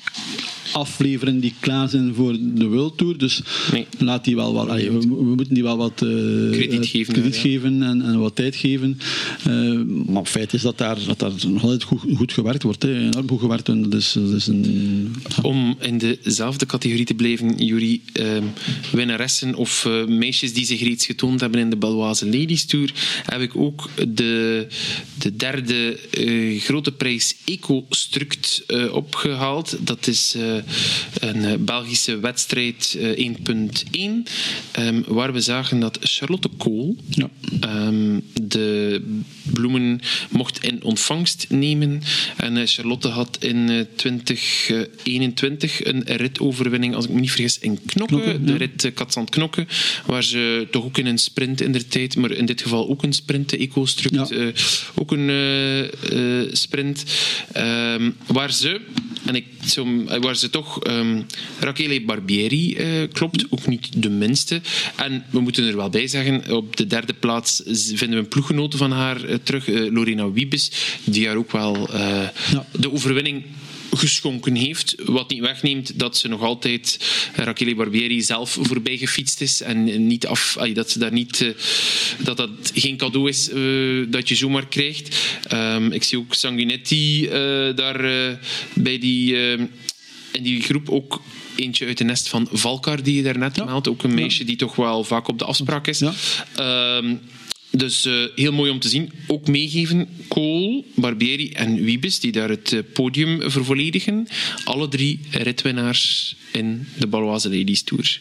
afleveren 0.72 1.40
die 1.40 1.54
klaar 1.60 1.88
zijn 1.88 2.14
voor 2.14 2.36
de 2.40 2.66
World 2.66 2.98
Tour. 2.98 3.18
Dus 3.18 3.40
nee. 3.72 3.86
laat 3.98 4.24
die 4.24 4.36
wel 4.36 4.52
wat, 4.52 4.68
allee, 4.68 4.90
we, 4.90 4.98
we, 4.98 5.34
moeten 5.34 5.54
die 5.54 5.62
wel 5.62 5.76
wat 5.76 6.02
uh, 6.02 6.50
krediet 6.50 6.86
geven, 6.86 7.12
krediet 7.12 7.34
ja. 7.34 7.40
geven 7.40 7.82
en, 7.82 8.02
en, 8.02 8.18
wat 8.18 8.36
tijd 8.36 8.56
geven. 8.56 8.98
Uh, 9.48 9.80
maar 10.06 10.24
feit 10.24 10.52
is 10.52 10.62
dat 10.62 10.78
daar, 10.78 10.98
dat 11.06 11.18
daar 11.18 11.32
nog 11.46 11.62
altijd 11.62 11.82
goed, 11.82 12.00
goed 12.16 12.32
gewerkt 12.32 12.62
wordt. 12.62 12.82
Hè. 12.82 12.98
Enorm 12.98 13.28
goed 13.28 13.40
gewerkt. 13.40 13.68
En 13.68 13.82
dat 13.82 14.00
is, 14.00 14.12
dat 14.12 14.32
is 14.32 14.46
een, 14.46 15.14
Om 15.42 15.76
in 15.80 15.98
dezelfde 15.98 16.66
categorie 16.66 17.04
te 17.04 17.14
blijven, 17.14 17.64
Jury, 17.64 18.00
uh, 18.12 18.26
winnaressen 18.92 19.54
of 19.54 19.88
meisjes 20.08 20.52
die 20.52 20.64
zich 20.64 20.80
reeds 20.80 21.06
getoond 21.06 21.40
hebben 21.40 21.60
in 21.60 21.70
de 21.70 21.76
Baloise 21.76 22.24
Ladies 22.24 22.64
Tour, 22.64 22.92
heb 23.24 23.40
ik 23.40 23.56
ook 23.56 23.88
de, 24.08 24.66
de 25.18 25.36
derde 25.36 25.98
grote 26.58 26.92
prijs 26.92 27.36
Eco-Struct 27.44 28.64
opgehaald. 28.92 29.76
Dat 29.80 30.06
is 30.06 30.36
een 31.20 31.64
Belgische 31.64 32.18
wedstrijd 32.18 32.98
1.1, 32.98 33.02
um, 34.78 35.04
waar 35.06 35.32
we 35.32 35.40
zagen 35.40 35.80
dat 35.80 35.98
Charlotte 36.02 36.48
Kool 36.56 36.96
ja. 37.08 37.30
um, 37.86 38.22
de 38.42 39.02
bloemen 39.42 40.00
mocht 40.30 40.64
in 40.64 40.82
ontvangst 40.82 41.46
nemen. 41.48 42.02
En 42.36 42.66
Charlotte 42.66 43.08
had 43.08 43.36
in 43.40 43.70
uh, 43.70 43.84
2021 43.96 45.84
een 45.84 46.02
ritoverwinning, 46.04 46.94
als 46.94 47.04
ik 47.04 47.10
me 47.10 47.20
niet 47.20 47.30
vergis, 47.30 47.58
in 47.58 47.78
Knokke. 47.86 48.14
Knokke, 48.14 48.44
de 48.44 48.52
ja. 48.52 48.58
rit 48.58 48.90
Katzand 48.94 49.30
Knokke, 49.30 49.66
waar 50.06 50.24
ze 50.24 50.68
toch 50.70 50.84
ook 50.84 50.98
in 50.98 51.06
een 51.06 51.18
sprint 51.18 51.60
in 51.60 51.72
de 51.72 51.86
tijd, 51.86 52.16
maar 52.16 52.30
in 52.30 52.46
dit 52.46 52.62
geval 52.62 52.88
ook 52.88 53.02
een 53.02 53.12
sprint, 53.12 53.48
de 53.48 53.56
Eco-Struct, 53.56 54.28
Ja. 54.28 54.52
ook 54.94 55.12
een 55.12 55.30
eh, 55.30 56.52
sprint, 56.52 57.04
um, 57.56 58.16
waar 58.26 58.52
ze, 58.52 58.80
en 59.26 59.34
ik, 59.34 59.46
zo, 59.66 60.04
waar 60.20 60.36
ze 60.36 60.50
toch 60.50 60.86
um, 60.86 61.26
Rachele 61.60 62.02
Barbieri 62.04 62.76
uh, 62.76 63.08
klopt, 63.12 63.44
ook 63.50 63.66
niet 63.66 64.02
de 64.02 64.10
minste. 64.10 64.60
En 64.96 65.24
we 65.30 65.40
moeten 65.40 65.64
er 65.64 65.76
wel 65.76 65.90
bij 65.90 66.06
zeggen, 66.06 66.56
op 66.56 66.76
de 66.76 66.86
derde 66.86 67.12
plaats 67.12 67.62
vinden 67.94 68.10
we 68.10 68.16
een 68.16 68.28
ploeggenote 68.28 68.76
van 68.76 68.92
haar 68.92 69.24
uh, 69.24 69.34
terug, 69.42 69.68
uh, 69.68 69.92
Lorena 69.92 70.30
Wiebes, 70.30 70.70
die 71.04 71.26
haar 71.26 71.36
ook 71.36 71.52
wel 71.52 71.88
Ja. 71.90 72.32
de 72.78 72.92
overwinning 72.92 73.44
geschonken 73.94 74.54
heeft. 74.54 74.94
Wat 75.04 75.30
niet 75.30 75.40
wegneemt 75.40 75.98
dat 75.98 76.16
ze 76.16 76.28
nog 76.28 76.42
altijd 76.42 76.98
Rachele 77.34 77.74
Barbieri 77.74 78.22
zelf 78.22 78.58
voorbij 78.60 78.96
gefietst 78.96 79.40
is 79.40 79.60
en 79.62 80.06
niet 80.06 80.26
af, 80.26 80.56
dat 80.72 80.90
ze 80.90 80.98
daar 80.98 81.12
niet 81.12 81.54
dat 82.18 82.36
dat 82.36 82.50
geen 82.74 82.96
cadeau 82.96 83.28
is 83.28 83.50
uh, 83.52 84.06
dat 84.08 84.28
je 84.28 84.34
zomaar 84.34 84.66
krijgt. 84.66 85.16
Um, 85.52 85.92
ik 85.92 86.02
zie 86.02 86.18
ook 86.18 86.34
Sanguinetti 86.34 87.28
daar 87.74 88.00
bij 88.74 88.98
die 88.98 89.36
in 90.32 90.42
die 90.42 90.62
groep 90.62 90.88
ook 90.88 91.22
eentje 91.56 91.86
uit 91.86 91.98
de 91.98 92.04
nest 92.04 92.28
van 92.28 92.48
Valkar 92.52 93.02
die 93.02 93.14
je 93.14 93.22
daarnet 93.22 93.56
Ja. 93.56 93.64
meldt. 93.64 93.88
Ook 93.88 94.02
een 94.02 94.14
meisje 94.14 94.40
Ja. 94.40 94.46
die 94.46 94.56
toch 94.56 94.76
wel 94.76 95.04
vaak 95.04 95.28
op 95.28 95.38
de 95.38 95.44
afspraak 95.44 95.86
is. 95.86 95.98
Ja. 95.98 96.96
Um, 96.96 97.20
dus 97.70 98.06
uh, 98.06 98.26
heel 98.34 98.52
mooi 98.52 98.70
om 98.70 98.78
te 98.78 98.88
zien. 98.88 99.12
Ook 99.26 99.48
meegeven, 99.48 100.08
Kool, 100.28 100.84
Barbieri 100.94 101.50
en 101.50 101.84
Wiebes, 101.84 102.20
die 102.20 102.32
daar 102.32 102.48
het 102.48 102.72
uh, 102.72 102.80
podium 102.92 103.50
vervolledigen. 103.50 104.28
Alle 104.64 104.88
drie 104.88 105.20
ritwinnaars 105.30 106.36
in 106.52 106.86
de 106.98 107.06
Baloise 107.06 107.48
Ladies 107.48 107.82
Tour. 107.82 108.20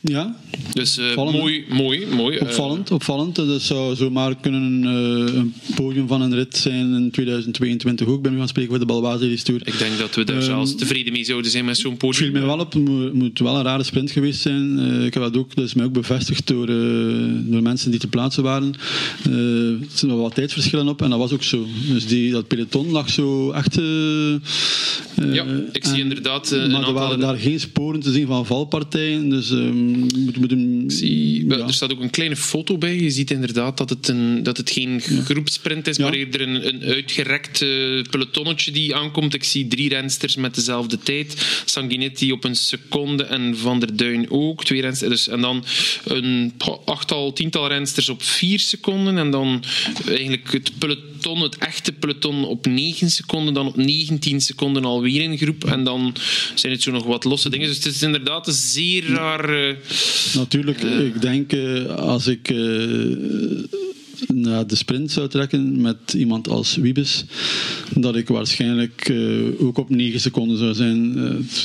Ja, 0.00 0.36
Dus 0.72 0.98
uh, 0.98 1.06
hè? 1.08 1.14
mooi, 1.14 1.64
mooi, 1.68 2.06
mooi. 2.06 2.38
opvallend. 2.38 2.90
opvallend. 2.90 3.36
Dat 3.36 3.62
zou 3.62 3.96
zomaar 3.96 4.36
kunnen 4.36 4.82
uh, 4.82 5.34
een 5.34 5.54
podium 5.74 6.08
van 6.08 6.20
een 6.20 6.34
rit 6.34 6.56
zijn 6.56 6.94
in 6.94 7.10
2022 7.10 8.06
ook. 8.06 8.22
Ben 8.22 8.32
ik 8.32 8.38
van 8.38 8.48
spreken 8.48 8.70
voor 8.70 8.78
de 8.78 8.86
Balwaze 8.86 9.22
Ladies 9.22 9.42
Tour. 9.42 9.60
Ik 9.64 9.78
denk 9.78 9.98
dat 9.98 10.14
we 10.14 10.24
daar 10.24 10.36
Ehm, 10.36 10.44
zelfs 10.44 10.74
tevreden 10.74 11.12
mee 11.12 11.24
zouden 11.24 11.50
zijn 11.50 11.64
met 11.64 11.78
zo'n 11.78 11.92
Het 11.92 12.00
viel 12.00 12.10
podium. 12.10 12.32
mij 12.32 12.42
wel 12.42 12.58
op, 12.58 12.72
het 12.72 13.14
moet, 13.14 13.38
wel 13.38 13.56
een 13.56 13.62
rare 13.62 13.82
sprint 13.82 14.10
geweest 14.10 14.40
zijn. 14.40 14.78
Uh, 14.78 15.04
ik 15.04 15.14
heb 15.14 15.22
dat 15.22 15.36
ook, 15.36 15.54
dat 15.54 15.64
is 15.64 15.74
mij 15.74 15.84
ook 15.84 15.92
bevestigd 15.92 16.46
door, 16.46 16.66
door 17.46 17.62
mensen 17.62 17.90
die 17.90 18.00
te 18.00 18.08
plaatsen 18.08 18.42
waren. 18.42 18.74
Er 19.24 19.78
zijn 19.94 20.10
wel 20.10 20.20
wat 20.20 20.34
tijdsverschillen 20.34 20.88
op 20.88 21.02
en 21.02 21.10
dat 21.10 21.18
was 21.18 21.32
ook 21.32 21.42
zo. 21.42 21.66
Dus 21.92 22.06
die, 22.06 22.30
dat 22.30 22.46
peloton 22.46 22.90
lag 22.90 23.10
zo 23.10 23.50
echt. 23.50 23.74
ja, 25.32 25.44
ik 25.72 25.84
zie 25.84 25.98
inderdaad. 25.98 26.50
een 26.50 26.70
maar 26.70 26.86
er 26.86 26.92
waren 26.92 27.20
daar 27.20 27.36
geen 27.36 27.60
sporen 27.60 28.00
te 28.00 28.12
zien 28.12 28.26
van 28.26 28.46
valpartijen. 28.46 29.28
Dus 29.28 29.50
um, 29.50 29.87
een, 30.48 30.84
zie, 30.86 31.46
ja. 31.48 31.56
Er 31.56 31.72
staat 31.72 31.92
ook 31.92 32.00
een 32.00 32.10
kleine 32.10 32.36
foto 32.36 32.78
bij. 32.78 33.00
Je 33.00 33.10
ziet 33.10 33.30
inderdaad 33.30 33.76
dat 33.76 33.90
het, 33.90 34.08
een, 34.08 34.42
dat 34.42 34.56
het 34.56 34.70
geen 34.70 35.00
groepsprint 35.00 35.86
is, 35.86 35.96
Ja. 35.96 36.04
maar 36.04 36.12
eerder 36.12 36.40
een, 36.40 36.68
een 36.68 36.82
uitgerekt 36.82 37.60
uh, 37.60 38.02
pelotonnetje 38.10 38.70
die 38.70 38.94
aankomt. 38.96 39.34
Ik 39.34 39.44
zie 39.44 39.68
drie 39.68 39.88
rensters 39.88 40.36
met 40.36 40.54
dezelfde 40.54 40.98
tijd. 40.98 41.62
Sanguinetti 41.64 42.32
op 42.32 42.44
een 42.44 42.56
seconde 42.56 43.24
en 43.24 43.56
Van 43.56 43.80
der 43.80 43.96
Duin 43.96 44.30
ook. 44.30 44.64
Twee 44.64 44.80
rensters. 44.80 45.10
Dus, 45.10 45.28
en 45.28 45.40
dan 45.40 45.64
een 46.04 46.52
poh, 46.56 46.86
achttal, 46.86 47.32
tiental 47.32 47.68
rensters 47.68 48.08
op 48.08 48.22
vier 48.22 48.60
seconden. 48.60 49.18
En 49.18 49.30
dan 49.30 49.62
eigenlijk 50.06 50.52
het 50.52 50.72
peloton, 50.78 51.06
het 51.24 51.58
echte 51.58 51.92
peloton 51.92 52.44
op 52.44 52.66
9 52.66 53.10
seconden. 53.10 53.54
Dan 53.54 53.66
op 53.66 53.76
19 53.76 54.40
seconden 54.40 54.84
alweer 54.84 55.22
in 55.22 55.38
groep. 55.38 55.64
En 55.64 55.84
dan 55.84 56.14
zijn 56.54 56.72
het 56.72 56.82
zo 56.82 56.90
nog 56.90 57.04
wat 57.04 57.24
losse 57.24 57.50
dingen. 57.50 57.66
Dus 57.66 57.76
het 57.76 57.86
is 57.86 58.02
inderdaad 58.02 58.46
een 58.46 58.52
zeer 58.52 59.06
raar... 59.06 59.68
Uh, 59.68 59.74
Natuurlijk, 60.34 60.82
Eh. 60.82 61.06
ik 61.06 61.20
denk 61.20 61.52
uh, 61.52 61.86
als 61.94 62.26
ik 62.26 62.50
uh, 62.50 63.64
naar 64.26 64.66
de 64.66 64.76
sprint 64.76 65.10
zou 65.10 65.28
trekken 65.28 65.80
met 65.80 66.12
iemand 66.12 66.48
als 66.48 66.76
Wiebes, 66.76 67.24
dat 67.94 68.16
ik 68.16 68.28
waarschijnlijk 68.28 69.08
uh, 69.08 69.60
ook 69.60 69.78
op 69.78 69.90
9 69.90 70.20
seconden 70.20 70.58
zou 70.58 70.74
zijn. 70.74 71.16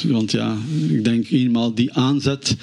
want 0.04 0.32
ja, 0.32 0.58
ik 0.89 1.04
denk 1.04 1.30
eenmaal 1.30 1.74
die 1.74 1.94
aanzet, 1.94 2.56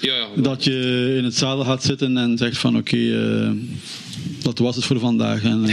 ja, 0.00 0.14
ja. 0.14 0.42
dat 0.42 0.64
je 0.64 1.14
in 1.18 1.24
het 1.24 1.36
zadel 1.36 1.64
gaat 1.64 1.84
zitten 1.84 2.16
en 2.16 2.38
zegt 2.38 2.58
van 2.58 2.76
oké, 2.76 2.96
okay, 2.96 3.54
dat 4.42 4.58
was 4.58 4.76
het 4.76 4.84
voor 4.84 4.98
vandaag. 4.98 5.42
En, 5.42 5.62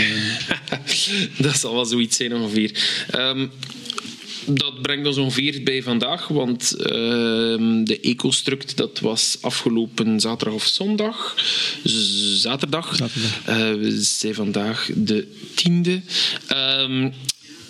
dat 1.38 1.56
zal 1.56 1.74
wel 1.74 1.86
zoiets 1.86 2.18
zijn 2.18 2.34
ongeveer. 2.34 3.06
Ehm, 3.10 3.48
dat 4.46 4.82
brengt 4.82 5.08
ons 5.08 5.18
ongeveer 5.18 5.64
bij 5.64 5.84
vandaag, 5.84 6.28
want 6.28 6.76
ehm, 6.76 7.84
de 7.84 8.00
EcoStruct 8.02 8.78
dat 8.78 9.00
was 9.00 9.38
afgelopen 9.42 10.20
zaterdag 10.20 10.56
of 10.56 10.66
zondag. 10.66 11.36
Zaterdag. 11.84 12.96
Zaterdag. 12.96 13.46
Eh, 13.46 13.74
we 13.74 14.02
zijn 14.02 14.34
vandaag 14.34 14.90
de 14.96 15.28
tiende. 15.56 16.02
Ehm, 16.48 17.10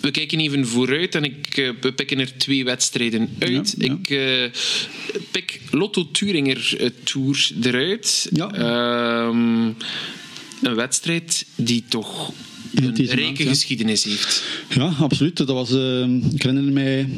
we 0.04 0.10
kijken 0.10 0.40
even 0.40 0.66
vooruit 0.66 1.14
en 1.14 1.24
ik, 1.24 1.56
eh, 1.56 1.70
we 1.80 1.92
pikken 1.92 2.18
er 2.18 2.36
twee 2.36 2.64
wedstrijden 2.64 3.28
uit. 3.38 3.74
Ja, 3.78 3.86
ja. 3.86 3.92
Ik 3.92 4.10
eh, 4.10 5.20
pik 5.30 5.60
Lotto 5.70 6.10
Thuringer 6.10 6.76
eh, 6.78 6.90
Tour 7.02 7.50
eruit. 7.62 8.28
Ja. 8.32 8.52
Ehm, 8.52 9.64
een 10.62 10.74
wedstrijd 10.74 11.46
die 11.54 11.84
toch 11.88 12.32
een 12.74 13.06
rijke 13.06 13.42
ja. 13.42 13.48
geschiedenis 13.48 14.04
heeft. 14.04 14.44
Ja, 14.68 14.94
absoluut. 14.98 15.36
Dat 15.36 15.48
was, 15.48 15.72
eh, 15.72 16.06
ik 16.32 16.42
herinner 16.42 16.72
mij, 16.72 17.08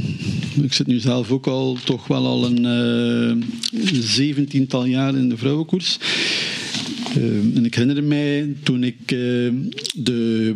ik 0.63 0.73
zit 0.73 0.87
nu 0.87 0.99
zelf 0.99 1.31
ook 1.31 1.47
al 1.47 1.79
toch 1.85 2.07
wel 2.07 2.27
al 2.27 2.45
een 2.45 2.65
eh, 2.65 3.49
zeventiental 4.01 4.85
jaar 4.85 5.17
in 5.17 5.29
de 5.29 5.37
vrouwenkoers. 5.37 5.99
Eh, 7.15 7.57
en 7.57 7.65
ik 7.65 7.75
herinner 7.75 8.05
mij 8.05 8.55
toen 8.63 8.85
ik 8.85 8.97
de 9.95 10.55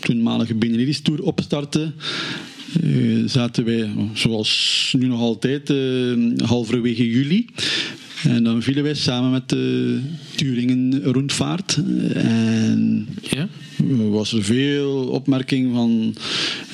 toenmalige 0.00 0.54
Benelux 0.54 1.00
Tour 1.00 1.22
opstartte. 1.22 1.92
zaten 3.26 3.64
wij, 3.64 3.90
zoals 4.14 4.94
nu 4.98 5.06
nog 5.06 5.20
altijd, 5.20 5.72
halverwege 6.44 7.10
juli. 7.10 7.46
En 8.22 8.44
dan 8.44 8.62
vielen 8.62 8.82
wij 8.82 8.94
samen 8.94 9.30
met 9.30 9.48
de 9.48 10.00
Turingen 10.34 11.02
rondvaart. 11.02 11.78
En 12.14 13.08
Ja? 13.30 13.48
Was 14.10 14.32
er 14.32 14.44
veel 14.44 15.08
opmerking 15.08 15.74
van 15.74 16.14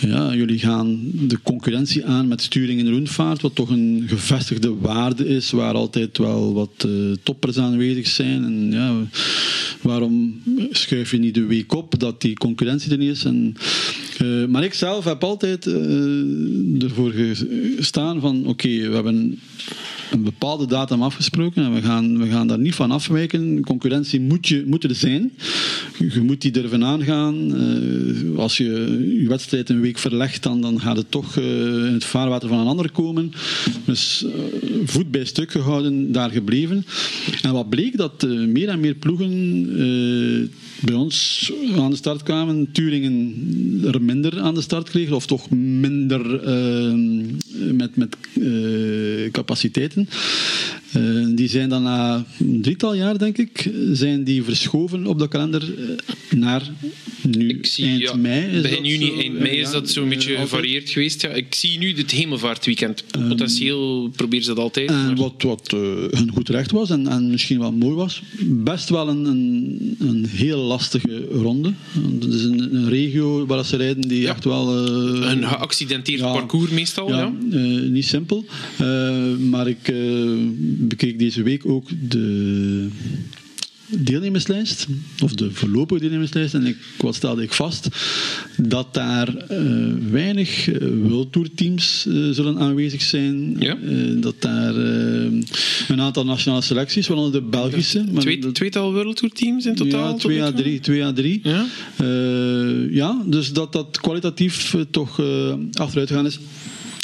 ja, 0.00 0.34
jullie 0.34 0.58
gaan 0.58 1.00
de 1.12 1.38
concurrentie 1.42 2.06
aan 2.06 2.28
met 2.28 2.42
sturing 2.42 2.80
en 2.80 2.90
rondvaart, 2.90 3.42
wat 3.42 3.54
toch 3.54 3.70
een 3.70 4.04
gevestigde 4.06 4.74
waarde 4.78 5.26
is, 5.26 5.50
waar 5.50 5.74
altijd 5.74 6.18
wel 6.18 6.54
wat 6.54 6.70
eh, 6.78 6.90
toppers 7.22 7.58
aanwezig 7.58 8.06
zijn. 8.06 8.44
En 8.44 8.70
ja, 8.70 8.94
waarom 9.84 10.42
schuif 10.70 11.10
je 11.10 11.18
niet 11.18 11.34
de 11.34 11.46
week 11.46 11.72
op 11.72 11.98
dat 11.98 12.20
die 12.20 12.34
concurrentie 12.34 12.92
er 12.92 12.98
niet 12.98 13.10
is? 13.10 13.24
Eh, 14.18 14.44
maar 14.48 14.64
ik 14.64 14.74
zelf 14.74 15.04
heb 15.04 15.24
altijd 15.24 15.66
eh, 15.66 16.82
ervoor 16.82 17.12
gestaan 17.76 18.20
van 18.20 18.46
oké, 18.46 18.68
we 18.68 18.94
hebben 18.94 19.38
een 20.10 20.22
bepaalde 20.22 20.66
datum 20.66 21.02
afgesproken 21.02 21.64
en 21.64 21.74
we 21.74 21.82
gaan, 21.82 22.18
we 22.18 22.28
gaan 22.28 22.46
daar 22.46 22.58
niet 22.58 22.74
van 22.74 22.90
afwijken. 22.90 23.64
Concurrentie 23.64 24.20
moet, 24.20 24.48
je, 24.48 24.64
moet 24.66 24.84
er 24.84 24.94
zijn. 24.94 25.32
Je 25.98 26.20
moet 26.20 26.40
die 26.40 26.50
durven 26.50 26.84
aangaan. 26.84 27.54
Eh, 27.54 28.38
als 28.38 28.56
je 28.56 28.64
je 29.22 29.28
wedstrijd 29.28 29.68
een 29.68 29.80
week 29.80 29.98
verlegt, 29.98 30.42
dan, 30.42 30.60
dan 30.60 30.80
gaat 30.80 30.96
het 30.96 31.10
toch 31.10 31.36
in 31.36 31.92
het 31.92 32.04
vaarwater 32.04 32.48
van 32.48 32.58
een 32.58 32.66
ander 32.66 32.90
komen. 32.90 33.32
Dus 33.84 34.24
voet 34.84 35.10
bij 35.10 35.24
stuk 35.24 35.50
gehouden, 35.50 36.12
daar 36.12 36.30
gebleven. 36.30 36.86
En 37.42 37.52
wat 37.52 37.68
bleek, 37.68 37.96
dat 37.96 38.22
meer 38.46 38.68
en 38.68 38.80
meer 38.80 38.94
ploegen 38.94 39.66
eh, 39.76 40.48
bij 40.84 40.94
ons 40.94 41.52
aan 41.76 41.90
de 41.90 41.96
start 41.96 42.22
kwamen. 42.22 42.68
Turingen 42.72 43.34
er 43.84 44.02
minder 44.02 44.40
aan 44.40 44.54
de 44.54 44.60
start 44.60 44.88
kregen, 44.88 45.16
of 45.16 45.26
toch 45.26 45.50
minder 45.50 46.42
eh, 46.42 46.92
met, 47.72 47.96
met 47.96 48.16
eh, 48.40 49.30
capaciteiten. 49.30 50.08
Eh, 50.92 51.02
die 51.34 51.48
zijn 51.48 51.68
dan 51.68 51.82
na 51.82 52.24
een 52.38 52.62
drietal 52.62 52.94
jaar, 52.94 53.18
denk 53.18 53.38
ik, 53.38 53.70
zijn 53.92 54.24
die 54.24 54.42
verschoven 54.42 55.06
op 55.06 55.18
de 55.18 55.28
kalender 55.28 55.74
naar 56.30 56.70
nu 57.22 57.48
Ik 57.48 57.66
zie, 57.66 57.86
eind 57.86 58.00
ja, 58.00 58.14
mei. 58.14 58.60
Begin 58.60 58.84
juni, 58.84 59.06
zo? 59.06 59.18
eind 59.18 59.38
mei 59.38 59.56
is 59.56 59.66
Ja, 59.66 59.72
dat 59.72 59.90
zo'n 59.90 60.08
beetje 60.08 60.36
gevarieerd 60.36 60.90
geweest. 60.90 61.22
Ja, 61.22 61.28
ik 61.28 61.54
zie 61.54 61.78
nu 61.78 61.96
het 61.96 62.10
hemelvaartweekend. 62.10 63.04
Potentieel 63.28 64.08
proberen 64.16 64.44
ze 64.44 64.54
dat 64.54 64.58
altijd. 64.58 64.90
En 64.90 65.16
wat, 65.16 65.42
wat 65.42 65.70
hun 66.10 66.30
goed 66.32 66.48
recht 66.48 66.70
was 66.70 66.90
en, 66.90 67.06
en 67.08 67.30
misschien 67.30 67.58
wel 67.58 67.72
mooi 67.72 67.94
was. 67.94 68.22
Best 68.40 68.88
wel 68.88 69.08
een, 69.08 69.24
een, 69.24 69.96
een 69.98 70.26
heel 70.28 70.58
lastige 70.74 71.24
ronde. 71.32 71.72
Het 72.20 72.34
is 72.34 72.44
een, 72.44 72.74
een 72.74 72.88
regio 72.88 73.46
waar 73.46 73.64
ze 73.64 73.76
rijden 73.76 74.08
die 74.08 74.28
echt 74.28 74.44
wel... 74.44 74.86
eh, 74.86 75.30
Een 75.30 75.44
geaccidenteerd 75.44 76.20
ja. 76.20 76.32
parcours 76.32 76.70
meestal. 76.70 77.08
Ja, 77.08 77.16
ja, 77.18 77.32
eh, 77.58 77.90
niet 77.90 78.04
simpel. 78.04 78.44
Eh, 78.78 79.36
maar 79.50 79.68
ik 79.68 79.92
bekeek 80.88 81.18
deze 81.18 81.42
week 81.42 81.66
ook 81.66 81.88
de 82.08 82.88
deelnemerslijst, 83.86 84.86
of 85.22 85.32
de 85.34 85.52
voorlopige 85.52 86.00
deelnemerslijst, 86.00 86.54
en 86.54 86.66
ik, 86.66 86.76
wat 86.98 87.14
stelde 87.14 87.42
ik 87.42 87.52
vast? 87.52 87.88
Dat 88.56 88.94
daar 88.94 89.36
eh, 89.36 89.58
weinig 90.10 90.66
uh, 90.66 90.76
World 91.08 91.32
Tour 91.32 91.48
teams 91.54 92.06
eh, 92.08 92.14
zullen 92.30 92.58
aanwezig 92.58 93.02
zijn. 93.02 93.56
Ja. 93.58 93.76
Eh, 93.76 93.96
dat 94.16 94.34
daar 94.38 94.76
eh, 94.76 95.24
een 95.88 96.00
aantal 96.00 96.24
nationale 96.24 96.62
selecties, 96.62 97.06
waaronder 97.06 97.40
de 97.40 97.48
Belgische. 97.48 98.04
maar 98.12 98.22
Twee, 98.22 98.52
tweetal 98.52 98.92
World 98.92 99.16
Tour 99.16 99.34
teams 99.34 99.66
in 99.66 99.74
totaal? 99.74 100.04
ja, 100.04 100.10
tot 100.10 100.20
2 100.20 100.36
nu 100.36 100.42
à 100.42 100.50
toe? 100.50 100.62
3. 100.62 100.80
2 100.80 101.04
à 101.04 101.12
3. 101.12 101.40
Ja? 101.42 101.66
Eh, 101.96 102.94
ja, 102.94 103.22
dus 103.26 103.52
dat 103.52 103.72
dat 103.72 104.00
kwalitatief 104.00 104.74
eh, 104.74 104.80
toch 104.90 105.20
eh, 105.20 105.54
achteruit 105.72 106.08
gegaan 106.08 106.26
is. 106.26 106.38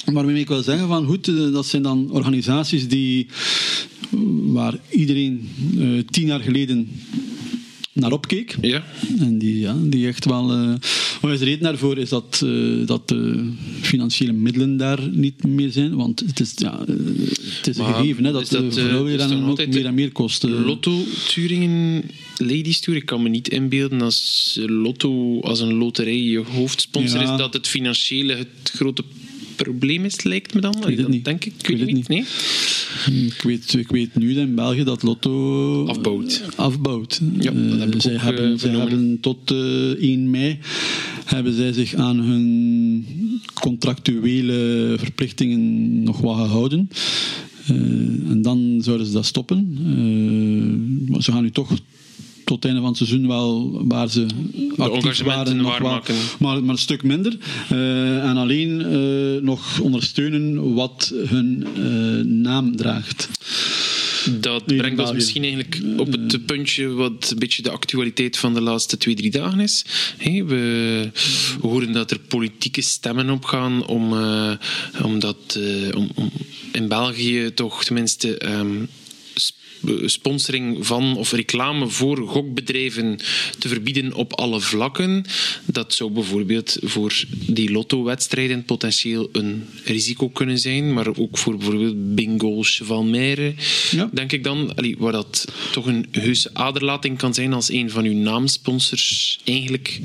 Waarmee 0.05 0.41
ik 0.41 0.49
wil 0.49 0.62
zeggen 0.62 0.89
van 0.89 1.05
goed, 1.07 1.28
eh, 1.28 1.53
dat 1.53 1.66
zijn 1.66 1.83
dan 1.83 2.11
organisaties 2.11 2.89
die 2.89 3.26
waar 4.52 4.78
iedereen 4.90 5.48
eh, 5.78 5.86
tien 6.11 6.26
jaar 6.26 6.40
geleden 6.40 6.88
naar 7.92 8.12
opkeek. 8.12 8.56
Ja. 8.61 8.84
En 9.18 9.38
die, 9.38 9.58
ja, 9.58 9.76
die 9.82 10.06
echt 10.06 10.24
wel. 10.24 10.52
eh 10.52 10.74
wat 11.20 11.30
is 11.32 11.38
de 11.38 11.44
reden 11.44 11.62
daarvoor? 11.62 11.98
Is 11.98 12.08
dat, 12.08 12.42
eh, 12.44 12.86
dat 12.86 13.08
de 13.08 13.52
financiële 13.80 14.32
middelen 14.32 14.76
daar 14.76 15.08
niet 15.08 15.46
meer 15.46 15.70
zijn. 15.70 15.96
Want 15.96 16.20
het 16.26 16.40
is, 16.40 16.52
ja, 16.56 16.80
het 17.56 17.66
is 17.66 17.78
een 17.78 17.94
gegeven 17.94 18.24
hè, 18.24 18.32
dat, 18.32 18.48
dat, 18.48 18.72
de 18.72 19.14
dan 19.16 19.50
ook 19.50 19.66
meer 19.66 19.86
en 19.86 19.94
meer 19.94 20.12
kosten. 20.12 20.64
Lotto 20.64 21.02
Turingen 21.28 22.02
Ladies 22.36 22.80
Tour. 22.80 22.98
Ik 22.98 23.06
kan 23.06 23.22
me 23.22 23.28
niet 23.28 23.48
inbeelden 23.48 24.00
als 24.00 24.58
Lotto 24.66 25.40
als 25.40 25.61
een 25.61 25.74
loterij 25.74 26.20
je 26.22 26.38
hoofdsponsor 26.38 27.20
Ja. 27.20 27.32
is, 27.32 27.38
dat 27.38 27.52
het 27.52 27.66
financiële 27.66 28.34
het 28.34 28.72
grote 28.74 29.04
probleem 29.62 30.04
is, 30.04 30.22
lijkt 30.22 30.54
me 30.54 30.61
dan. 30.61 30.72
weet 30.80 30.84
het 30.86 30.96
dat 30.96 31.08
niet. 31.08 31.24
denk 31.24 31.44
ik. 31.44 31.52
Ik 31.58 31.68
Ik 31.68 31.78
weet 31.78 31.92
niet. 31.94 32.08
Nee? 32.08 32.24
Ik 33.26 33.42
weet, 33.42 33.74
ik 33.74 33.88
weet 33.88 34.14
nu 34.14 34.34
dat 34.34 34.42
in 34.46 34.54
België 34.54 34.84
dat 34.84 35.02
Lotto 35.02 35.86
Afbouwt. 35.86 36.42
afbouwt. 36.56 37.20
Ja, 37.38 37.50
dat 37.50 37.72
Eh, 37.72 37.78
heb 37.78 37.94
ik 37.94 38.00
zij 38.02 38.14
ook, 38.14 38.20
hebben, 38.20 38.52
eh, 38.52 38.58
zij 38.58 38.70
hebben 38.70 39.18
tot 39.20 39.50
eh 39.50 39.58
1 40.02 40.30
mei 40.30 40.58
hebben 41.24 41.54
zij 41.54 41.72
zich 41.72 41.94
aan 41.94 42.18
hun 42.20 43.06
contractuele 43.54 44.94
verplichtingen 44.98 46.02
nog 46.02 46.20
wat 46.20 46.36
gehouden. 46.36 46.88
Eh, 47.66 47.74
en 48.30 48.42
dan 48.42 48.78
zouden 48.82 49.06
ze 49.06 49.12
dat 49.12 49.24
stoppen. 49.26 49.78
Eh, 49.84 51.11
maar 51.11 51.22
ze 51.22 51.32
gaan 51.32 51.42
nu 51.42 51.50
toch 51.50 51.78
tot 52.51 52.62
het 52.62 52.72
einde 52.72 52.80
van 52.80 52.88
het 52.88 53.09
seizoen 53.09 53.26
wel 53.28 53.80
waar 53.86 54.11
ze 54.11 54.26
actief 54.76 55.22
waren, 55.22 55.57
nog 55.57 55.78
wel, 55.78 56.01
maar, 56.38 56.62
maar 56.62 56.74
een 56.74 56.78
stuk 56.78 57.03
minder. 57.03 57.36
Eh, 57.68 58.28
en 58.28 58.36
alleen 58.36 58.80
eh, 58.80 59.42
nog 59.42 59.80
ondersteunen 59.80 60.74
wat 60.74 61.12
hun 61.14 61.66
eh, 61.76 62.26
naam 62.26 62.76
draagt. 62.76 63.28
Dat 64.40 64.64
brengt 64.66 65.01
ons 65.01 65.12
misschien 65.12 65.42
eigenlijk 65.42 65.82
op 65.96 66.12
het 66.12 66.46
puntje 66.46 66.88
wat 66.88 67.28
een 67.30 67.38
beetje 67.38 67.62
de 67.62 67.70
actualiteit 67.70 68.36
van 68.36 68.55
de 68.55 68.61
laatste 68.61 68.96
twee, 68.96 69.14
drie 69.14 69.30
dagen 69.30 69.61
is. 69.61 69.84
We 70.22 71.11
horen 71.61 71.92
dat 71.92 72.11
er 72.11 72.18
politieke 72.18 72.80
stemmen 72.80 73.30
opgaan 73.30 73.86
om, 73.86 74.12
eh, 74.12 74.53
om, 75.03 75.18
dat, 75.18 75.59
om, 75.96 76.11
om 76.14 76.30
in 76.72 76.88
België 76.88 77.51
toch 77.55 77.84
tenminste 77.84 78.38
ehm, 78.38 78.76
sponsoring 80.05 80.87
van 80.87 81.16
of 81.16 81.33
reclame 81.33 81.89
voor 81.89 82.28
gokbedrijven 82.28 83.18
te 83.59 83.68
verbieden 83.68 84.12
op 84.14 84.33
alle 84.33 84.61
vlakken. 84.61 85.24
Dat 85.64 85.95
zou 85.95 86.11
bijvoorbeeld 86.11 86.76
voor 86.83 87.24
die 87.47 87.70
lotto-wedstrijden 87.72 88.64
potentieel 88.64 89.28
een 89.33 89.64
risico 89.85 90.28
kunnen 90.28 90.59
zijn, 90.59 90.93
maar 90.93 91.16
ook 91.16 91.39
voor 91.39 91.57
bijvoorbeeld 91.57 92.14
bingo 92.14 92.62
Chevalmeire, 92.62 93.55
Ja. 93.91 94.11
denk 94.12 94.33
ik 94.33 94.45
dan, 94.45 94.74
allee, 94.76 94.95
waar 94.99 95.12
dat 95.12 95.53
toch 95.72 95.87
een 95.87 96.07
heuse 96.11 96.51
aderlating 96.53 97.18
kan 97.18 97.35
zijn 97.35 97.53
als 97.53 97.70
een 97.70 97.91
van 97.91 98.05
uw 98.05 98.14
naamsponsors 98.14 99.39
eigenlijk 99.45 100.01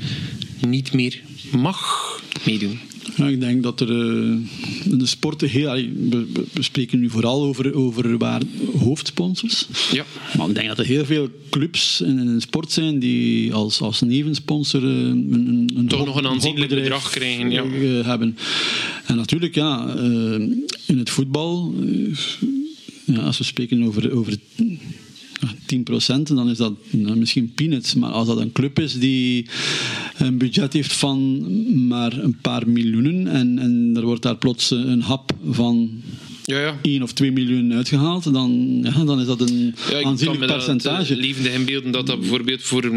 niet 0.66 0.92
meer 0.92 1.20
mag 1.50 2.20
meedoen. 2.44 2.80
Ja, 3.16 3.26
ik 3.26 3.40
denk 3.40 3.62
dat 3.62 3.80
er 3.80 3.90
eh, 3.90 4.86
in 4.90 4.98
de 4.98 5.06
sporten 5.06 5.48
heel. 5.48 5.72
We, 6.10 6.46
spreken 6.60 6.98
nu 6.98 7.10
vooral 7.10 7.42
over, 7.42 7.74
over 7.74 8.18
waar 8.18 8.42
hoofdsponsors. 8.78 9.66
Ja. 9.92 10.04
Maar 10.36 10.48
ik 10.48 10.54
denk 10.54 10.68
dat 10.68 10.78
er 10.78 10.84
heel 10.84 11.04
veel 11.04 11.28
clubs 11.50 12.00
in, 12.00 12.18
in 12.18 12.40
sport 12.40 12.72
zijn 12.72 12.98
die 12.98 13.54
als, 13.54 13.80
als 13.80 14.00
nevensponsor 14.00 14.82
eh, 14.82 14.88
een, 14.88 15.32
een, 15.32 15.70
een 15.76 15.88
Toch 15.88 16.06
nog 16.06 16.16
een 16.16 16.26
aanzienlijk 16.26 16.74
bedrag 16.74 17.10
krijgen, 17.10 17.50
ja. 17.50 17.62
eh, 17.62 18.06
hebben. 18.06 18.36
En 19.06 19.16
natuurlijk, 19.16 19.54
ja, 19.54 19.94
eh, 19.96 20.40
in 20.86 20.98
het 20.98 21.10
voetbal, 21.10 21.74
eh, 21.80 22.16
ja, 23.04 23.20
als 23.20 23.38
we 23.38 23.44
spreken 23.44 23.82
over, 23.82 24.16
over 24.16 24.36
ja, 25.40 25.48
10%, 26.18 26.22
dan 26.22 26.50
is 26.50 26.56
dat 26.56 26.72
nou, 26.90 27.16
misschien 27.16 27.52
peanuts. 27.54 27.94
Maar 27.94 28.10
als 28.10 28.26
dat 28.26 28.40
een 28.40 28.52
club 28.52 28.78
is 28.78 28.98
die 28.98 29.46
een 30.16 30.38
budget 30.38 30.72
heeft 30.72 30.92
van 30.92 31.44
maar 31.88 32.12
een 32.12 32.38
paar 32.40 32.68
miljoenen 32.68 33.26
en, 33.26 33.58
en 33.58 33.92
er 33.96 34.04
wordt 34.04 34.22
daar 34.22 34.36
plots 34.36 34.70
een 34.70 35.02
hap 35.02 35.32
van 35.50 36.02
Ja, 36.46 36.60
ja. 36.60 36.78
1 36.82 37.02
of 37.02 37.12
2 37.12 37.32
miljoen 37.32 37.72
uitgehaald, 37.74 38.32
dan, 38.32 38.80
ja, 38.82 39.04
dan 39.04 39.20
is 39.20 39.26
dat 39.26 39.40
een 39.40 39.74
Ja, 39.90 39.96
ik 39.96 40.02
kan 40.02 40.10
aanzienlijk 40.10 40.46
percentage. 40.46 41.14
eh, 41.14 41.20
levendig 41.20 41.52
inbeelden 41.54 41.90
dat 41.90 42.06
dat 42.06 42.20
bijvoorbeeld 42.20 42.62
voor 42.62 42.90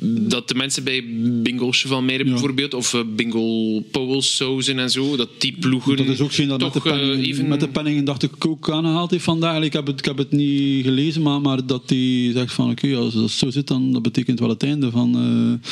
dat 0.00 0.48
de 0.48 0.54
mensen 0.54 0.84
bij 0.84 1.04
Bingo 1.42 1.72
Chevalmeire 1.72 2.24
Ja. 2.24 2.30
bijvoorbeeld 2.30 2.74
of 2.74 2.94
eh, 2.94 3.00
Bingo 3.16 3.80
Powell's 3.90 4.36
Sauzen 4.36 4.78
en 4.78 4.90
zo, 4.90 5.16
dat 5.16 5.28
die 5.38 5.56
ploegen 5.60 5.96
Dat 5.96 6.06
is 6.06 6.20
ook 6.20 6.32
geen 6.32 6.48
dat 6.48 6.60
met 6.60 6.72
de, 6.72 6.80
toch, 6.80 6.86
eh, 6.92 6.98
penningen, 6.98 7.24
even... 7.24 7.48
met 7.48 7.60
de 7.60 7.68
penningen 7.68 8.04
dacht 8.04 8.22
ik 8.22 8.46
ook 8.46 8.70
aangehaald 8.70 9.10
heeft 9.10 9.24
vandaag. 9.24 9.62
Ik 9.62 9.72
heb 9.72 9.86
het, 9.86 9.98
ik 9.98 10.04
heb 10.04 10.18
het 10.18 10.30
niet 10.32 10.84
gelezen, 10.84 11.22
maar, 11.22 11.40
maar 11.40 11.66
dat 11.66 11.82
hij 11.86 12.30
zegt 12.32 12.52
van 12.52 12.70
oké, 12.70 12.96
als 12.96 13.14
dat 13.14 13.30
zo 13.30 13.50
zit, 13.50 13.66
dan 13.66 13.92
dat 13.92 14.02
betekent 14.02 14.38
wel 14.40 14.48
het 14.48 14.62
einde 14.62 14.90
van 14.90 15.14
eh, 15.14 15.70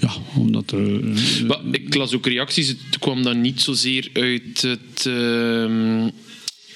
ja, 0.00 0.40
omdat 0.40 0.70
er 0.70 1.00
Maar 1.46 1.60
ik 1.70 1.94
las 1.94 2.14
ook 2.14 2.26
reacties. 2.26 2.68
Het 2.68 2.98
kwam 2.98 3.22
dan 3.22 3.40
niet 3.40 3.60
zozeer 3.60 4.08
uit 4.12 4.62
het. 4.62 5.06
ehm, 5.06 6.08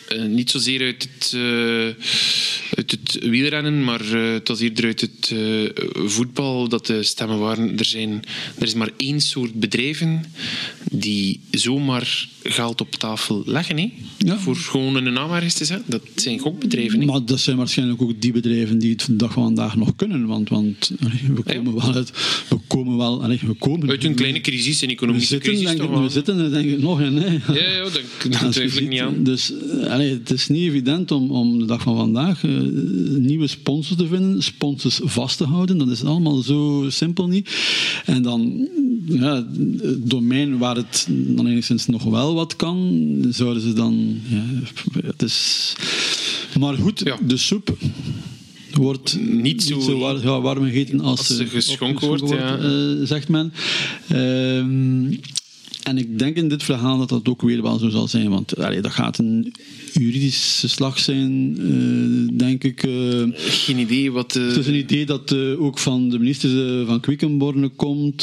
eh, 0.09 0.23
niet 0.25 0.51
zozeer 0.51 0.81
uit 0.81 1.09
het, 1.15 1.33
eh, 1.35 1.87
uit 2.77 2.91
het 2.91 3.19
wielrennen, 3.21 3.85
maar 3.85 4.01
eh, 4.13 4.33
het 4.33 4.49
was 4.49 4.61
eerder 4.61 4.85
uit 4.85 5.01
het 5.01 5.33
voetbal 6.11 6.69
dat 6.69 6.87
de 6.87 7.03
stemmen 7.03 7.39
waren. 7.39 7.79
Er, 7.79 7.85
zijn, 7.85 8.23
er 8.59 8.67
is 8.67 8.75
maar 8.75 8.91
één 8.97 9.21
soort 9.21 9.53
bedrijven 9.55 10.25
die 10.91 11.41
zomaar 11.51 12.29
geld 12.43 12.81
op 12.81 12.91
tafel 12.95 13.43
leggen. 13.47 13.79
Hè? 13.79 13.93
Ja. 14.19 14.39
Voor 14.39 14.57
gewoon 14.57 14.95
een 14.95 15.13
naam 15.13 15.33
ergens 15.33 15.55
te 15.55 15.65
zetten. 15.65 15.91
Dat 15.91 16.03
zijn 16.15 16.39
gokbedrijven. 16.39 17.01
Hè? 17.01 17.07
Maar 17.07 17.25
dat 17.25 17.41
zijn 17.41 17.57
waarschijnlijk 17.57 18.03
ook 18.03 18.21
die 18.21 18.33
bedrijven 18.33 18.79
die 18.79 18.91
het 18.91 19.07
dag 19.11 19.33
van 19.33 19.43
vandaag 19.45 19.77
nog 19.77 19.97
kunnen. 19.97 20.27
Want, 20.27 20.49
want 20.49 20.91
we 21.35 21.43
komen 21.43 21.75
wel 21.75 21.95
uit. 21.95 22.11
We 22.49 22.57
komen 22.67 22.97
wel. 22.97 23.23
We 23.29 23.55
komen, 23.59 23.91
Uit 23.91 24.05
een 24.05 24.15
kleine 24.15 24.41
crisis, 24.41 24.81
een 24.81 24.87
we 24.89 24.93
economische 24.95 25.29
zitten, 25.29 25.49
crisis. 25.53 25.67
denk, 25.67 25.79
toch 25.79 25.89
ik- 25.89 25.95
wel. 25.95 26.03
we 26.05 26.11
zitten 26.11 26.39
er 26.39 26.51
denk 26.51 26.71
ik 26.71 26.79
nog 26.79 27.01
in. 27.01 27.17
Hè. 27.17 27.53
Ja, 27.53 27.71
ja, 27.71 27.83
dat, 27.83 28.01
dat 28.41 28.53
twijfel 28.53 28.83
ik 28.83 28.89
niet 28.89 29.01
aan. 29.01 29.23
Dus 29.25 29.53
allee, 29.95 30.11
het 30.13 30.31
is 30.31 30.49
niet 30.49 30.63
evident 30.69 31.11
om, 31.11 31.31
om 31.31 31.59
de 31.59 31.65
dag 31.65 31.83
van 31.83 31.97
vandaag 31.97 32.45
eh, 32.45 32.51
nieuwe 33.19 33.47
sponsors 33.47 33.97
te 33.99 34.07
vinden, 34.07 34.43
sponsors 34.43 35.01
vast 35.03 35.37
te 35.37 35.45
houden. 35.45 35.79
Dat 35.79 35.89
is 35.89 36.05
allemaal 36.05 36.37
zo 36.43 36.87
simpel 36.89 37.27
niet. 37.29 37.51
En 38.05 38.23
dan 38.23 38.69
ja, 39.09 39.35
het 39.35 40.11
domein 40.11 40.59
waar 40.59 40.77
het 40.77 41.07
dan 41.11 41.47
enigszins 41.47 41.87
nog 41.87 42.03
wel 42.05 42.35
wat 42.35 42.57
kan, 42.57 43.17
zouden 43.31 43.63
ze 43.63 43.73
dan. 43.73 44.21
Ja, 44.29 44.45
het 45.07 45.23
is, 45.23 45.73
maar 46.59 46.75
goed, 46.75 47.01
Ja. 47.05 47.19
de 47.27 47.37
soep 47.37 47.77
wordt 48.73 49.19
Niet 49.21 49.63
zo- 49.63 50.19
ja, 50.23 50.41
warm 50.41 50.65
gegeten 50.65 51.01
als, 51.01 51.19
als 51.19 51.27
ze 51.37 51.43
eh, 51.45 51.51
geschonken 51.51 52.07
wordt, 52.09 52.29
ja. 52.29 52.59
eh, 52.59 52.71
zegt 53.03 53.29
men. 53.29 53.53
Ehm, 54.09 55.17
en 55.85 55.99
ik 55.99 56.19
denk 56.19 56.37
in 56.37 56.49
dit 56.49 56.63
verhaal 56.63 56.99
dat 56.99 57.09
dat 57.09 57.29
ook 57.29 57.43
weer 57.43 57.63
wel 57.63 57.79
zo 57.79 57.89
zal 57.89 58.09
zijn, 58.09 58.29
want 58.31 58.57
allee, 58.59 58.81
dat 58.81 58.93
gaat 58.93 59.19
een 59.19 59.53
juridische 59.93 60.69
slag 60.69 60.99
zijn, 60.99 61.57
eh, 61.59 62.39
denk 62.39 62.65
ik. 62.65 62.83
eh. 62.83 63.23
Geen 63.37 63.79
idee 63.79 64.13
wat... 64.13 64.37
eh, 64.37 64.47
het 64.47 64.57
is 64.57 64.67
een 64.67 64.75
idee 64.75 65.07
dat 65.07 65.35
ook 65.59 65.79
van 65.79 66.09
de 66.09 66.19
minister 66.19 66.87
van 66.87 67.01
Quickenborne 67.01 67.69
komt. 67.69 68.23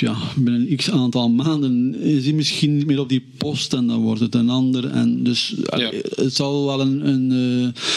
ja, 0.00 0.16
binnen 0.36 0.70
een 0.70 0.76
x 0.76 0.90
aantal 0.90 1.28
maanden 1.30 1.94
is 2.00 2.24
hij 2.24 2.32
misschien 2.32 2.76
niet 2.76 2.86
meer 2.86 3.00
op 3.00 3.08
die 3.08 3.24
post 3.38 3.72
en 3.72 3.86
dan 3.86 4.00
wordt 4.00 4.20
het 4.20 4.34
een 4.34 4.48
ander. 4.50 4.86
En 4.90 5.22
dus 5.22 5.54
allee, 5.66 5.86
Ja. 5.94 6.00
het 6.24 6.34
zal 6.34 6.64
wel 6.66 6.80
een, 6.80 7.08
een, 7.08 7.30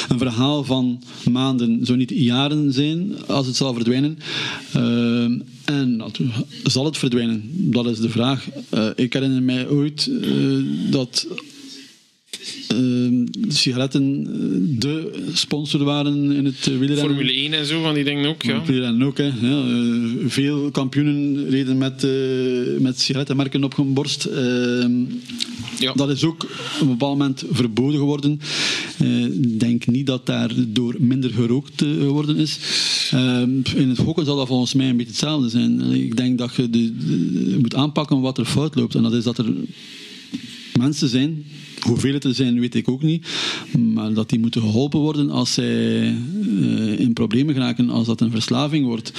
een 0.10 0.18
verhaal 0.18 0.64
van 0.64 1.02
maanden, 1.32 1.86
zo 1.86 1.96
niet 1.96 2.12
jaren 2.16 2.74
zijn, 2.74 3.12
als 3.28 3.48
het 3.48 3.56
zal 3.56 3.74
verdwijnen. 3.74 4.18
En 5.72 6.02
zal 6.64 6.86
het 6.86 6.98
verdwijnen? 6.98 7.44
Dat 7.72 7.86
is 7.86 8.00
de 8.00 8.10
vraag. 8.10 8.48
Eh, 8.70 8.88
ik 8.96 9.14
herinner 9.14 9.44
mij 9.44 9.68
ooit 9.68 10.10
eh, 10.22 10.32
dat 10.92 11.28
eh, 12.68 12.78
sigaretten 13.48 14.24
de 14.80 15.24
sponsor 15.34 15.84
waren 15.84 16.32
in 16.32 16.46
het 16.46 16.66
wielrennen. 16.66 16.98
Formule 16.98 17.34
1 17.34 17.54
en 17.54 17.66
zo, 17.66 17.82
van 17.82 17.94
die 17.94 18.04
dingen 18.04 18.30
ook, 18.30 18.42
ja. 18.44 18.64
Ook, 19.02 19.18
hè. 19.18 19.32
Ja, 19.42 19.64
veel 20.28 20.72
kampioenen 20.72 21.50
reden 21.50 21.78
met, 21.78 22.08
met 22.80 23.00
sigarettenmerken 23.00 23.64
op 23.64 23.76
hun 23.76 23.94
borst. 23.94 24.30
Eh, 25.82 25.88
Ja. 25.88 25.94
Dat 25.94 26.10
is 26.10 26.24
ook 26.24 26.44
op 26.44 26.82
een 26.82 26.88
bepaald 26.88 27.18
moment 27.18 27.44
verboden 27.52 28.00
geworden. 28.00 28.40
Eh, 28.98 29.26
Ik 29.26 29.60
denk 29.60 29.86
niet 29.88 30.06
dat 30.06 30.26
daardoor 30.26 30.96
minder 31.00 31.30
gerookt 31.30 31.82
eh, 31.82 31.90
geworden 31.90 32.36
is. 32.38 32.60
Eh, 33.12 33.42
in 33.76 33.90
het 33.90 33.98
gokken 34.00 34.26
zal 34.26 34.36
dat 34.36 34.48
volgens 34.48 34.74
mij 34.74 34.90
een 34.90 34.98
beetje 34.98 35.12
hetzelfde 35.12 35.50
zijn. 35.50 35.82
Ik 35.92 36.18
denk 36.18 36.38
dat 36.38 36.56
je, 36.56 36.70
de, 36.70 37.58
moet 37.62 37.76
aanpakken 37.76 38.22
wat 38.22 38.38
er 38.38 38.46
fout 38.46 38.76
loopt. 38.76 38.96
En 38.96 39.04
dat 39.04 39.14
is 39.14 39.24
dat 39.24 39.38
er 39.38 39.54
mensen 40.80 41.10
zijn, 41.10 41.46
hoeveel 41.82 42.14
het 42.14 42.24
er 42.24 42.34
zijn 42.34 42.60
weet 42.60 42.76
ik 42.76 42.90
ook 42.90 43.02
niet, 43.02 43.28
maar 43.94 44.14
dat 44.14 44.30
die 44.30 44.40
moeten 44.40 44.62
geholpen 44.62 45.00
worden 45.00 45.30
als 45.30 45.54
zij 45.54 46.02
eh, 46.62 47.00
in 47.00 47.14
problemen 47.14 47.54
geraken, 47.54 47.90
als 47.90 48.08
dat 48.08 48.22
een 48.22 48.32
verslaving 48.32 48.86
wordt. 48.86 49.12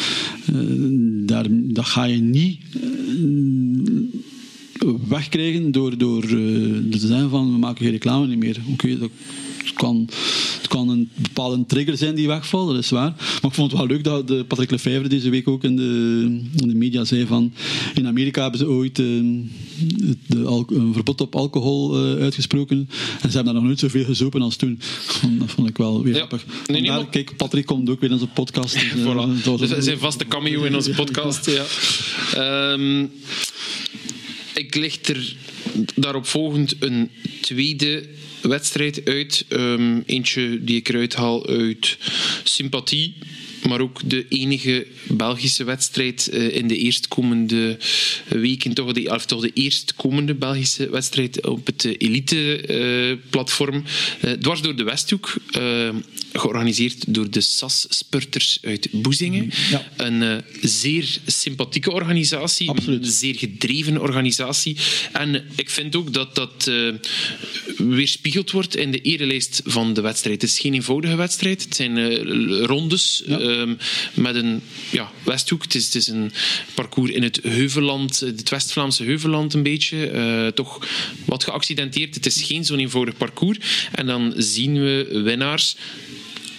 Eh, 0.46 0.54
daar, 1.26 1.46
dat 1.50 1.84
ga 1.86 2.04
je 2.04 2.20
niet 2.20 2.60
eh, 2.74 2.80
wegkrijgen 5.08 5.72
door, 5.72 5.98
door 5.98 6.22
eh, 6.22 6.28
te 6.30 6.98
zeggen 6.98 7.30
van 7.30 7.52
we 7.52 7.58
maken 7.58 7.82
geen 7.82 7.90
reclame 7.92 8.26
niet 8.26 8.38
meer. 8.38 8.56
Oké, 8.72 8.98
dat 8.98 9.10
het 9.64 9.72
kan, 9.72 10.08
het 10.58 10.68
kan 10.68 10.88
een 10.88 11.08
bepaalde 11.14 11.66
trigger 11.66 11.96
zijn 11.96 12.14
die 12.14 12.26
wegvalt, 12.26 12.68
dat 12.74 12.78
is 12.82 12.90
waar. 12.90 13.14
Maar 13.18 13.50
ik 13.50 13.54
vond 13.54 13.70
het 13.70 13.80
wel 13.80 13.88
leuk 13.88 14.04
dat 14.04 14.28
de 14.28 14.44
Patrick 14.44 14.70
Lefevre 14.70 15.08
deze 15.08 15.30
week 15.30 15.48
ook 15.48 15.64
in 15.64 15.76
de, 15.76 16.40
in 16.56 16.68
de 16.68 16.74
media 16.74 17.04
zei 17.04 17.26
van 17.26 17.52
in 17.94 18.06
Amerika 18.06 18.42
hebben 18.42 18.58
ze 18.60 18.68
ooit 18.68 18.96
het- 18.96 19.06
de 20.26 20.64
een 20.68 20.92
verbod 20.92 21.20
op 21.20 21.34
alcohol 21.36 21.96
eh, 22.16 22.22
uitgesproken 22.22 22.88
en 23.20 23.30
ze 23.30 23.34
hebben 23.36 23.44
daar 23.44 23.54
nog 23.54 23.62
nooit 23.64 23.78
zoveel 23.78 24.04
gezopen 24.04 24.42
als 24.42 24.56
toen. 24.56 24.80
Dat 25.38 25.50
vond 25.50 25.68
ik 25.68 25.76
wel 25.76 26.02
weer 26.02 26.12
Ja. 26.12 26.18
grappig. 26.18 26.44
Nee, 26.46 26.54
Vandaar, 26.64 26.82
nee, 26.82 26.90
maar- 26.90 27.08
Kijk, 27.10 27.36
Patrick 27.36 27.66
komt 27.66 27.90
ook 27.90 28.00
weer 28.00 28.08
in 28.08 28.14
onze 28.14 28.28
podcast. 28.28 28.74
dus, 28.94 29.02
Voilà. 29.02 29.58
Dus 29.58 29.86
een 29.86 29.98
vaste 29.98 30.26
cameo 30.26 30.62
in 30.62 30.74
onze 30.74 30.90
podcast. 31.02 31.50
Ja. 31.50 31.64
Ehm, 32.34 33.04
ik 34.54 34.74
licht 34.74 35.08
er 35.08 35.36
daarop 35.94 36.26
volgend 36.26 36.74
een 36.78 37.10
tweede 37.40 38.04
wedstrijd 38.42 39.04
uit. 39.04 39.44
Ehm, 39.48 40.00
eentje 40.06 40.64
die 40.64 40.76
ik 40.76 40.88
eruit 40.88 41.14
haal 41.14 41.46
uit 41.46 41.98
sympathie. 42.44 43.14
Maar 43.68 43.80
ook 43.80 44.00
de 44.04 44.26
enige 44.28 44.86
Belgische 45.08 45.64
wedstrijd 45.64 46.28
eh, 46.28 46.56
in 46.56 46.68
de 46.68 46.76
eerstkomende 46.76 47.78
weken. 48.28 48.74
Toch 48.74 48.92
of 49.04 49.26
toch 49.26 49.40
de 49.40 49.50
eerstkomende 49.54 50.34
Belgische 50.34 50.90
wedstrijd 50.90 51.46
op 51.46 51.66
het 51.66 51.84
eh, 51.84 51.94
elite-platform. 51.98 53.84
dwars 54.40 54.60
door 54.60 54.76
de 54.76 54.84
Westhoek. 54.84 55.34
Georganiseerd 56.32 57.14
door 57.14 57.30
de 57.30 57.40
SAS-spurters 57.40 58.58
uit 58.62 58.88
Boezingen. 58.90 59.50
Ja. 59.70 59.88
Een 59.96 60.22
eh, 60.22 60.36
zeer 60.60 61.18
sympathieke 61.26 61.92
organisatie. 61.92 62.68
Absoluut. 62.68 63.04
Een 63.04 63.12
zeer 63.12 63.34
gedreven 63.34 64.00
organisatie. 64.00 64.76
En 65.12 65.44
ik 65.56 65.70
vind 65.70 65.96
ook 65.96 66.12
dat 66.12 66.34
dat 66.34 66.66
eh, 66.66 66.88
weerspiegeld 67.88 68.50
wordt 68.50 68.76
in 68.76 68.90
de 68.90 69.00
erelijst 69.00 69.62
van 69.64 69.94
de 69.94 70.00
wedstrijd. 70.00 70.42
Het 70.42 70.50
is 70.50 70.58
geen 70.58 70.74
eenvoudige 70.74 71.16
wedstrijd. 71.16 71.62
Het 71.64 71.74
zijn 71.76 71.96
eh, 71.98 72.64
rondes 72.64 73.22
Ja. 73.26 73.38
ehm, 73.38 73.74
met 74.14 74.34
een 74.34 74.62
ja, 74.90 75.10
Westhoek. 75.24 75.62
Het 75.62 75.74
is, 75.74 75.84
het 75.84 75.94
is 75.94 76.08
een 76.08 76.32
parcours 76.74 77.10
in 77.10 77.22
het 77.22 77.40
Heuvelland, 77.42 78.20
het 78.20 78.48
West-Vlaamse 78.48 79.04
Heuvelland 79.04 79.54
een 79.54 79.62
beetje. 79.62 80.06
Eh, 80.10 80.46
toch 80.46 80.86
wat 81.24 81.44
geaccidenteerd. 81.44 82.14
Het 82.14 82.26
is 82.26 82.42
geen 82.42 82.64
zo'n 82.64 82.78
eenvoudig 82.78 83.16
parcours. 83.16 83.58
En 83.92 84.06
dan 84.06 84.34
zien 84.36 84.74
we 84.74 85.20
winnaars. 85.24 85.76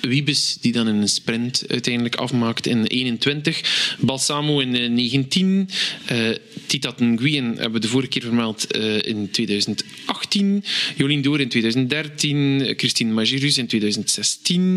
Wiebes, 0.09 0.57
die 0.61 0.71
dan 0.71 0.87
in 0.87 0.95
een 0.95 1.07
sprint 1.07 1.63
uiteindelijk 1.67 2.15
afmaakt 2.15 2.67
in 2.67 2.83
21. 2.83 3.95
Balsamo 3.99 4.59
in 4.59 4.75
eh, 4.75 4.89
19. 4.89 5.69
eh 6.05 6.17
Titat 6.65 6.99
Nguyen 6.99 7.45
hebben 7.45 7.71
we 7.71 7.79
de 7.79 7.87
vorige 7.87 8.09
keer 8.09 8.21
vermeld 8.21 8.71
eh, 8.71 9.01
in 9.01 9.29
2018. 9.31 10.63
Jolien 10.95 11.21
Door 11.21 11.39
in 11.39 11.49
2013. 11.49 12.73
Christine 12.77 13.13
Magirus 13.13 13.57
in 13.57 13.67
2016. 13.67 14.75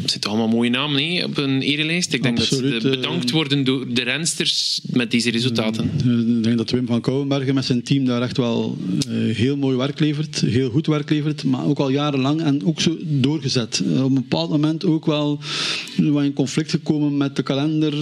Dat 0.00 0.10
zijn 0.10 0.20
toch 0.20 0.32
allemaal 0.32 0.48
mooie 0.48 0.70
namen 0.70 1.04
hè, 1.14 1.24
op 1.24 1.36
een 1.36 1.62
erelijst. 1.62 2.12
Ik 2.12 2.22
denk 2.22 2.38
Absoluut, 2.38 2.72
dat 2.72 2.82
ze 2.82 2.88
eh. 2.88 2.94
bedankt 2.94 3.30
worden 3.30 3.64
door 3.64 3.92
de 3.94 4.02
rensters 4.02 4.80
met 4.90 5.10
deze 5.10 5.30
resultaten. 5.30 5.90
Eh, 6.04 6.36
Ik 6.36 6.42
denk 6.42 6.56
dat 6.56 6.70
Wim 6.70 6.86
van 6.86 7.00
Kouwenbergen 7.00 7.54
met 7.54 7.64
zijn 7.64 7.82
team 7.82 8.04
daar 8.04 8.22
echt 8.22 8.36
wel 8.36 8.78
eh, 9.08 9.36
heel 9.36 9.56
mooi 9.56 9.76
werk 9.76 10.00
levert, 10.00 10.40
heel 10.40 10.70
goed 10.70 10.86
werk 10.86 11.10
levert, 11.10 11.44
maar 11.44 11.64
ook 11.64 11.78
al 11.78 11.90
jarenlang 11.90 12.40
en 12.42 12.64
ook 12.64 12.80
zo 12.80 12.96
doorgezet. 13.00 13.82
Eh, 13.86 14.04
op 14.04 14.08
een 14.08 14.14
bepaald 14.14 14.50
moment 14.60 14.84
ook 14.84 15.06
wel 15.06 15.38
wat 15.96 16.24
in 16.24 16.32
conflict 16.32 16.70
gekomen 16.70 17.16
met 17.16 17.36
de 17.36 17.42
kalender. 17.42 17.94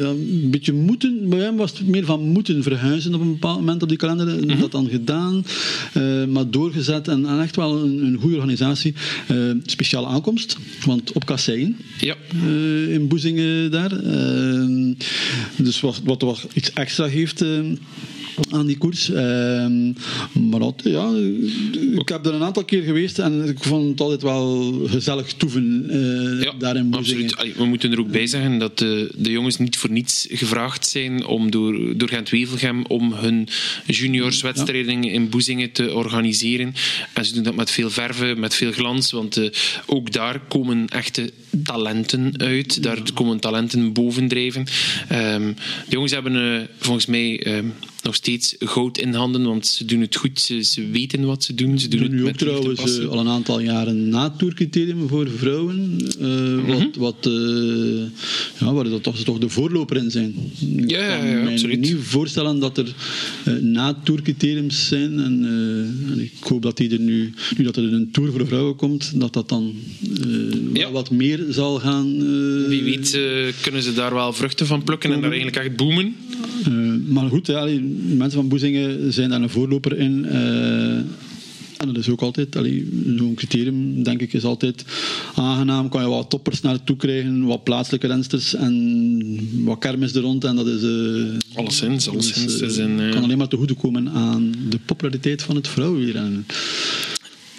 ja, 0.00 0.08
een 0.08 0.48
beetje 0.50 0.72
moeten, 0.72 1.28
bij 1.28 1.38
hem 1.38 1.56
was 1.56 1.70
het 1.78 1.86
meer 1.86 2.04
van 2.04 2.20
moeten 2.22 2.62
verhuizen 2.62 3.14
op 3.14 3.20
een 3.20 3.32
bepaald 3.32 3.58
moment 3.58 3.82
op 3.82 3.88
die 3.88 3.98
kalender. 3.98 4.46
Mhm. 4.46 4.60
Dat 4.60 4.72
dan 4.72 4.88
gedaan, 4.88 5.44
eh, 5.92 6.24
maar 6.24 6.50
doorgezet 6.50 7.08
en, 7.08 7.26
en 7.26 7.40
echt 7.40 7.56
wel 7.56 7.82
een, 7.82 8.04
een 8.04 8.18
goede 8.20 8.36
organisatie. 8.36 8.94
Eh, 9.26 9.36
speciale 9.64 10.06
aankomst, 10.06 10.58
want 10.84 11.12
op 11.12 11.26
Kassein 11.26 11.76
Ja. 12.00 12.14
in 12.88 13.08
Boezingen 13.08 13.70
daar. 13.70 13.90
Dus 15.56 15.80
wat, 15.80 16.00
wat 16.04 16.22
wat 16.22 16.46
iets 16.54 16.72
extra 16.72 17.08
geeft. 17.08 17.44
Aan 18.50 18.66
die 18.66 18.78
koers. 18.78 19.10
Ehm, 19.10 19.86
maar 20.50 20.60
dat, 20.60 20.80
ja, 20.84 21.10
ik 22.00 22.08
heb 22.08 22.26
er 22.26 22.34
een 22.34 22.42
aantal 22.42 22.64
keer 22.64 22.82
geweest 22.82 23.18
en 23.18 23.44
ik 23.48 23.64
vond 23.64 23.88
het 23.90 24.00
altijd 24.00 24.22
wel 24.22 24.72
gezellig 24.86 25.32
toeven 25.32 25.84
eh, 25.88 26.42
Ja, 26.42 26.52
daar 26.58 26.76
in 26.76 26.90
Boezingen. 26.90 27.30
absoluut. 27.30 27.56
We 27.56 27.64
moeten 27.64 27.92
er 27.92 28.00
ook 28.00 28.10
bij 28.10 28.26
zeggen 28.26 28.58
dat 28.58 28.78
de, 28.78 29.12
de 29.16 29.30
jongens 29.30 29.58
niet 29.58 29.76
voor 29.76 29.90
niets 29.90 30.26
gevraagd 30.30 30.86
zijn 30.86 31.26
om 31.26 31.50
door, 31.50 31.98
door 31.98 32.08
Gent-Wevelgem 32.08 32.84
om 32.86 33.12
hun 33.12 33.48
juniorswedstrijden 33.86 35.04
in 35.04 35.28
Boezingen 35.28 35.72
te 35.72 35.94
organiseren. 35.94 36.74
En 37.14 37.24
ze 37.24 37.34
doen 37.34 37.42
dat 37.42 37.54
met 37.54 37.70
veel 37.70 37.90
verven, 37.90 38.40
met 38.40 38.54
veel 38.54 38.72
glans, 38.72 39.10
want 39.10 39.36
eh, 39.36 39.48
ook 39.86 40.12
daar 40.12 40.40
komen 40.48 40.86
echte 40.88 41.30
talenten 41.62 42.32
uit. 42.36 42.82
Daar 42.82 43.02
komen 43.14 43.38
talenten 43.40 43.92
bovendrijven. 43.92 44.64
Ehm, 45.08 45.46
de 45.88 45.90
jongens 45.90 46.12
hebben 46.12 46.36
eh, 46.36 46.60
volgens 46.78 47.06
mij 47.06 47.40
ehm, 47.42 47.66
nog 48.02 48.14
steeds 48.14 48.54
goud 48.58 48.98
in 48.98 49.14
handen, 49.14 49.42
want 49.42 49.66
ze 49.66 49.84
doen 49.84 50.00
het 50.00 50.16
goed. 50.16 50.40
Ze, 50.40 50.62
ze 50.62 50.86
weten 50.90 51.24
wat 51.24 51.44
ze 51.44 51.54
doen. 51.54 51.78
Ze 51.78 51.88
doen 51.88 52.02
het 52.02 52.10
nu 52.12 52.26
ook 52.26 52.36
trouwens 52.36 52.98
eh, 52.98 53.06
al 53.06 53.18
een 53.18 53.28
aantal 53.28 53.60
jaren 53.60 54.08
na 54.08 54.30
tourcriterium 54.30 55.08
voor 55.08 55.28
vrouwen, 55.30 55.96
eh, 56.20 56.26
Mhm. 56.28 56.66
wat, 56.66 56.96
wat, 56.96 57.30
ja, 58.60 58.72
waar 58.72 58.88
dat 58.88 59.02
toch, 59.02 59.16
ze 59.16 59.24
toch 59.24 59.38
de 59.38 59.48
voorloper 59.48 59.96
in 59.96 60.10
zijn. 60.10 60.34
Ik 60.76 60.90
Ja, 60.90 61.04
ja, 61.06 61.18
kan 61.18 61.28
ja, 61.28 61.42
me 61.42 61.50
absoluut. 61.50 61.80
niet 61.80 61.96
voorstellen 62.00 62.58
dat 62.58 62.78
er 62.78 62.94
eh, 63.44 63.54
na 63.54 63.94
tourcriteriums 64.04 64.86
zijn. 64.88 65.18
En, 65.18 65.44
en 66.12 66.18
ik 66.20 66.32
hoop 66.40 66.62
dat 66.62 66.76
die 66.76 66.90
er 66.92 67.00
nu, 67.00 67.34
nu 67.56 67.64
dat 67.64 67.76
er 67.76 67.92
een 67.92 68.08
tour 68.12 68.30
voor 68.32 68.46
vrouwen 68.46 68.76
komt, 68.76 69.20
dat 69.20 69.32
dat 69.32 69.48
dan 69.48 69.74
Ja. 70.72 70.90
wat 70.90 71.10
meer 71.10 71.39
zal 71.48 71.78
gaan. 71.78 72.06
eh, 72.06 72.68
Wie 72.68 72.82
weet 72.82 73.14
eh, 73.14 73.22
kunnen 73.62 73.82
ze 73.82 73.92
daar 73.94 74.14
wel 74.14 74.32
vruchten 74.32 74.66
van 74.66 74.82
plukken 74.84 75.12
en 75.12 75.20
daar 75.20 75.30
eigenlijk 75.32 75.64
echt 75.66 75.76
boomen. 75.76 76.16
Eh, 76.64 76.72
maar 77.08 77.28
goed, 77.28 77.46
ja, 77.46 77.64
mensen 78.06 78.38
van 78.38 78.48
Boezingen 78.48 79.12
zijn 79.12 79.30
daar 79.30 79.42
een 79.42 79.50
voorloper 79.50 79.98
in. 79.98 80.24
en 80.24 81.86
dat 81.86 81.96
is 81.96 82.08
ook 82.08 82.20
altijd, 82.20 82.58
zo'n 83.18 83.32
criterium, 83.34 84.02
denk 84.02 84.20
ik, 84.20 84.32
is 84.32 84.44
altijd 84.44 84.84
aangenaam. 85.34 85.88
Kan 85.88 86.02
je 86.02 86.08
wat 86.08 86.30
toppers 86.30 86.60
naartoe 86.60 86.96
krijgen, 86.96 87.44
wat 87.44 87.64
plaatselijke 87.64 88.06
rensters 88.06 88.54
en 88.54 89.64
wat 89.64 89.78
kermis 89.78 90.14
er 90.14 90.20
rond. 90.22 90.44
En 90.44 90.56
dat 90.56 90.66
is, 90.66 90.82
eh, 90.82 91.58
Alleszins, 91.58 92.08
alleszins. 92.08 92.60
eh, 92.78 93.10
kan 93.10 93.22
alleen 93.22 93.38
maar 93.38 93.48
te 93.48 93.56
goede 93.56 93.74
komen 93.74 94.08
aan 94.10 94.54
de 94.68 94.78
populariteit 94.86 95.42
van 95.42 95.56
het 95.56 95.68
vrouwenwielrennen. 95.68 96.46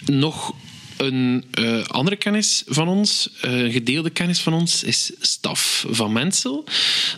Nog 0.05 0.53
een 0.97 1.43
eh, 1.51 1.83
andere 1.83 2.15
kennis 2.15 2.63
van 2.67 2.87
ons, 2.87 3.29
eh, 3.41 3.59
een 3.59 3.71
gedeelde 3.71 4.09
kennis 4.09 4.39
van 4.39 4.53
ons, 4.53 4.83
is 4.83 5.11
Staf 5.19 5.85
van 5.89 6.11
Mensel. 6.13 6.63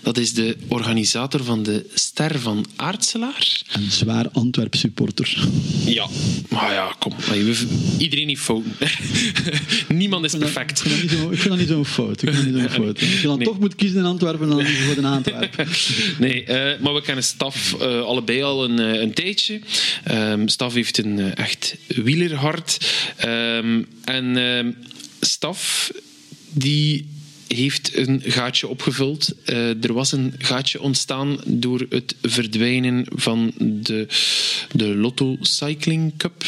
Dat 0.02 0.18
is 0.18 0.34
de 0.34 0.58
organisator 0.68 1.44
van 1.44 1.64
de 1.64 1.86
Ster 1.94 2.40
van 2.40 2.66
Aartselaar. 2.76 3.62
Een 3.72 3.92
zwaar 3.92 4.30
Antwerp 4.32 4.76
supporter. 4.76 5.48
Ja, 5.86 6.08
maar 6.50 6.74
ja, 6.74 6.96
kom. 7.00 7.14
Iedereen 7.98 8.28
heeft 8.28 8.42
fouten. 8.42 8.72
Niemand 9.98 10.26
is 10.26 10.36
perfect. 10.38 10.86
Ik 10.86 11.10
vind 11.10 11.44
dat 11.50 11.58
niet 11.58 11.68
zo'n 11.68 11.86
fout. 11.86 12.22
Ik 12.22 12.34
vind 12.34 12.54
dat 12.54 12.62
niet 12.62 12.72
fout. 12.82 13.00
Als 13.00 13.22
je 13.22 13.28
dan 13.28 13.38
Nee. 13.38 13.48
toch 13.48 13.60
moet 13.60 13.76
kiezen 13.76 14.00
in 14.00 14.06
Antwerpen, 14.06 14.50
dan 14.50 14.60
is 14.62 14.68
het 14.68 14.78
voor 14.78 14.96
de 15.02 15.08
Antwerpen. 15.08 15.68
Nee, 16.20 16.44
eh, 16.44 16.80
maar 16.82 16.94
we 16.94 17.02
kennen 17.02 17.24
Staf 17.24 17.76
allebei 17.82 18.42
al 18.44 18.64
een, 18.64 18.78
een 18.78 19.14
tijdje. 19.14 19.60
Ehm 20.04 20.48
Staf 20.48 20.74
heeft 20.74 20.98
een 20.98 21.36
echt 21.36 21.76
wielerhart. 21.88 22.78
Ehm, 23.18 23.73
en 24.06 24.38
ehm 24.38 24.72
Staf, 25.24 25.92
die 26.54 27.08
heeft 27.48 27.98
een 27.98 28.22
gaatje 28.26 28.68
opgevuld. 28.68 29.34
Eh, 29.46 29.84
er 29.84 29.94
was 29.94 30.12
een 30.12 30.34
gaatje 30.38 30.82
ontstaan 30.82 31.38
door 31.46 31.86
het 31.90 32.16
verdwijnen 32.22 33.06
van 33.16 33.52
de, 33.58 34.08
de 34.72 34.96
Lotto 34.96 35.38
Cycling 35.42 36.14
Cup. 36.18 36.44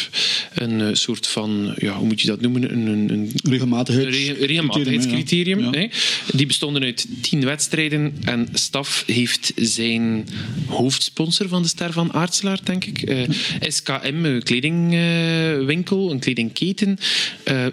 Een 0.54 0.82
eh, 0.82 0.88
soort 0.94 1.28
van, 1.28 1.74
ja, 1.78 1.98
hoe 1.98 2.08
moet 2.08 2.22
je 2.22 2.28
dat 2.28 2.42
noemen? 2.42 2.72
Een, 2.72 2.88
een, 2.88 3.10
een 3.12 3.32
Regelmatigheids- 3.50 4.18
Re- 4.18 4.46
regelmatigheidscriterium. 4.46 5.60
Ja. 5.60 5.70
hè. 5.70 5.88
Die 6.32 6.46
bestonden 6.46 6.84
uit 6.84 7.08
tien 7.22 7.46
wedstrijden 7.46 8.14
en 8.24 8.48
Staf 8.54 9.04
heeft 9.08 9.52
zijn 9.56 10.28
hoofdsponsor 10.68 11.48
van 11.48 11.62
de 11.62 11.68
Ster 11.68 11.92
van 11.92 12.14
Aartselaar, 12.14 12.60
denk 12.64 12.86
ik, 12.86 13.02
eh, 13.02 13.30
SKM, 13.60 14.26
een 14.26 14.44
kledingwinkel, 14.44 16.12
een 16.12 16.20
kledingketen, 16.20 16.98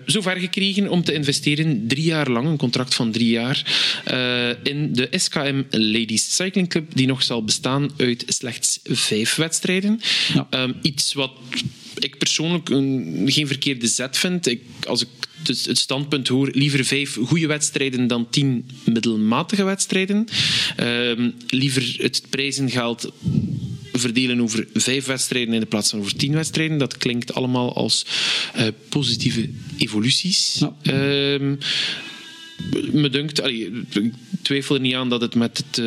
zover 0.07 0.37
gekregen 0.37 0.89
om 0.89 1.05
te 1.05 1.13
investeren 1.13 1.85
drie 1.87 2.05
jaar 2.05 2.31
lang, 2.31 2.47
een 2.47 2.57
contract 2.57 2.95
van 2.95 3.12
drie 3.13 3.31
jaar, 3.31 3.63
eh, 4.05 4.73
in 4.73 4.93
de 4.93 5.09
SKM 5.11 5.63
Ladies 5.71 6.35
Cycling 6.35 6.69
Club, 6.69 6.91
die 6.95 7.07
nog 7.07 7.23
zal 7.23 7.45
bestaan 7.45 7.91
uit 7.97 8.25
slechts 8.27 8.81
vijf 8.85 9.35
wedstrijden. 9.35 10.01
Ja. 10.35 10.47
Ehm, 10.51 10.73
iets 10.83 11.13
wat 11.13 11.33
ik 11.99 12.19
persoonlijk 12.19 12.69
een, 12.69 13.23
geen 13.25 13.47
verkeerde 13.47 13.87
zet 13.87 14.19
vind. 14.19 14.47
Ik, 14.47 14.63
als 14.87 15.03
ik 15.03 15.09
dus 15.43 15.67
het 15.67 15.79
standpunt 15.79 16.29
hoor, 16.29 16.51
liever 16.53 16.85
vijf 16.85 17.19
goede 17.25 17.47
wedstrijden 17.47 18.07
dan 18.07 18.31
tien 18.31 18.65
middelmatige 18.85 19.65
wedstrijden. 19.65 20.27
Ehm, 20.77 21.31
liever 21.49 21.97
het 21.99 22.23
prijzengeld 22.31 23.13
verdelen 23.93 24.41
over 24.41 24.67
vijf 24.75 25.07
wedstrijden 25.07 25.55
in 25.55 25.61
de 25.61 25.67
plaats 25.67 25.91
van 25.91 25.99
over 25.99 26.17
tien 26.17 26.35
wedstrijden. 26.35 26.79
Dat 26.79 26.97
klinkt 26.97 27.35
allemaal 27.35 27.75
als 27.75 28.07
eh, 28.55 28.67
positieve 28.89 29.49
evoluties. 29.77 30.59
Ja. 30.59 30.75
Ehm, 30.83 31.55
me 32.93 33.09
dunkt, 33.11 33.43
allee, 33.43 33.71
ik 33.91 34.13
twijfel 34.43 34.75
er 34.75 34.81
niet 34.81 34.95
aan 34.95 35.09
dat 35.09 35.21
het 35.21 35.35
met, 35.35 35.65
eh, 35.75 35.85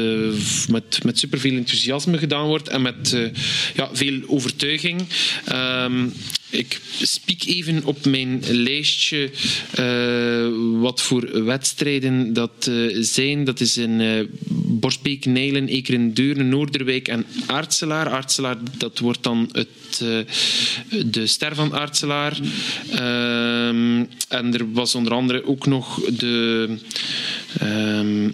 met, 0.69 0.99
met 1.03 1.19
superveel 1.19 1.57
enthousiasme 1.57 2.17
gedaan 2.17 2.47
wordt 2.47 2.67
en 2.67 2.81
met 2.81 3.13
eh, 3.13 3.21
ja, 3.75 3.89
veel 3.93 4.21
overtuiging. 4.27 5.01
Ehm, 5.45 6.07
ik 6.57 6.81
spiek 7.01 7.43
even 7.45 7.83
op 7.83 8.05
mijn 8.05 8.43
lijstje 8.47 9.31
eh, 9.71 10.47
wat 10.81 11.01
voor 11.01 11.43
wedstrijden 11.43 12.33
dat 12.33 12.67
eh, 12.69 12.75
zijn. 12.99 13.43
Dat 13.43 13.59
is 13.59 13.77
in 13.77 14.01
eh 14.01 14.19
Borsbeek, 14.67 15.25
Nijlen, 15.25 15.67
Ekeren, 15.67 16.13
Deurne, 16.13 16.43
Noorderwijk 16.43 17.07
en 17.07 17.25
Aartselaar. 17.47 18.09
Aartselaar, 18.09 18.57
dat 18.77 18.99
wordt 18.99 19.23
dan 19.23 19.49
het, 19.51 20.03
de 21.11 21.27
ster 21.27 21.55
van 21.55 21.73
Aartselaar. 21.73 22.39
Ehm, 22.89 24.03
en 24.27 24.53
er 24.53 24.71
was 24.71 24.95
onder 24.95 25.13
andere 25.13 25.45
ook 25.45 25.65
nog 25.65 26.01
de... 26.05 26.67
ehm, 27.59 28.29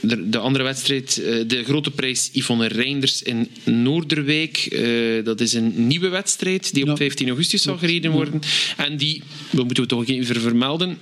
de, 0.00 0.28
de 0.28 0.38
andere 0.38 0.64
wedstrijd, 0.64 1.22
eh, 1.22 1.34
de 1.46 1.64
grote 1.64 1.90
prijs 1.90 2.30
Yvonne 2.32 2.66
Reinders 2.66 3.22
in 3.22 3.48
Noorderwijk. 3.64 4.56
Eh, 4.56 5.24
dat 5.24 5.40
is 5.40 5.52
een 5.52 5.86
nieuwe 5.86 6.08
wedstrijd 6.08 6.74
die 6.74 6.82
op 6.82 6.88
Ja. 6.88 6.96
15 6.96 7.28
augustus 7.28 7.62
zal 7.62 7.78
gereden 7.78 8.10
worden. 8.10 8.40
En 8.76 8.96
die, 8.96 9.22
dat 9.50 9.64
moeten 9.64 9.82
we 9.82 9.88
toch 9.88 10.06
even 10.06 10.40
vermelden, 10.40 10.98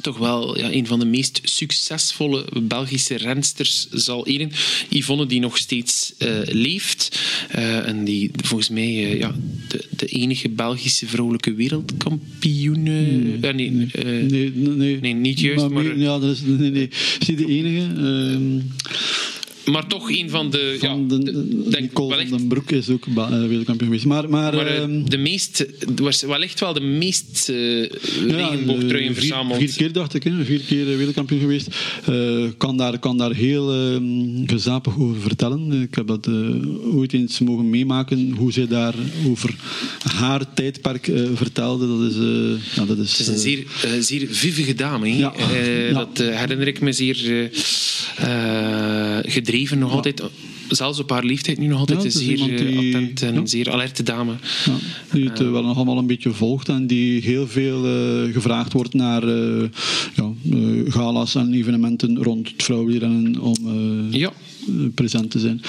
toch 0.00 0.18
wel 0.18 0.58
ja, 0.58 0.72
een 0.72 0.86
van 0.86 0.98
de 0.98 1.04
meest 1.06 1.40
succesvolle 1.42 2.44
Belgische 2.62 3.14
rensters 3.16 3.86
zal 3.90 4.26
eren. 4.26 4.50
Yvonne 4.88 5.26
die 5.26 5.40
nog 5.40 5.56
steeds 5.58 6.12
eh, 6.18 6.28
leeft. 6.44 7.20
eh, 7.48 7.88
en 7.88 8.04
die 8.04 8.30
volgens 8.44 8.68
mij 8.68 8.86
eh, 8.86 9.18
ja, 9.18 9.34
de, 9.68 9.84
de 9.96 10.06
enige 10.06 10.48
Belgische 10.48 11.06
vrouwelijke 11.06 11.54
wereldkampioen... 11.54 12.86
eh, 12.86 13.48
eh, 13.48 13.54
nee, 13.54 13.86
eh, 13.92 14.04
Nee, 14.04 14.50
nee, 14.54 15.00
Nee, 15.00 15.14
niet 15.14 15.40
juist, 15.40 15.68
maar- 15.68 15.82
meer- 15.84 15.98
ja, 15.98 16.18
dat 16.18 16.30
is, 16.36 16.40
nee, 16.44 16.70
nee. 16.70 16.88
Is 17.20 17.26
niet 17.28 17.38
de 17.38 17.46
enige. 17.46 17.86
Maar 19.70 19.86
toch 19.86 20.10
een 20.10 20.30
van 20.30 20.50
de... 20.50 20.76
van 20.78 20.88
ja, 21.08 21.16
de, 21.16 21.22
de- 21.24 21.66
denk 21.70 21.82
Nicole 21.82 22.08
wellicht 22.08 22.28
van 22.28 22.38
den 22.38 22.48
Broek 22.48 22.70
is 22.70 22.88
ook 22.88 23.06
eh, 23.06 23.28
wereldkampioen 23.28 23.88
geweest. 23.88 24.04
Maar, 24.04 24.28
maar, 24.28 24.54
Maar 24.54 24.66
eh, 24.66 24.76
ehm, 24.82 25.04
de 25.04 25.16
meest, 25.16 25.66
was 25.96 26.22
wellicht 26.22 26.60
wel 26.60 26.72
de 26.72 26.80
meest 26.80 27.48
eh 27.48 27.80
ja, 27.82 27.88
regenboogtruien 28.36 29.08
eh, 29.08 29.14
verzameld. 29.14 29.58
Vier, 29.58 29.72
keer 29.76 29.92
dacht 29.92 30.14
ik, 30.14 30.22
hè, 30.22 30.44
vier 30.44 30.60
keer 30.60 30.90
eh, 30.90 30.96
wereldkampioen 30.96 31.40
geweest. 31.40 31.68
Eh, 32.06 32.44
kan, 32.56 32.76
daar, 32.76 32.98
kan 32.98 33.18
daar 33.18 33.32
heel 33.34 33.72
ehm, 33.74 34.46
gezapig 34.46 34.98
over 34.98 35.20
vertellen. 35.20 35.72
Ik 35.82 35.94
heb 35.94 36.06
dat 36.06 36.26
eh, 36.26 36.94
ooit 36.96 37.12
eens 37.12 37.38
mogen 37.38 37.70
meemaken, 37.70 38.30
hoe 38.30 38.52
zij 38.52 38.66
daar 38.66 38.94
over 39.26 39.54
haar 40.16 40.54
tijdperk 40.54 41.08
eh, 41.08 41.22
vertelde. 41.34 41.86
Dat 41.86 42.10
is, 42.10 42.16
eh, 42.16 42.74
ja, 42.76 42.84
dat 42.84 42.98
is, 42.98 43.10
Het 43.10 43.20
is 43.20 43.26
een 43.26 43.34
eh, 43.34 43.40
zeer, 43.40 43.64
eh, 43.84 43.90
zeer 44.00 44.26
vivige 44.30 44.74
dame. 44.74 45.16
Ja. 45.16 45.34
Eh, 45.34 45.76
Ja. 45.88 45.94
Dat 45.94 46.20
eh, 46.20 46.38
herinner 46.38 46.66
ik 46.66 46.80
me 46.80 46.92
zeer 46.92 47.48
eh, 48.16 49.18
eh, 49.62 49.68
gedreven 49.68 49.78
nog 49.78 49.92
altijd. 49.92 50.22
Zelfs 50.68 50.98
op 50.98 51.10
haar 51.10 51.24
leeftijd 51.24 51.58
nu 51.58 51.66
nog 51.66 51.78
altijd 51.78 51.98
Ja, 51.98 52.04
een 52.04 52.10
is 52.10 52.18
zeer 52.18 52.40
eh, 52.40 52.58
die- 52.78 52.94
attent 52.94 53.22
en 53.22 53.34
ja. 53.34 53.46
zeer 53.46 53.70
alerte 53.72 54.02
dame. 54.02 54.32
Die 55.12 55.28
het 55.28 55.40
eh, 55.40 55.50
wel 55.50 55.62
nog 55.62 55.76
allemaal 55.76 55.98
een 55.98 56.06
beetje 56.06 56.32
volgt 56.32 56.68
en 56.68 56.86
die 56.86 57.20
heel 57.22 57.46
veel 57.48 57.84
eh, 57.86 58.32
gevraagd 58.32 58.72
wordt 58.72 58.94
naar 58.94 59.22
eh, 59.22 59.62
ja, 60.14 60.30
eh, 60.52 60.58
galas 60.92 61.34
en 61.34 61.52
evenementen 61.54 62.22
rond 62.22 62.48
het 62.50 62.62
vrouwenwielrennen 62.62 63.40
om, 63.40 63.54
eh, 64.10 64.18
Ja, 64.20 64.28
eh, 64.28 64.34
present 64.94 65.30
te 65.30 65.38
zijn. 65.38 65.62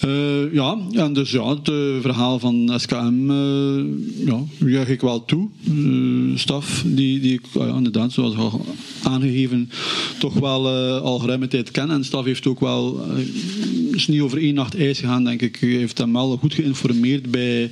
Eh, 0.00 0.52
ja, 0.54 0.78
en 0.92 1.12
dus 1.12 1.30
ja, 1.30 1.48
het 1.48 1.68
eh, 1.68 1.74
verhaal 2.00 2.38
van 2.38 2.72
SKM 2.76 3.30
eh 3.30 3.84
ja, 4.26 4.44
juich 4.66 4.88
ik 4.88 5.00
wel 5.00 5.24
toe. 5.24 5.48
Eh, 5.68 6.38
staf 6.38 6.82
die, 6.86 7.20
die 7.20 7.32
ik 7.32 7.42
ah 7.58 7.76
inderdaad, 7.76 8.12
zoals 8.12 8.36
al 8.36 8.66
aangegeven, 9.02 9.70
toch 10.18 10.34
wel 10.34 10.66
eh, 10.68 11.02
al 11.02 11.18
geruime 11.18 11.48
tijd 11.48 11.70
ken. 11.70 11.90
En 11.90 12.04
staf 12.04 12.24
heeft 12.24 12.46
ook 12.46 12.60
wel, 12.60 13.00
eh, 13.16 13.94
is 13.94 14.06
niet 14.06 14.20
over 14.20 14.38
één 14.38 14.54
nacht 14.54 14.76
ijs 14.76 14.98
gegaan, 14.98 15.24
denk 15.24 15.42
ik. 15.42 15.56
Hij 15.60 15.68
heeft 15.68 15.98
hem 15.98 16.12
wel 16.12 16.36
goed 16.36 16.54
geïnformeerd 16.54 17.30
bij 17.30 17.70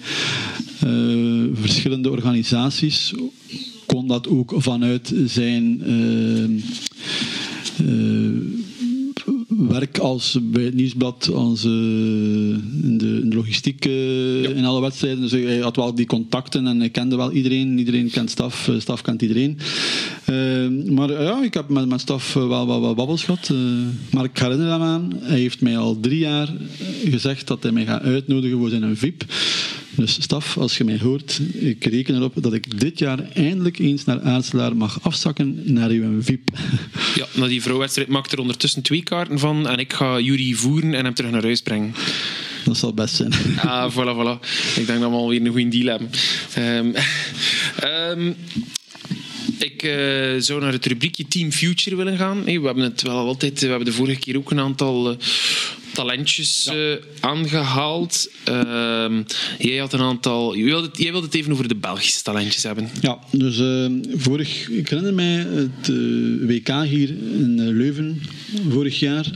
eh, 0.81 0.89
verschillende 1.53 2.11
organisaties. 2.11 3.13
Kon 3.87 4.07
dat 4.07 4.29
ook 4.29 4.55
vanuit 4.57 5.15
zijn. 5.27 5.83
eh, 5.83 6.45
eh, 7.87 8.64
werk 9.69 9.99
als 9.99 10.39
bij 10.43 10.63
het 10.63 10.75
nieuwsblad, 10.75 11.31
als, 11.35 11.65
eh, 11.65 11.71
in, 11.71 12.95
de, 12.99 13.21
in 13.23 13.31
de 13.31 13.37
logistiek 13.37 13.85
eh, 13.85 14.57
in 14.57 14.65
alle 14.65 14.81
wedstrijden. 14.81 15.21
Dus 15.21 15.31
hij 15.31 15.59
had 15.59 15.77
wel 15.77 15.95
die 15.95 16.07
contacten 16.07 16.67
en 16.67 16.79
hij 16.79 16.91
kende 16.91 17.17
wel 17.17 17.33
iedereen. 17.33 17.79
Iedereen 17.79 18.11
kent 18.11 18.31
staf, 18.31 18.69
eh, 18.69 18.75
staf 18.79 19.03
kent 19.03 19.23
iedereen. 19.23 19.59
Maar 20.91 21.13
ja, 21.23 21.43
ik 21.43 21.55
heb 21.55 21.69
met 21.69 21.87
mijn 21.89 22.01
staf 22.01 22.35
wel 22.35 22.67
wat 22.81 22.97
babbels 22.97 23.25
gehad. 23.25 23.49
eh, 23.51 23.57
maar 24.11 24.25
ik 24.25 24.39
herinner 24.39 24.71
hem 24.71 24.83
aan, 24.83 25.13
hij 25.21 25.39
heeft 25.39 25.61
mij 25.61 25.79
al 25.79 26.01
drie 26.01 26.19
jaar 26.19 26.53
gezegd 27.05 27.47
dat 27.47 27.63
hij 27.63 27.73
mij 27.73 27.85
gaat 27.85 28.03
uitnodigen 28.03 28.59
voor 28.59 28.69
zijn 28.69 28.97
VIP. 28.97 29.25
Dus 29.97 30.23
staf, 30.23 30.59
als 30.59 30.77
je 30.77 30.85
mij 30.85 30.99
hoort, 31.03 31.41
ik 31.53 31.85
reken 31.85 32.15
erop 32.15 32.33
dat 32.37 32.53
ik 32.53 32.81
dit 32.81 32.99
jaar 32.99 33.19
eindelijk 33.33 33.79
eens 33.79 34.05
naar 34.05 34.21
Aartselaar 34.21 34.77
mag 34.77 35.03
afzakken 35.03 35.73
naar 35.73 35.91
uw 35.91 36.23
VIP. 36.23 36.49
Ja, 37.15 37.27
na 37.35 37.47
die 37.47 37.63
vrouwwedstrijd 37.63 38.09
maakt 38.09 38.33
er 38.33 38.39
ondertussen 38.39 38.83
twee 38.83 39.03
kaarten 39.03 39.39
van. 39.39 39.69
En 39.69 39.79
ik 39.79 39.93
ga 39.93 40.21
Jury 40.21 40.53
voeren 40.53 40.95
en 40.95 41.05
hem 41.05 41.15
terug 41.15 41.31
naar 41.31 41.43
huis 41.43 41.63
brengen. 41.63 41.95
Dat 42.65 42.77
zal 42.77 42.95
best 42.95 43.15
zijn. 43.15 43.33
Ah, 43.57 43.93
voilà, 43.93 44.15
voilà. 44.17 44.47
Ik 44.77 44.87
denk 44.87 45.01
dat 45.01 45.11
we 45.11 45.17
alweer 45.17 45.41
een 45.41 45.53
goede 45.53 45.69
deal 45.69 45.87
hebben. 45.87 46.11
Ehm, 46.55 46.93
ehm, 47.81 48.33
ik 49.59 49.83
eh, 49.83 50.35
zou 50.39 50.61
naar 50.61 50.73
het 50.73 50.87
rubriekje 50.87 51.29
Team 51.29 51.53
Future 51.53 51.97
willen 51.97 52.17
gaan. 52.17 52.43
Hey, 52.45 52.61
we 52.61 52.67
hebben 52.67 52.85
het 52.85 53.03
wel 53.03 53.17
altijd... 53.27 53.61
We 53.61 53.67
hebben 53.67 53.85
de 53.87 53.93
vorige 53.93 54.21
keer 54.21 54.37
ook 54.37 54.51
een 54.51 54.61
aantal... 54.61 55.11
eh, 55.11 55.17
talentjes 55.95 56.67
eh, 56.67 56.77
aangehaald. 57.21 58.29
Ehm, 58.45 59.23
jij 59.59 59.79
had 59.79 59.93
een 59.93 60.01
aantal... 60.01 60.57
Jij 60.57 60.65
wilde, 60.65 60.87
het, 60.87 60.99
jij 60.99 61.11
wilde 61.11 61.27
het 61.27 61.35
even 61.35 61.53
over 61.53 61.69
de 61.69 61.77
Belgische 61.77 62.23
talentjes 62.23 62.63
hebben. 62.63 62.91
Ja, 63.01 63.19
dus 63.31 63.59
eh, 63.59 63.87
vorig, 64.17 64.69
ik 64.69 64.89
herinner 64.89 65.15
mij 65.15 65.35
het 65.35 65.89
eh, 65.89 66.49
WK 66.49 66.69
hier 66.89 67.09
in 67.09 67.59
eh, 67.59 67.67
Leuven 67.67 68.23
vorig 68.69 68.99
jaar, 68.99 69.31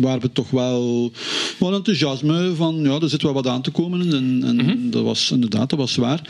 waar 0.00 0.20
we 0.20 0.32
toch 0.32 0.50
wel 0.50 1.12
wat 1.58 1.72
enthousiasme 1.72 2.54
van, 2.54 2.80
ja, 2.82 3.00
er 3.00 3.08
zit 3.08 3.22
wel 3.22 3.32
wat 3.32 3.46
aan 3.46 3.62
te 3.62 3.70
komen 3.70 4.12
en, 4.12 4.42
en 4.44 4.90
dat 4.90 5.02
was 5.02 5.30
inderdaad, 5.30 5.70
dat 5.70 5.78
was 5.78 5.92
zwaar. 5.92 6.20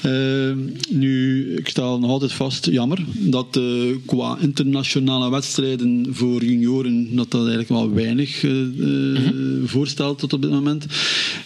Eh, 0.00 0.52
nu, 0.90 1.44
ik 1.56 1.68
stel 1.68 1.98
nog 1.98 2.10
altijd 2.10 2.32
vast, 2.32 2.66
jammer, 2.66 3.04
dat 3.12 3.60
qua 4.06 4.36
internationale 4.40 5.30
wedstrijden 5.30 6.06
voor 6.10 6.44
junioren, 6.44 7.16
dat 7.16 7.30
dat 7.30 7.40
eigenlijk 7.40 7.68
wel 7.68 7.92
weinig 7.92 8.33
eh, 8.42 8.60
eh, 8.60 9.18
voorstelt 9.64 10.18
tot 10.18 10.32
op 10.32 10.42
dit 10.42 10.50
moment. 10.50 10.86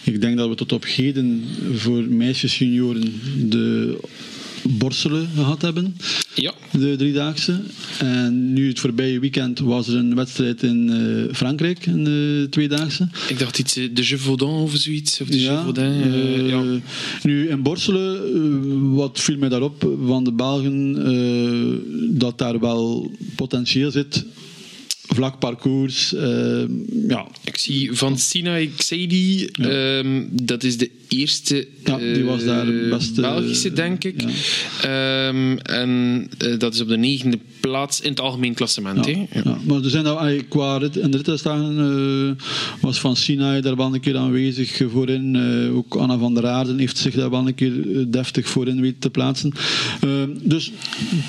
Ik 0.03 0.21
denk 0.21 0.37
dat 0.37 0.49
we 0.49 0.55
tot 0.55 0.71
op 0.71 0.85
heden 0.85 1.43
voor 1.73 2.03
meisjes 2.03 2.57
junioren 2.57 3.13
de 3.49 3.97
Borselen 4.63 5.29
gehad 5.35 5.61
hebben, 5.61 5.95
Ja. 6.35 6.53
de 6.71 6.95
driedaagse. 6.95 7.61
En 7.99 8.53
nu 8.53 8.67
het 8.67 8.79
voorbije 8.79 9.19
weekend 9.19 9.59
was 9.59 9.87
er 9.87 9.95
een 9.95 10.15
wedstrijd 10.15 10.63
in 10.63 10.89
eh, 10.89 11.35
Frankrijk, 11.35 11.85
een 11.85 12.03
de 12.03 12.47
tweedaagse. 12.49 13.07
Ik 13.29 13.39
dacht 13.39 13.59
iets, 13.59 13.75
eh, 13.75 13.89
de 13.93 14.03
Gévaudan 14.03 14.49
of 14.49 14.75
zoiets. 14.75 15.21
Of 15.21 15.27
de 15.27 15.39
Ja, 15.39 15.65
ja. 16.47 16.63
Nu 17.23 17.49
in 17.49 17.61
Borselen, 17.61 18.93
wat 18.95 19.19
viel 19.21 19.37
mij 19.37 19.49
daarop 19.49 19.97
van 20.05 20.23
de 20.23 20.31
Belgen, 20.31 22.17
dat 22.17 22.37
daar 22.37 22.59
wel 22.59 23.11
potentieel 23.35 23.91
zit. 23.91 24.25
Vlak 25.13 25.39
parcours, 25.39 26.13
eh, 26.13 26.61
ja, 27.07 27.27
Ik 27.43 27.57
zie 27.57 27.91
van 27.93 28.17
Sina 28.17 28.59
Xeidi, 28.77 29.45
ehm, 29.45 30.23
dat 30.31 30.63
is 30.63 30.77
de 30.77 30.89
eerste 31.07 31.67
Ja, 31.83 31.97
die 31.97 32.23
was 32.23 32.43
daar 32.43 32.67
eh, 32.67 32.89
beste- 32.89 33.21
Belgische, 33.21 33.73
denk 33.73 34.03
ik. 34.03 34.21
Ehm, 34.81 35.57
en 35.57 36.27
eh, 36.37 36.57
dat 36.57 36.73
is 36.73 36.81
op 36.81 36.87
de 36.87 36.97
negende 36.97 37.39
plaats 37.59 38.01
in 38.01 38.09
het 38.09 38.19
algemeen 38.19 38.53
klassement. 38.53 39.05
Ja, 39.05 39.57
maar 39.65 39.83
er 39.83 39.89
zijn 39.89 40.03
nou, 40.03 40.41
qua 40.41 40.77
rit, 40.77 40.95
in 40.95 41.11
de 41.11 41.17
rittendagen 41.17 41.77
eh 41.79 42.45
was 42.81 42.99
Van 42.99 43.15
Sinai 43.15 43.61
daar 43.61 43.75
wel 43.75 43.93
een 43.93 43.99
keer 43.99 44.17
aanwezig 44.17 44.81
voorin. 44.91 45.35
Eh, 45.35 45.75
ook 45.75 45.95
Anna 45.95 46.17
van 46.17 46.33
der 46.33 46.47
Aarden 46.47 46.79
heeft 46.79 46.97
zich 46.97 47.15
daar 47.15 47.29
wel 47.29 47.47
een 47.47 47.55
keer 47.55 47.97
eh, 47.97 48.03
deftig 48.07 48.47
voorin 48.47 48.81
weten 48.81 48.99
te 48.99 49.09
plaatsen. 49.09 49.51
Eh, 50.01 50.09
dus 50.41 50.71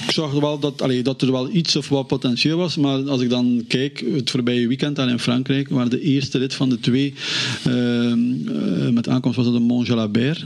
ik 0.06 0.10
zag 0.10 0.32
wel 0.32 0.58
dat, 0.58 0.82
allee, 0.82 1.02
dat 1.02 1.22
er 1.22 1.32
wel 1.32 1.54
iets 1.54 1.76
of 1.76 1.88
wat 1.88 2.06
potentieel 2.06 2.58
was. 2.58 2.76
Maar 2.76 3.08
als 3.08 3.20
ik 3.20 3.30
dan 3.30 3.64
kijk, 3.68 4.04
het 4.14 4.30
voorbije 4.30 4.66
weekend 4.66 4.96
daar 4.96 5.08
in 5.08 5.18
Frankrijk, 5.18 5.68
waar 5.68 5.88
de 5.88 6.00
eerste 6.00 6.38
rit 6.38 6.54
van 6.54 6.68
de 6.68 6.80
twee 6.80 7.14
eh, 7.64 8.10
eh, 8.10 8.18
met 8.92 9.08
aankomst 9.08 9.36
was 9.36 9.46
dat 9.46 9.54
de 9.54 9.60
Mont 9.60 9.86
Jalabert. 9.86 10.44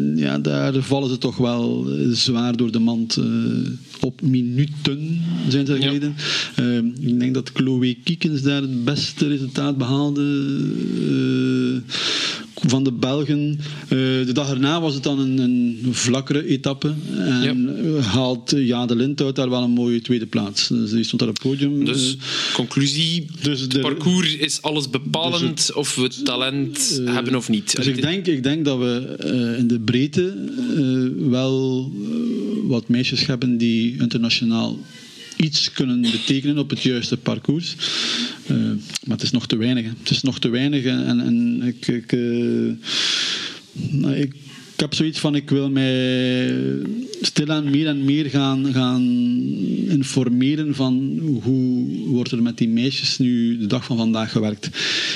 En 0.00 0.16
ja, 0.16 0.38
daar 0.38 0.82
vallen 0.82 1.08
ze 1.08 1.18
toch 1.18 1.36
wel 1.36 1.86
eh, 1.90 2.08
zwaar 2.10 2.56
door 2.56 2.70
de 2.72 2.78
mand. 2.78 3.16
eh, 3.16 3.24
op 4.00 4.22
minuten 4.22 5.20
zijn 5.48 5.66
ze 5.66 5.72
Ja. 5.74 5.80
gereden. 5.80 6.14
Eh, 6.56 6.76
ik 7.10 7.20
denk 7.20 7.34
dat 7.34 7.50
Chloe 7.54 7.96
Kiekens 8.04 8.42
daar 8.42 8.60
het 8.60 8.84
beste 8.84 9.26
resultaat 9.28 9.78
behaalde 9.78 10.22
eh, 11.08 11.94
van 12.66 12.84
de 12.84 12.92
Belgen. 12.92 13.58
Eh, 13.82 13.88
de 13.98 14.30
dag 14.32 14.50
erna 14.50 14.80
was 14.80 14.94
het 14.94 15.02
dan 15.02 15.18
een, 15.18 15.38
een 15.38 15.78
vlakkere 15.90 16.46
etappe. 16.46 16.94
En 17.18 17.76
eh, 17.96 18.06
haalt 18.06 18.50
Ja 18.56 18.86
de 18.86 18.96
Lindhout 18.96 19.36
daar 19.36 19.50
wel 19.50 19.62
een 19.62 19.70
mooie 19.70 20.00
tweede 20.00 20.26
plaats. 20.26 20.68
Dus 20.68 20.90
die 20.90 21.04
stond 21.04 21.20
daar 21.20 21.30
op 21.30 21.34
het 21.42 21.46
podium. 21.50 21.84
Dus, 21.84 22.16
Eh, 22.16 22.54
conclusie, 22.54 23.26
dus 23.42 23.60
het 23.60 23.70
de- 23.70 23.78
parcours 23.80 24.36
is 24.36 24.62
alles 24.62 24.90
bepalend 24.90 25.70
of 25.74 25.94
we 25.94 26.08
talent 26.24 27.00
hebben 27.04 27.34
of 27.34 27.48
niet. 27.48 27.76
Dus 27.76 27.86
ik 27.86 28.00
denk, 28.02 28.26
ik 28.26 28.42
denk 28.42 28.64
dat 28.64 28.78
we 28.78 29.16
eh, 29.18 29.58
in 29.58 29.66
de 29.66 29.80
breedte 29.80 30.34
eh, 30.76 31.28
wel 31.30 31.90
eh, 32.02 32.08
wat 32.68 32.88
meisjes 32.88 33.26
hebben 33.26 33.56
die 33.58 33.96
internationaal 33.98 34.78
iets 35.40 35.72
kunnen 35.72 36.00
betekenen 36.00 36.58
op 36.58 36.70
het 36.70 36.82
juiste 36.82 37.16
parcours. 37.16 37.76
Eh, 38.46 38.56
maar 39.04 39.16
het 39.16 39.22
is 39.22 39.30
nog 39.30 39.46
te 39.46 39.56
weinig. 39.56 39.86
Het 39.98 40.10
is 40.10 40.22
nog 40.22 40.38
te 40.38 40.48
weinig. 40.48 40.84
En, 40.84 41.20
en 41.20 41.62
ik, 41.62 41.86
ik, 41.86 42.12
eh, 42.12 42.20
nou, 43.72 44.14
ik, 44.14 44.34
ik 44.80 44.86
heb 44.86 44.94
zoiets 44.94 45.18
van, 45.18 45.34
ik 45.34 45.50
wil 45.50 45.70
mij 45.70 46.54
stilaan 47.20 47.70
meer 47.70 47.86
en 47.86 48.04
meer 48.04 48.30
gaan, 48.30 48.72
gaan 48.72 49.02
informeren 49.88 50.74
van 50.74 51.18
hoe 51.42 51.84
wordt 52.06 52.32
er 52.32 52.42
met 52.42 52.58
die 52.58 52.68
meisjes 52.68 53.18
nu 53.18 53.58
de 53.58 53.66
dag 53.66 53.84
van 53.84 53.96
vandaag 53.96 54.32
gewerkt. 54.32 54.66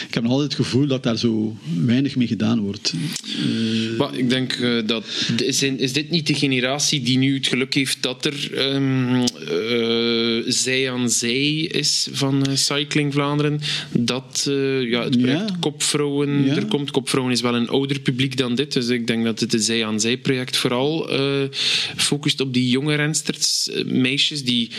Ik 0.09 0.15
heb 0.15 0.23
nog 0.23 0.33
altijd 0.33 0.53
het 0.53 0.67
gevoel 0.67 0.87
dat 0.87 1.03
daar 1.03 1.19
zo 1.19 1.57
weinig 1.85 2.17
mee 2.17 2.27
gedaan 2.27 2.61
wordt. 2.61 2.93
Eh, 3.27 3.99
Maar 3.99 4.19
ik 4.19 4.31
denk 4.31 4.53
eh, 4.53 4.77
dat. 4.87 5.05
Is, 5.37 5.63
is 5.63 5.93
dit 5.93 6.11
niet 6.11 6.27
de 6.27 6.35
generatie 6.35 7.03
die 7.03 7.19
nu 7.19 7.35
het 7.35 7.47
geluk 7.47 7.75
heeft 7.75 8.03
dat 8.03 8.25
er 8.25 8.51
ehm, 8.55 9.15
eh, 9.15 10.53
zij 10.53 10.91
aan 10.91 11.11
zij 11.11 11.51
is 11.57 12.09
van 12.13 12.47
Cycling 12.55 13.13
Vlaanderen? 13.13 13.61
Dat 13.93 14.43
ja, 14.81 15.03
het 15.05 15.19
project 15.19 15.49
Ja. 15.49 15.57
Kopvrouwen 15.61 16.45
Ja. 16.45 16.57
er 16.57 16.67
komt. 16.67 16.91
Kopvrouwen 16.91 17.33
is 17.33 17.41
wel 17.41 17.55
een 17.55 17.69
ouder 17.69 18.01
publiek 18.01 18.37
dan 18.37 18.55
dit. 18.55 18.73
Dus 18.73 18.89
ik 18.89 19.07
denk 19.07 19.25
dat 19.25 19.41
het 19.41 19.54
zij 19.61 19.85
aan 19.85 20.01
zij 20.01 20.17
project 20.17 20.57
vooral 20.57 21.11
eh, 21.11 21.49
focust 21.97 22.41
op 22.41 22.53
die 22.53 22.69
jonge 22.69 22.95
rensters, 22.95 23.71
eh, 23.71 23.85
meisjes 23.85 24.45
die 24.45 24.71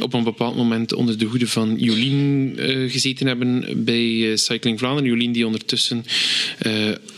op 0.00 0.14
een 0.14 0.24
bepaald 0.24 0.56
moment 0.56 0.92
onder 0.92 1.18
de 1.18 1.24
hoede 1.24 1.48
van 1.48 1.74
Jolien 1.78 2.54
eh, 2.58 2.90
gezeten 2.90 3.26
hebben 3.26 3.84
bij 3.84 4.36
Cycling 4.36 4.78
Vlaanderen. 4.78 5.10
Jolien 5.10 5.32
die 5.32 5.46
ondertussen 5.46 6.04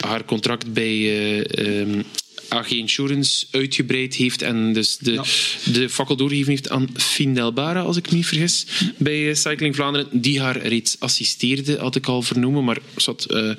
haar 0.01 0.25
contract 0.25 0.73
bij 0.73 0.93
eh, 0.93 1.81
ehm, 1.81 2.03
AG 2.49 2.71
Insurance 2.71 3.47
uitgebreid 3.51 4.15
heeft 4.15 4.43
en 4.43 4.73
dus 4.73 4.97
de, 4.97 5.13
Ja. 5.13 5.23
de 5.73 5.89
fakkel 5.89 6.17
doorgegeven 6.17 6.51
heeft 6.51 6.71
aan 6.71 6.89
Fien 6.95 7.35
Delbara, 7.35 7.81
als 7.81 7.97
ik 7.97 8.11
me 8.11 8.17
niet 8.17 8.27
vergis, 8.27 8.67
bij 8.97 9.29
eh, 9.29 9.35
Cycling 9.35 9.75
Vlaanderen, 9.75 10.09
die 10.21 10.41
haar 10.41 10.67
reeds 10.67 10.97
assisteerde, 10.99 11.77
had 11.79 11.97
ik 11.97 12.07
al 12.07 12.23
vernomen. 12.23 12.65
Maar 12.65 12.79
zat, 12.97 13.25
eh, 13.25 13.51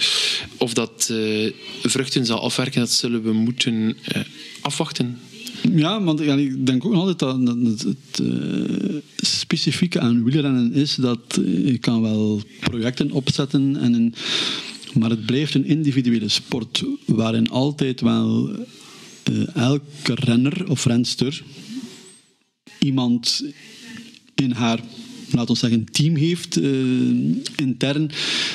of 0.58 0.74
dat 0.74 1.10
eh, 1.12 1.52
vruchten 1.84 2.26
zal 2.26 2.42
afwerken, 2.42 2.80
dat 2.80 2.92
zullen 2.92 3.24
we 3.24 3.32
moeten 3.34 3.98
afwachten. 4.62 5.20
Ja, 5.76 6.04
want 6.04 6.20
ja, 6.20 6.36
ik 6.36 6.66
denk 6.66 6.86
ook 6.86 6.94
altijd 6.94 7.20
dat, 7.20 7.46
dat 7.46 7.58
het, 7.58 7.82
het 7.84 8.20
eh, 8.20 8.96
specifieke 9.16 10.00
aan 10.00 10.24
wielrennen 10.24 10.74
is 10.74 10.96
dat 10.96 11.20
je 11.66 11.78
kan 11.80 12.02
wel 12.02 12.42
projecten 12.60 13.12
opzetten, 13.12 13.78
en 13.82 13.94
een, 13.94 14.14
maar 14.94 15.10
het 15.10 15.26
blijft 15.26 15.54
een 15.54 15.66
individuele 15.66 16.30
sport 16.30 16.84
waarin 17.06 17.50
altijd 17.50 18.02
wel 18.02 18.52
elke 19.54 20.16
renner 20.16 20.70
of 20.70 20.86
renster 20.86 21.44
iemand 22.80 23.44
in 24.36 24.52
haar 24.52 24.80
laat 25.32 25.50
ons 25.50 25.60
zeggen, 25.60 25.86
team 25.92 26.16
heeft 26.16 26.58
uh, 26.58 27.36
intern, 27.56 28.10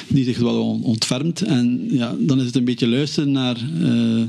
die 0.08 0.24
zich 0.24 0.38
wel 0.38 0.80
ontfermt. 0.82 1.42
En 1.42 1.86
ja, 1.90 2.14
dan 2.18 2.40
is 2.40 2.46
het 2.46 2.56
een 2.56 2.64
beetje 2.64 2.88
luisteren 2.88 3.32
naar, 3.32 3.56
uh, 3.80 3.88
mm 3.88 4.26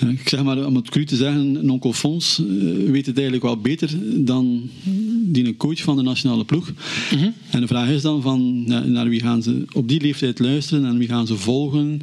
-hmm. 0.00 0.08
ik 0.10 0.28
zeg 0.28 0.42
maar, 0.42 0.66
om 0.66 0.76
het 0.76 0.90
cru 0.90 1.04
te 1.04 1.16
zeggen, 1.16 1.70
onkel 1.70 1.92
Fons 1.92 2.42
weet 2.86 3.06
het 3.06 3.14
eigenlijk 3.14 3.42
wel 3.42 3.56
beter 3.56 3.90
dan 4.24 4.70
die 5.22 5.46
een 5.46 5.56
coach 5.56 5.80
van 5.82 5.96
de 5.96 6.02
nationale 6.02 6.44
ploeg. 6.44 6.72
-hmm. 7.10 7.34
En 7.50 7.60
de 7.60 7.66
vraag 7.66 7.88
is 7.88 8.02
dan 8.02 8.22
van, 8.22 8.64
ja, 8.66 8.80
naar 8.80 9.08
wie 9.08 9.20
gaan 9.20 9.42
ze 9.42 9.64
op 9.72 9.88
die 9.88 10.00
leeftijd 10.00 10.38
luisteren 10.38 10.84
en 10.84 10.98
wie 10.98 11.08
gaan 11.08 11.26
ze 11.26 11.36
volgen. 11.36 12.00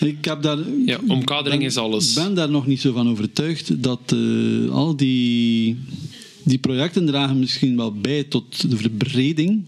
Ik 0.00 0.24
heb 0.24 0.42
daar... 0.42 0.58
Ja, 0.86 0.98
omkadering 1.08 1.60
ben, 1.60 1.70
is 1.70 1.76
alles. 1.76 2.08
Ik 2.08 2.22
ben 2.22 2.34
daar 2.34 2.50
nog 2.50 2.66
niet 2.66 2.80
zo 2.80 2.92
van 2.92 3.08
overtuigd 3.08 3.82
dat 3.82 4.14
al 4.70 4.96
die 4.96 5.76
die 6.44 6.58
projecten 6.58 7.06
dragen 7.06 7.38
misschien 7.38 7.76
wel 7.76 7.92
bij 7.92 8.24
tot 8.24 8.70
de 8.70 8.76
verbreding 8.76 9.64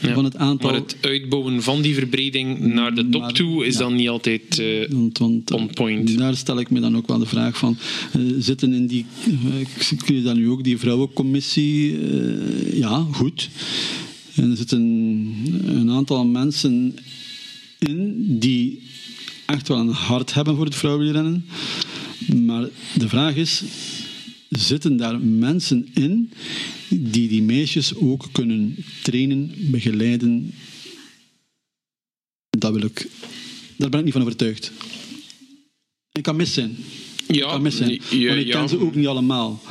ja, 0.00 0.14
van 0.14 0.24
het 0.24 0.36
aantal. 0.36 0.70
Maar 0.70 0.80
het 0.80 0.96
uitbouwen 1.00 1.62
van 1.62 1.82
die 1.82 1.94
verbreding 1.94 2.58
naar 2.58 2.94
de 2.94 3.08
top 3.08 3.30
toe 3.30 3.66
is 3.66 3.74
ja, 3.74 3.80
dan 3.80 3.94
niet 3.94 4.08
altijd 4.08 4.58
uh, 4.58 4.88
want, 4.88 5.18
want, 5.18 5.50
on 5.50 5.70
point. 5.74 6.18
Daar 6.18 6.36
stel 6.36 6.60
ik 6.60 6.70
me 6.70 6.80
dan 6.80 6.96
ook 6.96 7.06
wel 7.06 7.18
de 7.18 7.26
vraag 7.26 7.58
van: 7.58 7.76
uh, 8.16 8.32
zitten 8.38 8.72
in 8.72 8.86
die. 8.86 9.06
Uh, 9.46 9.60
ik 9.60 9.68
zie 10.06 10.22
dan 10.22 10.36
nu 10.36 10.48
ook 10.48 10.64
die 10.64 10.78
vrouwencommissie. 10.78 11.98
ja, 12.76 13.06
goed. 13.12 13.50
En 14.34 14.50
er 14.50 14.56
zitten 14.56 14.80
een 15.64 15.90
aantal 15.90 16.24
mensen 16.24 16.96
in 17.78 18.26
die 18.38 18.82
echt 19.46 19.68
wel 19.68 19.78
een 19.78 19.88
hart 19.88 20.34
hebben 20.34 20.56
voor 20.56 20.64
het 20.64 20.74
vrouwenrennen. 20.74 21.44
Maar 22.44 22.68
de 22.94 23.08
vraag 23.08 23.34
is, 23.34 23.62
zitten 24.58 24.96
daar 24.96 25.20
mensen 25.20 25.88
in 25.94 26.30
die 26.88 27.28
die 27.28 27.42
meisjes 27.42 27.94
ook 27.94 28.28
kunnen 28.32 28.76
trainen, 29.02 29.54
begeleiden. 29.58 30.54
Dat 32.58 32.72
wil 32.72 32.82
ik. 32.84 33.08
Daar 33.76 33.88
ben 33.88 33.98
ik 33.98 34.04
niet 34.04 34.14
van 34.14 34.22
overtuigd. 34.22 34.72
Ik 36.12 36.22
kan 36.22 36.36
mis 36.36 36.54
zijn. 36.54 36.76
Ja, 37.26 37.34
ik 37.34 37.42
kan 37.42 37.62
mis 37.62 37.76
zijn. 37.76 38.00
Ja, 38.10 38.28
maar 38.28 38.38
ik 38.38 38.46
ja. 38.46 38.58
ken 38.58 38.68
ze 38.68 38.78
ook 38.78 38.94
niet 38.94 39.06
allemaal. 39.06 39.62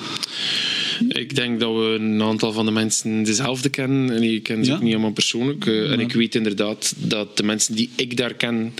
Ik 1.07 1.35
denk 1.35 1.59
dat 1.59 1.75
we 1.75 1.97
een 1.99 2.21
aantal 2.21 2.51
van 2.51 2.65
de 2.65 2.71
mensen 2.71 3.23
dezelfde 3.23 3.69
kennen. 3.69 4.15
En 4.15 4.23
ik 4.23 4.43
ken 4.43 4.65
ze 4.65 4.71
Ja? 4.71 4.77
ook 4.77 4.83
niet 4.83 4.93
allemaal 4.93 5.11
persoonlijk. 5.11 5.65
Uh, 5.65 5.91
En 5.91 5.99
ik 5.99 6.11
weet 6.11 6.35
inderdaad 6.35 6.93
dat 6.97 7.37
de 7.37 7.43
mensen 7.43 7.75
die 7.75 7.89
ik 7.95 8.17
daar 8.17 8.33
ken, 8.33 8.73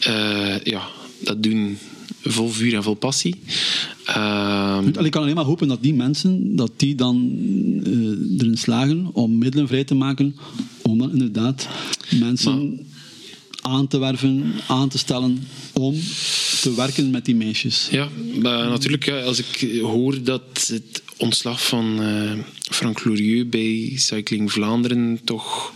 eh, 0.00 0.56
ja, 0.62 0.88
dat 1.18 1.42
doen 1.42 1.78
vol 2.22 2.48
vuur 2.48 2.74
en 2.74 2.82
vol 2.82 2.94
passie. 2.94 3.34
Allee, 4.04 5.04
Ik 5.04 5.10
kan 5.10 5.22
alleen 5.22 5.34
maar 5.34 5.44
hopen 5.44 5.68
dat 5.68 5.82
die 5.82 5.94
mensen 5.94 6.56
dat 6.56 6.72
die 6.76 6.94
dan 6.94 7.32
eh, 7.84 8.40
erin 8.40 8.58
slagen 8.58 9.08
om 9.12 9.38
middelen 9.38 9.68
vrij 9.68 9.84
te 9.84 9.94
maken 9.94 10.36
om 10.82 10.98
dan 10.98 11.10
inderdaad 11.10 11.68
mensen 12.20 12.86
aan 13.62 13.86
te 13.86 13.98
werven, 13.98 14.52
aan 14.66 14.88
te 14.88 14.98
stellen 14.98 15.46
om 15.72 15.94
te 16.60 16.74
werken 16.74 17.10
met 17.10 17.24
die 17.24 17.34
meisjes. 17.34 17.88
Ja, 17.90 18.08
maar 18.40 18.68
natuurlijk, 18.68 19.04
ja, 19.04 19.20
als 19.20 19.38
ik 19.38 19.80
hoor 19.80 20.22
dat 20.22 20.70
het 20.72 21.02
ontslag 21.16 21.66
van 21.66 22.02
eh, 22.02 22.32
Frank 22.60 23.04
Lorieux 23.04 23.48
bij 23.48 23.92
Cycling 23.94 24.52
Vlaanderen 24.52 25.20
toch 25.24 25.72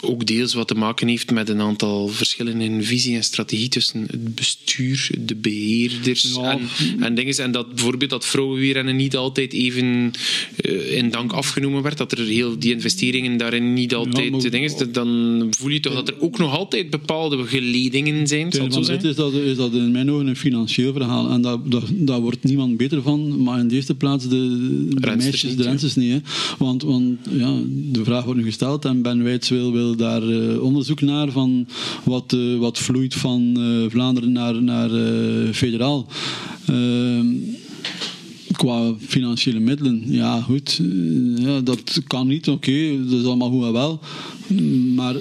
ook 0.00 0.26
deels 0.26 0.54
wat 0.54 0.68
te 0.68 0.74
maken 0.74 1.08
heeft 1.08 1.30
met 1.30 1.48
een 1.48 1.60
aantal 1.60 2.08
verschillen 2.08 2.60
in 2.60 2.84
visie 2.84 3.16
en 3.16 3.24
strategie 3.24 3.68
tussen 3.68 4.06
het 4.10 4.34
bestuur, 4.34 5.10
de 5.18 5.34
beheerders 5.34 6.34
Ja. 6.34 6.50
en, 6.50 6.60
en 7.00 7.14
dingen. 7.14 7.36
En 7.36 7.52
dat 7.52 7.74
bijvoorbeeld 7.74 8.10
dat 8.10 8.26
vrouwenwielrennen 8.26 8.96
niet 8.96 9.16
altijd 9.16 9.52
even 9.52 10.10
eh, 10.56 10.96
in 10.96 11.10
dank 11.10 11.32
afgenomen 11.32 11.82
werd, 11.82 11.98
dat 11.98 12.12
er 12.12 12.26
heel 12.26 12.58
die 12.58 12.72
investeringen 12.72 13.36
daarin 13.36 13.72
niet 13.72 13.94
altijd 13.94 14.30
maar- 14.30 14.50
dingen. 14.50 14.92
Dan 14.92 15.46
voel 15.50 15.70
je 15.70 15.80
toch 15.80 15.94
dat 15.94 16.08
er 16.08 16.20
ook 16.20 16.38
nog 16.38 16.56
altijd 16.56 16.90
bepaalde 16.90 17.46
geledingen 17.46 18.26
zijn, 18.26 18.52
zal 18.52 18.72
zo 18.72 18.82
zijn? 18.82 19.02
is 19.04 19.16
dat, 19.16 19.32
is 19.32 19.56
dat 19.56 19.72
in 19.72 19.90
mijn 19.90 20.10
ogen 20.10 20.26
een 20.26 20.36
financieel 20.36 20.92
verhaal. 20.92 21.30
En 21.30 21.42
daar, 21.42 21.56
daar, 21.64 21.82
daar 21.90 22.20
wordt 22.20 22.44
niemand 22.44 22.76
beter 22.76 23.02
van. 23.02 23.42
Maar 23.42 23.58
in 23.58 23.68
de 23.68 23.74
eerste 23.74 23.94
plaats 23.94 24.28
de, 24.28 24.36
meisjes, 25.00 25.42
niet, 25.42 25.56
de 25.56 25.62
ja. 25.62 25.68
rensters 25.68 25.94
niet. 25.96 26.12
Hè. 26.12 26.18
Want, 26.58 26.82
want 26.82 27.18
ja, 27.30 27.60
de 27.66 28.04
vraag 28.04 28.24
wordt 28.24 28.40
nu 28.40 28.46
gesteld 28.46 28.84
en 28.84 29.02
Ben 29.02 29.22
Wijts 29.22 29.48
wil, 29.48 29.72
wil 29.72 29.87
daar 29.96 30.22
eh, 30.22 30.62
onderzoek 30.62 31.00
naar 31.00 31.30
van 31.30 31.66
wat, 32.04 32.32
eh, 32.32 32.58
wat 32.58 32.78
vloeit 32.78 33.14
van 33.14 33.56
eh, 33.56 33.90
Vlaanderen 33.90 34.32
naar, 34.32 34.62
naar 34.62 34.90
federaal. 35.52 36.06
Ehm, 36.66 37.26
qua 38.52 38.94
financiële 38.98 39.58
middelen, 39.58 40.02
ja 40.06 40.40
goed, 40.40 40.80
ja, 41.36 41.60
dat 41.60 42.00
kan 42.06 42.26
niet, 42.26 42.48
oké, 42.48 43.04
dat 43.08 43.20
is 43.20 43.24
allemaal 43.24 43.50
goed 43.50 43.64
en 43.64 43.72
wel. 43.72 44.00
Maar 44.94 45.14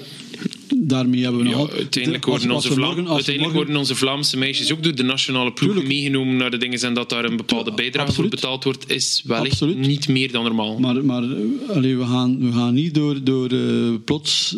daarmee 0.75 1.21
hebben 1.23 1.41
we 1.43 1.49
nog 1.49 1.69
Ja, 1.71 1.75
uiteindelijk 1.77 2.25
worden, 2.25 2.51
onze, 2.51 2.67
morgen- 2.69 2.95
uiteindelijk 2.95 3.37
morgen- 3.39 3.55
worden 3.55 3.75
onze 3.75 3.95
Vlaamse 3.95 4.37
meisjes 4.37 4.71
ook 4.71 4.83
door 4.83 4.95
de 4.95 5.03
nationale 5.03 5.51
ploeg 5.51 5.69
Tuurlijk. 5.69 5.87
meegenomen 5.93 6.35
naar 6.37 6.51
de 6.51 6.57
dingen 6.57 6.79
en 6.81 6.93
dat 6.93 7.09
daar 7.09 7.25
een 7.25 7.37
bepaalde 7.37 7.73
bijdrage 7.73 8.11
voor 8.13 8.27
betaald 8.27 8.63
wordt, 8.63 8.91
is 8.91 9.21
wellicht 9.25 9.51
Absoluut. 9.51 9.87
niet 9.87 10.07
meer 10.07 10.31
dan 10.31 10.43
normaal. 10.43 10.79
Maar, 10.79 11.05
maar 11.05 11.23
eh, 11.23 11.75
allee, 11.75 11.97
we, 11.97 12.05
gaan, 12.05 12.39
we 12.39 12.51
gaan 12.51 12.73
niet 12.73 12.93
door, 12.93 13.23
door 13.23 13.49
eh, 13.49 13.59
plots 14.05 14.55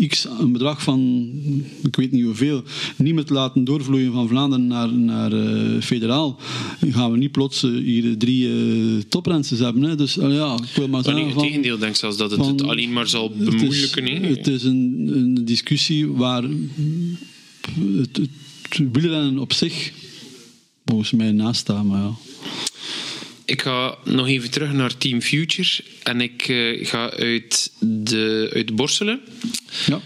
eh, 0.00 0.08
x 0.08 0.26
een 0.40 0.52
bedrag 0.52 0.82
van, 0.82 1.30
ik 1.82 1.96
weet 1.96 2.12
niet 2.12 2.24
hoeveel, 2.24 2.62
niet 2.96 3.14
meer 3.14 3.24
te 3.24 3.32
laten 3.32 3.64
doorvloeien 3.64 4.12
van 4.12 4.28
Vlaanderen 4.28 4.66
naar, 4.66 4.92
naar 4.92 5.32
federaal. 5.82 6.40
Dan 6.80 6.92
gaan 6.92 7.12
we 7.12 7.18
niet 7.18 7.32
plots 7.32 7.60
hier 7.62 8.18
drie 8.18 8.48
toprensters 9.08 9.60
hebben. 9.60 9.82
Hè. 9.82 9.94
Dus 9.96 10.14
ja, 10.14 10.54
ik 10.70 10.76
wil 10.76 10.88
maar 10.88 11.04
zeggen 11.04 11.26
het 11.28 11.38
tegendeel 11.38 11.78
denk 11.78 11.96
zelfs 11.96 12.16
dat 12.16 12.30
het 12.30 12.40
van- 12.40 12.48
het 12.48 12.62
alleen 12.62 12.92
maar 12.92 13.08
zal 13.08 13.32
Het 13.38 13.48
is- 13.48 13.54
bemoeilijken. 13.54 14.04
Het 14.46 14.54
is 14.54 14.62
een, 14.62 15.10
een 15.12 15.44
discussie 15.44 16.06
waar 16.06 16.42
het, 17.96 18.16
het 18.62 18.78
wielrennen 18.92 19.38
op 19.38 19.52
zich 19.52 19.92
volgens 20.84 21.10
mij 21.10 21.32
naast 21.32 21.60
staat. 21.60 21.84
Maar 21.84 22.02
ja. 22.02 22.14
Ik 23.44 23.62
ga 23.62 23.96
nog 24.04 24.28
even 24.28 24.50
terug 24.50 24.72
naar 24.72 24.96
Team 24.96 25.20
Future 25.20 25.82
en 26.02 26.20
ik 26.20 26.48
eh, 26.48 26.86
ga 26.86 27.10
uit, 27.10 27.72
de, 27.78 28.50
uit 28.54 28.76
Borselen 28.76 29.20
ja, 29.86 30.00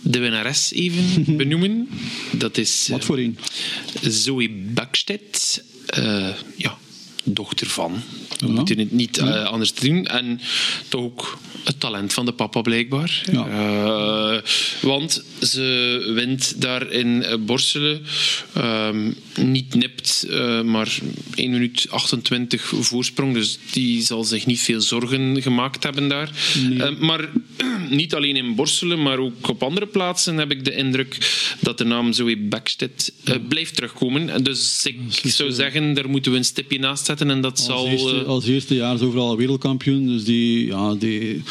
de 0.00 0.18
winnares 0.18 0.72
even 0.72 1.24
benoemen. 1.36 1.88
Dat 2.32 2.56
is 2.58 2.88
wat 2.88 3.00
eh, 3.00 3.06
voor 3.06 3.18
een. 3.18 3.38
Zoe 4.02 4.50
Bakstedt, 4.50 5.64
eh, 5.86 6.34
ja, 6.56 6.78
dochter 7.24 7.66
van. 7.66 8.02
We 8.38 8.46
Ja. 8.46 8.52
moeten 8.52 8.78
het 8.78 8.92
niet 8.92 9.18
eh, 9.18 9.44
anders 9.44 9.74
doen. 9.74 10.06
En 10.06 10.40
toch 10.88 11.02
ook 11.02 11.38
het 11.64 11.80
talent 11.80 12.12
van 12.12 12.24
de 12.24 12.32
papa, 12.32 12.60
blijkbaar. 12.60 13.22
Ja. 13.32 13.46
Eh, 13.48 14.40
want 14.80 15.24
ze 15.40 16.10
wint 16.14 16.60
daar 16.60 16.90
in 16.90 17.22
eh, 17.22 17.36
Borselen. 17.38 18.02
ehm, 18.52 19.10
niet 19.40 19.74
nipt, 19.74 20.26
maar 20.64 20.98
1 21.34 21.50
minuut 21.50 21.86
28 21.90 22.62
voorsprong. 22.80 23.34
Dus 23.34 23.58
die 23.70 24.02
zal 24.02 24.24
zich 24.24 24.46
niet 24.46 24.60
veel 24.60 24.80
zorgen 24.80 25.42
gemaakt 25.42 25.82
hebben 25.82 26.08
daar. 26.08 26.30
Maar 26.98 27.28
niet 27.90 28.14
alleen 28.14 28.36
in 28.36 28.54
Borselen, 28.54 29.02
maar 29.02 29.18
ook 29.18 29.48
op 29.48 29.62
andere 29.62 29.86
plaatsen 29.86 30.36
heb 30.36 30.50
ik 30.50 30.64
de 30.64 30.74
indruk 30.74 31.18
dat 31.60 31.78
de 31.78 31.84
naam 31.84 32.12
Zoe 32.12 32.36
Backstedt 32.36 33.12
blijft 33.48 33.74
terugkomen. 33.74 34.28
En 34.30 34.42
dus 34.42 34.86
ik 34.86 34.98
zou 35.32 35.52
zeggen, 35.52 35.94
daar 35.94 36.08
moeten 36.08 36.32
we 36.32 36.38
een 36.38 36.44
stipje 36.44 36.78
naast 36.78 37.04
zetten. 37.06 37.30
En 37.30 37.40
dat 37.40 37.60
zal... 37.60 37.88
Als 38.26 38.26
eerste, 38.26 38.26
eh, 38.26 38.30
als 38.34 38.44
eerste 38.46 38.74
jaar 38.74 38.94
is 38.94 39.00
overal 39.00 39.36
wereldkampioen. 39.36 40.06
Dus 40.06 40.24
die, 40.24 40.66
ja, 40.66 40.94
die, 40.94 41.42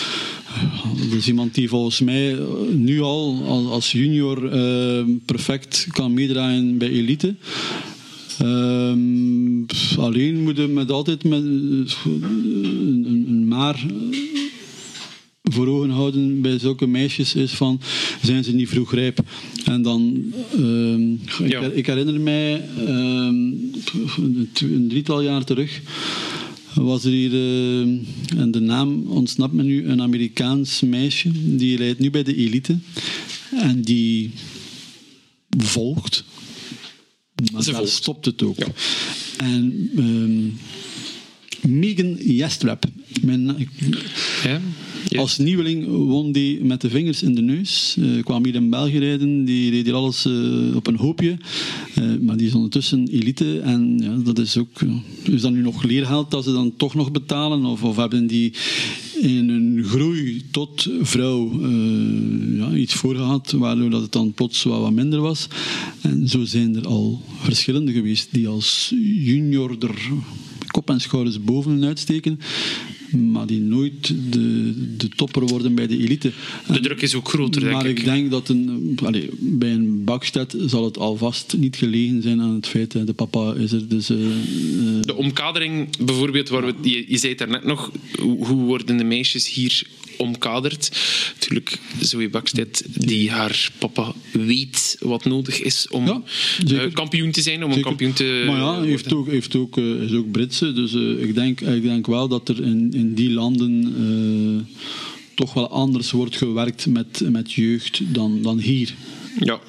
dat 1.10 1.18
is 1.18 1.28
iemand 1.28 1.54
die 1.54 1.70
volgens 1.70 2.00
mij 2.02 2.34
eh, 2.38 2.44
nu 2.74 3.02
al 3.02 3.44
als- 3.70 3.92
junior 3.92 4.52
eh, 4.52 5.04
perfect 5.26 5.88
kan 5.92 6.14
meedraaien 6.14 6.78
bij 6.78 6.90
elite. 6.90 7.36
Ehm, 8.40 9.64
alleen 9.98 10.44
moet 10.44 10.58
je 10.58 10.68
met 10.68 10.92
altijd 10.92 11.24
met, 11.24 11.44
eh, 11.44 11.48
een, 11.48 13.06
een- 13.08 13.48
maar 13.48 13.86
voor 15.44 15.68
ogen 15.68 15.90
houden 15.90 16.42
bij 16.42 16.60
zulke 16.60 16.88
meisjes 16.88 17.36
is 17.36 17.52
van 17.52 17.80
zijn 18.22 18.44
ze 18.44 18.52
niet 18.56 18.70
vroeg 18.70 18.94
rijp 18.94 19.20
en 19.66 19.82
dan 19.82 20.24
ehm, 20.52 21.12
ik, 21.44 21.50
Ja. 21.50 21.62
ik 21.62 21.86
herinner 21.86 22.20
mij 22.22 22.62
ehm, 22.88 23.36
een 24.60 24.86
drietal 24.90 25.22
jaar 25.22 25.44
terug 25.44 25.82
was 26.76 27.04
er 27.06 27.12
hier 27.12 27.32
ehm, 27.34 27.98
en 28.38 28.52
de 28.52 28.60
naam 28.60 29.08
ontsnapt 29.08 29.54
me 29.54 29.64
nu 29.64 29.86
een 29.88 30.02
Amerikaans 30.02 30.82
meisje 30.82 31.32
die 31.58 31.78
rijdt 31.78 32.00
nu 32.00 32.10
bij 32.10 32.24
de 32.24 32.36
elite 32.36 32.78
en 33.52 33.82
die 33.82 34.32
volgt 35.58 36.24
maar 37.52 37.64
Ze 37.64 37.70
daar 37.72 37.80
volgt. 37.80 37.94
stopt 37.96 38.26
het 38.26 38.44
ook 38.44 38.58
Ja. 38.58 38.68
en 39.38 39.90
ehm, 39.98 40.44
Megan 41.80 42.16
Yestrap 42.20 42.86
mijn, 43.22 43.68
ja, 44.44 44.62
als 45.18 45.38
nieuweling 45.38 45.86
won 45.88 46.32
die 46.32 46.64
met 46.64 46.82
de 46.82 46.90
vingers 46.90 47.24
in 47.24 47.36
de 47.36 47.42
neus. 47.42 47.98
Eh 48.00 48.24
kwam 48.24 48.46
hier 48.46 48.56
in 48.56 48.70
België 48.70 48.98
rijden, 48.98 49.46
die 49.46 49.72
reed 49.72 49.86
hier 49.86 49.94
alles 49.94 50.26
eh, 50.26 50.76
op 50.76 50.88
een 50.88 50.96
hoopje. 50.96 51.38
Eh, 51.96 52.04
maar 52.22 52.38
die 52.38 52.48
is 52.48 52.54
ondertussen 52.54 53.08
elite 53.08 53.60
en 53.60 54.00
ja, 54.04 54.16
dat 54.24 54.40
is 54.40 54.58
ook... 54.58 54.80
is 55.24 55.42
dat 55.42 55.52
nu 55.52 55.62
nog 55.62 55.84
leergeld 55.84 56.32
dat 56.32 56.44
ze 56.44 56.52
dan 56.52 56.74
toch 56.78 56.96
nog 56.96 57.12
betalen? 57.12 57.66
Of, 57.66 57.84
of 57.84 57.96
hebben 57.96 58.28
die 58.28 58.54
in 59.22 59.50
een 59.50 59.84
groei 59.84 60.44
tot 60.52 60.88
vrouw 61.02 61.62
uh, 61.62 62.58
ja, 62.58 62.72
iets 62.72 62.94
voorgehad, 62.94 63.52
waardoor 63.52 63.90
dat 63.90 64.02
het 64.02 64.12
dan 64.12 64.34
plots 64.34 64.64
wat, 64.64 64.80
wat 64.80 64.92
minder 64.92 65.22
was. 65.22 65.48
En 66.02 66.28
zo 66.28 66.44
zijn 66.44 66.76
er 66.76 66.88
al 66.88 67.22
verschillende 67.40 67.92
geweest 67.92 68.28
die 68.32 68.48
als 68.48 68.94
junior 69.00 69.76
er 69.80 69.96
kop 70.86 70.96
en 70.96 71.02
schouders 71.02 71.44
bovenuit 71.44 71.84
uitsteken 71.84 72.40
maar 73.16 73.46
die 73.46 73.60
nooit 73.60 74.08
de, 74.32 74.74
de 74.98 75.10
topper 75.10 75.46
worden 75.46 75.76
bij 75.76 75.88
de 75.88 75.98
elite. 75.98 76.32
De 76.68 76.80
druk 76.80 77.02
is 77.02 77.16
ook 77.16 77.28
groter, 77.28 77.62
denk 77.62 77.74
maar 77.74 77.86
ik. 77.86 78.00
ik 78.00 78.06
denk 78.06 78.32
dat 78.32 78.50
een, 78.50 78.98
allez, 79.04 79.26
bij 79.40 79.72
een 79.72 80.04
Bakstedt 80.04 80.56
zal 80.66 80.86
het 80.86 80.98
alvast 80.98 81.56
niet 81.58 81.76
gelegen 81.76 82.22
zijn 82.22 82.42
aan 82.42 82.54
het 82.54 82.68
feit 82.68 82.92
dat 82.92 83.08
de 83.08 83.14
papa 83.14 83.54
is 83.54 83.72
er. 83.72 83.88
Dus, 83.88 84.10
uh, 84.10 84.18
de 85.02 85.16
omkadering 85.16 85.98
bijvoorbeeld, 85.98 86.50
waar 86.50 86.66
we, 86.66 86.74
je, 86.82 87.06
je 87.08 87.18
zei 87.18 87.30
het 87.30 87.40
daarnet 87.40 87.64
nog, 87.64 87.92
hoe 88.20 88.64
worden 88.64 88.98
de 88.98 89.04
meisjes 89.04 89.54
hier 89.54 89.84
omkaderd. 90.18 90.92
Natuurlijk, 91.34 91.80
Zoe 92.00 92.30
Bakstedt, 92.30 92.84
die 93.08 93.32
haar 93.32 93.72
papa 93.78 94.14
weet 94.32 94.98
wat 95.00 95.26
nodig 95.26 95.62
is 95.62 95.88
om 95.88 96.06
ja, 96.06 96.22
uh, 96.68 96.94
kampioen 96.94 97.32
te 97.32 97.42
zijn, 97.42 97.64
om 97.64 97.74
zeker. 97.74 97.78
een 97.78 97.84
kampioen 97.84 98.14
te 98.14 98.44
Maar 98.48 98.58
ja, 98.58 98.80
hij 98.80 98.88
heeft 98.88 99.14
ook, 99.14 99.28
heeft 99.28 99.56
ook, 99.56 99.78
uh, 99.78 100.02
is 100.02 100.12
ook 100.12 100.32
Britse, 100.32 100.74
dus 100.74 100.94
uh, 100.94 101.24
ik, 101.24 101.36
denk, 101.36 101.62
ik 101.62 101.84
denk 101.84 102.08
wel 102.08 102.28
dat 102.28 102.50
er 102.50 102.64
in, 102.64 102.94
in 102.94 103.14
die 103.14 103.32
landen 103.32 104.68
toch 105.36 105.54
wel 105.54 105.70
anders 105.70 106.12
wordt 106.12 106.38
gewerkt 106.38 106.86
met, 106.86 107.22
met 107.32 107.52
jeugd 107.52 108.02
dan, 108.14 108.42
dan 108.42 108.60
hier. 108.60 108.94
Ja. 109.40 109.60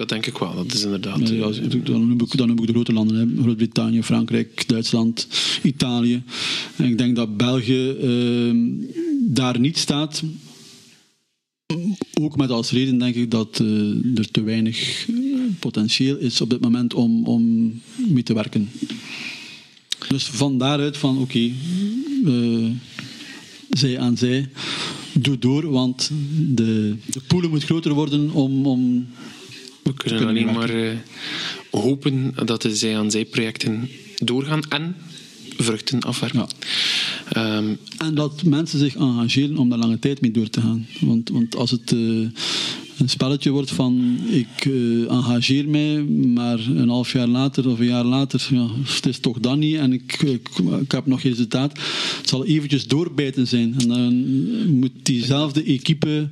Dat 0.00 0.08
denk 0.08 0.26
ik 0.26 0.38
wel, 0.38 0.54
dat 0.54 0.72
is 0.72 0.82
inderdaad. 0.82 1.28
Ja, 1.28 1.50
dan, 1.82 2.08
noem 2.08 2.20
ik, 2.20 2.36
dan 2.36 2.48
noem 2.48 2.58
ik 2.58 2.66
de 2.66 2.72
grote 2.72 2.92
landen: 2.92 3.38
Groot-Brittannië, 3.42 4.02
Frankrijk, 4.02 4.68
Duitsland, 4.68 5.28
Italië. 5.62 6.22
En 6.76 6.84
ik 6.84 6.98
denk 6.98 7.16
dat 7.16 7.36
België 7.36 7.96
uh, 8.02 8.54
daar 9.20 9.58
niet 9.58 9.78
staat. 9.78 10.22
Ook 12.20 12.36
met 12.36 12.50
als 12.50 12.70
reden 12.70 12.98
denk 12.98 13.14
ik 13.14 13.30
dat 13.30 13.58
uh, 13.62 14.18
er 14.18 14.30
te 14.30 14.42
weinig 14.42 15.08
potentieel 15.58 16.16
is 16.16 16.40
op 16.40 16.50
dit 16.50 16.60
moment 16.60 16.94
om, 16.94 17.24
om 17.24 17.72
mee 17.96 18.22
te 18.22 18.34
werken. 18.34 18.68
Dus 20.08 20.24
van 20.24 20.58
daaruit 20.58 20.96
van 20.96 21.18
oké, 21.18 21.22
okay, 21.22 21.54
uh, 22.24 22.70
zij 23.70 23.98
aan 23.98 24.16
zij, 24.16 24.48
doe 25.12 25.38
door, 25.38 25.70
want 25.70 26.10
de, 26.48 26.96
de 27.10 27.20
poelen 27.26 27.50
moet 27.50 27.64
groter 27.64 27.94
worden 27.94 28.30
om, 28.30 28.66
om 28.66 29.06
we 29.82 29.94
kunnen, 29.94 30.28
alleen 30.28 30.52
maar 30.52 30.74
uh, 30.74 30.92
hopen 31.70 32.34
dat 32.44 32.62
de 32.62 32.76
zij-aan-zij-projecten 32.76 33.88
doorgaan 34.16 34.62
en 34.68 34.96
vruchten 35.56 36.00
afwerpen. 36.00 36.46
Ja. 37.34 37.56
Um, 37.56 37.78
en 37.98 38.14
dat 38.14 38.42
mensen 38.42 38.78
zich 38.78 38.96
engageren 38.96 39.58
om 39.58 39.68
daar 39.68 39.78
lange 39.78 39.98
tijd 39.98 40.20
mee 40.20 40.30
door 40.30 40.48
te 40.48 40.60
gaan. 40.60 40.86
Want, 41.00 41.28
want 41.28 41.56
als 41.56 41.70
het 41.70 41.92
uh, 41.92 42.28
een 42.98 43.08
spelletje 43.08 43.50
wordt 43.50 43.70
van 43.70 44.18
ik 44.28 44.64
uh, 44.64 45.10
engageer 45.10 45.68
mij, 45.68 46.02
maar 46.34 46.58
een 46.58 46.88
half 46.88 47.12
jaar 47.12 47.26
later 47.26 47.68
of 47.68 47.78
een 47.78 47.86
jaar 47.86 48.04
later, 48.04 48.46
ja, 48.50 48.68
het 48.82 49.06
is 49.06 49.18
toch 49.18 49.38
dan 49.40 49.58
niet 49.58 49.76
en 49.76 49.92
ik, 49.92 50.22
ik, 50.22 50.48
ik, 50.80 50.92
heb 50.92 51.06
nog 51.06 51.20
geen 51.20 51.30
resultaat. 51.30 51.78
Het 52.16 52.28
zal 52.28 52.46
eventjes 52.46 52.86
doorbijten 52.86 53.46
zijn. 53.46 53.74
En 53.78 53.88
dan 53.88 54.24
moet 54.78 54.92
diezelfde 55.02 55.62
equipe 55.62 56.28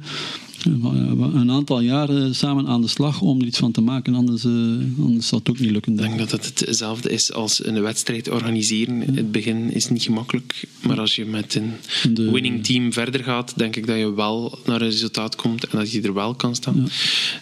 een 1.34 1.50
aantal 1.50 1.80
jaren 1.80 2.34
samen 2.34 2.66
aan 2.66 2.80
de 2.80 2.88
slag 2.88 3.20
om 3.20 3.40
er 3.40 3.46
iets 3.46 3.58
van 3.58 3.72
te 3.72 3.80
maken, 3.80 4.14
anders, 4.14 4.44
uh, 4.44 4.52
anders 5.00 5.28
zal 5.28 5.38
het 5.38 5.50
ook 5.50 5.58
niet 5.58 5.70
lukken. 5.70 5.92
Ik 5.92 5.98
denk 5.98 6.18
dat 6.18 6.30
het 6.30 6.62
hetzelfde 6.66 7.10
is 7.10 7.32
als 7.32 7.66
een 7.66 7.82
wedstrijd 7.82 8.30
organiseren. 8.30 9.14
Het 9.14 9.32
begin 9.32 9.72
is 9.72 9.88
niet 9.88 10.02
gemakkelijk, 10.02 10.64
maar 10.80 11.00
als 11.00 11.16
je 11.16 11.24
met 11.24 11.54
een 11.54 11.72
de, 12.12 12.30
winning 12.30 12.64
team 12.64 12.92
verder 12.92 13.24
gaat, 13.24 13.52
denk 13.56 13.76
ik 13.76 13.86
dat 13.86 13.98
je 13.98 14.14
wel 14.14 14.58
naar 14.64 14.80
een 14.80 14.88
resultaat 14.88 15.36
komt 15.36 15.66
en 15.66 15.78
dat 15.78 15.92
je 15.92 16.02
er 16.02 16.14
wel 16.14 16.34
kan 16.34 16.54
staan. 16.54 16.88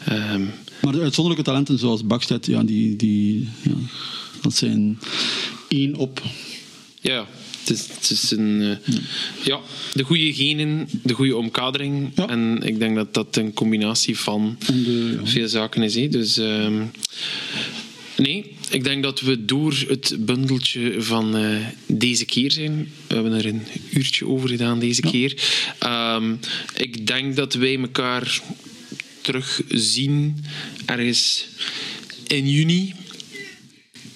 Ja. 0.07 0.35
Um, 0.35 0.51
maar 0.83 0.93
de 0.93 1.01
uitzonderlijke 1.01 1.51
talenten 1.51 1.79
zoals 1.79 2.07
Bakstedt, 2.07 2.47
ja, 2.47 2.63
die, 2.63 2.97
die, 2.97 3.49
ja, 3.63 3.75
dat 4.43 4.55
zijn 4.55 4.99
één 5.69 5.95
op. 5.95 6.23
Ja, 7.01 7.27
het 7.69 8.11
is, 8.11 8.31
een, 8.31 8.61
uh, 8.61 8.77
ja, 9.45 9.61
de 9.95 10.03
goede 10.03 10.35
genen, 10.35 10.89
de 11.03 11.15
goede 11.15 11.37
omkadering. 11.37 12.13
Ja. 12.15 12.29
En 12.29 12.63
ik 12.63 12.79
denk 12.79 12.97
dat 12.97 13.15
dat 13.15 13.37
een 13.37 13.53
combinatie 13.53 14.19
van 14.19 14.57
de, 14.67 15.19
ja. 15.21 15.27
veel 15.27 15.49
zaken 15.49 15.83
is. 15.83 16.11
Dus 16.11 16.39
uh, 16.39 16.83
nee, 18.17 18.55
ik 18.71 18.85
denk 18.85 19.03
dat 19.03 19.21
we 19.21 19.45
door 19.45 19.85
het 19.89 20.17
bundeltje 20.19 21.03
van 21.03 21.37
uh, 21.37 21.67
deze 21.87 22.25
keer 22.25 22.53
zijn. 22.53 22.89
We 23.07 23.15
hebben 23.15 23.33
er 23.33 23.47
een 23.47 23.63
uurtje 23.91 24.27
over 24.27 24.49
gedaan 24.49 24.79
deze 24.79 25.03
ja. 25.05 25.11
keer. 25.11 25.43
Um, 25.87 26.39
ik 26.77 27.07
denk 27.07 27.37
dat 27.37 27.55
wij 27.55 27.79
elkaar 27.79 28.41
terugzien 29.21 30.45
ergens 30.85 31.47
in 32.27 32.49
juni 32.49 32.95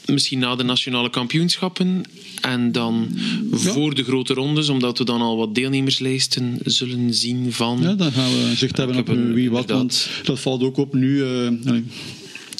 misschien 0.07 0.39
na 0.39 0.57
de 0.57 0.63
nationale 0.63 1.11
kampioenschappen. 1.11 2.05
En 2.41 2.73
dan 2.73 3.09
ja. 3.51 3.59
voor 3.59 3.95
de 3.95 4.05
grote 4.05 4.35
rondes, 4.35 4.69
omdat 4.69 4.99
we 4.99 5.05
dan 5.05 5.21
al 5.21 5.37
wat 5.37 5.55
deelnemerslijsten 5.55 6.59
zullen 6.65 7.15
zien 7.15 7.53
van. 7.53 7.79
Ja, 7.83 7.95
dan 7.95 8.13
gaan 8.13 8.31
we 8.31 8.53
zicht 8.57 8.77
hebben 8.77 8.97
op 8.97 9.09
wie 9.35 9.51
wat. 9.51 9.71
Want 9.71 10.09
dat 10.23 10.41
valt 10.41 10.63
ook 10.63 10.77
op 10.77 10.95
nu. 10.95 11.17
Uh, 11.17 11.49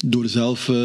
door 0.03 0.27
zelf 0.27 0.67
uh, 0.67 0.75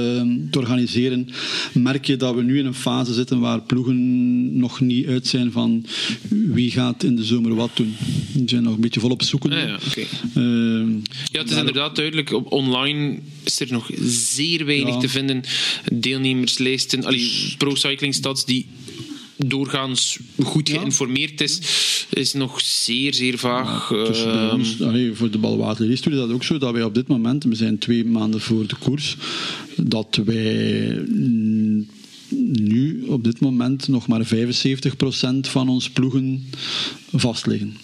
te 0.50 0.58
organiseren, 0.58 1.28
merk 1.72 2.06
je 2.06 2.16
dat 2.16 2.34
we 2.34 2.42
nu 2.42 2.58
in 2.58 2.66
een 2.66 2.74
fase 2.74 3.14
zitten 3.14 3.40
waar 3.40 3.62
ploegen 3.62 4.58
nog 4.58 4.80
niet 4.80 5.06
uit 5.06 5.26
zijn 5.26 5.52
van 5.52 5.86
wie 6.28 6.70
gaat 6.70 7.02
in 7.02 7.16
de 7.16 7.24
zomer 7.24 7.54
wat 7.54 7.70
doen. 7.74 7.94
Die 8.32 8.48
zijn 8.48 8.62
nog 8.62 8.74
een 8.74 8.80
beetje 8.80 9.00
volop 9.00 9.22
zoeken. 9.22 9.50
Ja, 9.50 9.66
ja, 9.66 9.78
okay. 9.88 10.06
uh, 10.34 10.86
ja 11.32 11.40
het 11.40 11.50
is 11.50 11.56
inderdaad 11.56 11.96
duidelijk. 11.96 12.32
Op 12.32 12.52
online 12.52 13.18
is 13.44 13.60
er 13.60 13.66
nog 13.70 13.90
zeer 14.02 14.66
weinig 14.66 14.94
ja. 14.94 15.00
te 15.00 15.08
vinden. 15.08 15.42
Deelnemerslijsten, 15.92 17.04
pro 17.58 17.74
cycling 17.74 18.14
stads 18.14 18.44
die 18.44 18.66
doorgaans 19.36 20.18
goed 20.42 20.68
geïnformeerd 20.68 21.40
is, 21.40 21.60
is 22.10 22.32
nog 22.32 22.60
zeer, 22.60 23.14
zeer 23.14 23.38
vaag. 23.38 23.90
Ja, 23.90 24.50
ons, 24.50 24.82
allee, 24.82 25.12
voor 25.12 25.30
de 25.30 25.38
Balwater 25.38 25.90
is 25.90 26.00
dat 26.00 26.30
ook 26.30 26.44
zo 26.44 26.58
dat 26.58 26.72
wij 26.72 26.82
op 26.82 26.94
dit 26.94 27.08
moment, 27.08 27.44
we 27.44 27.54
zijn 27.54 27.78
twee 27.78 28.04
maanden 28.04 28.40
voor 28.40 28.66
de 28.66 28.76
koers, 28.76 29.16
dat 29.76 30.20
wij 30.24 31.04
nu 32.52 33.04
op 33.06 33.24
dit 33.24 33.40
moment 33.40 33.88
nog 33.88 34.06
maar 34.06 34.26
75% 34.26 34.28
van 35.40 35.68
ons 35.68 35.90
ploegen 35.90 36.50
vastliggen. 37.12 37.76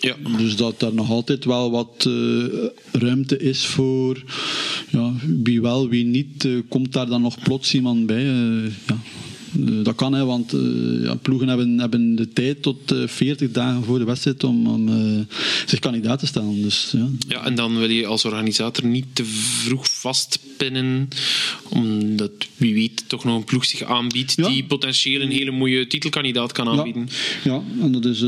Ja. 0.00 0.16
Dus 0.36 0.56
dat 0.56 0.82
er 0.82 0.94
nog 0.94 1.10
altijd 1.10 1.44
wel 1.44 1.70
wat 1.70 2.04
uh, 2.08 2.44
ruimte 2.92 3.38
is 3.38 3.66
voor 3.66 4.22
ja, 4.90 5.12
wie 5.42 5.60
wel, 5.60 5.88
wie 5.88 6.04
niet. 6.04 6.44
Uh, 6.44 6.60
komt 6.68 6.92
daar 6.92 7.06
dan 7.06 7.22
nog 7.22 7.42
plots 7.42 7.74
iemand 7.74 8.06
bij? 8.06 8.24
Uh, 8.24 8.64
ja. 8.86 8.98
Dat 9.52 9.94
kan, 9.94 10.12
hè, 10.12 10.24
want 10.24 10.54
uh, 10.54 11.04
ja, 11.04 11.14
ploegen 11.14 11.48
hebben, 11.48 11.78
hebben 11.78 12.16
de 12.16 12.28
tijd 12.28 12.62
tot 12.62 12.92
uh, 12.92 13.06
40 13.06 13.50
dagen 13.50 13.84
voor 13.84 13.98
de 13.98 14.04
wedstrijd 14.04 14.44
om, 14.44 14.66
om 14.66 14.88
zich 15.66 15.78
kandidaat 15.78 16.18
te 16.18 16.26
stellen. 16.26 16.62
Dus, 16.62 16.92
ja. 16.96 17.08
ja, 17.28 17.44
en 17.44 17.54
dan 17.54 17.78
wil 17.78 17.90
je 17.90 18.06
als 18.06 18.24
organisator 18.24 18.86
niet 18.86 19.06
te 19.12 19.24
vroeg 19.24 19.90
vastpinnen, 19.90 21.08
omdat 21.68 22.30
wie 22.56 22.74
weet 22.74 23.04
toch 23.06 23.24
nog 23.24 23.36
een 23.36 23.44
ploeg 23.44 23.64
zich 23.64 23.82
aanbiedt 23.82 24.34
ja. 24.36 24.48
die 24.48 24.64
potentieel 24.64 25.20
een 25.20 25.30
hele 25.30 25.50
mooie 25.50 25.86
titelkandidaat 25.86 26.52
kan 26.52 26.68
aanbieden. 26.68 27.08
Ja, 27.44 27.52
ja 27.52 27.62
en 27.84 27.92
dat 27.92 28.04
is, 28.04 28.20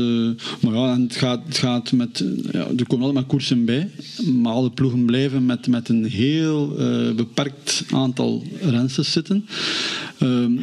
maar 0.61 0.73
ja, 0.73 0.93
en 0.93 1.01
het 1.01 1.15
gaat, 1.15 1.41
het 1.45 1.57
gaat 1.57 1.91
met, 1.91 2.23
ja, 2.51 2.59
er 2.59 2.87
komen 2.87 3.05
altijd 3.05 3.13
maar 3.13 3.23
koersen 3.23 3.65
bij, 3.65 3.89
maar 4.33 4.53
alle 4.53 4.71
ploegen 4.71 5.05
blijven 5.05 5.45
met, 5.45 5.67
met 5.67 5.89
een 5.89 6.05
heel 6.05 6.67
beperkt 7.15 7.83
aantal 7.91 8.43
rensters 8.61 9.11
zitten. 9.11 9.47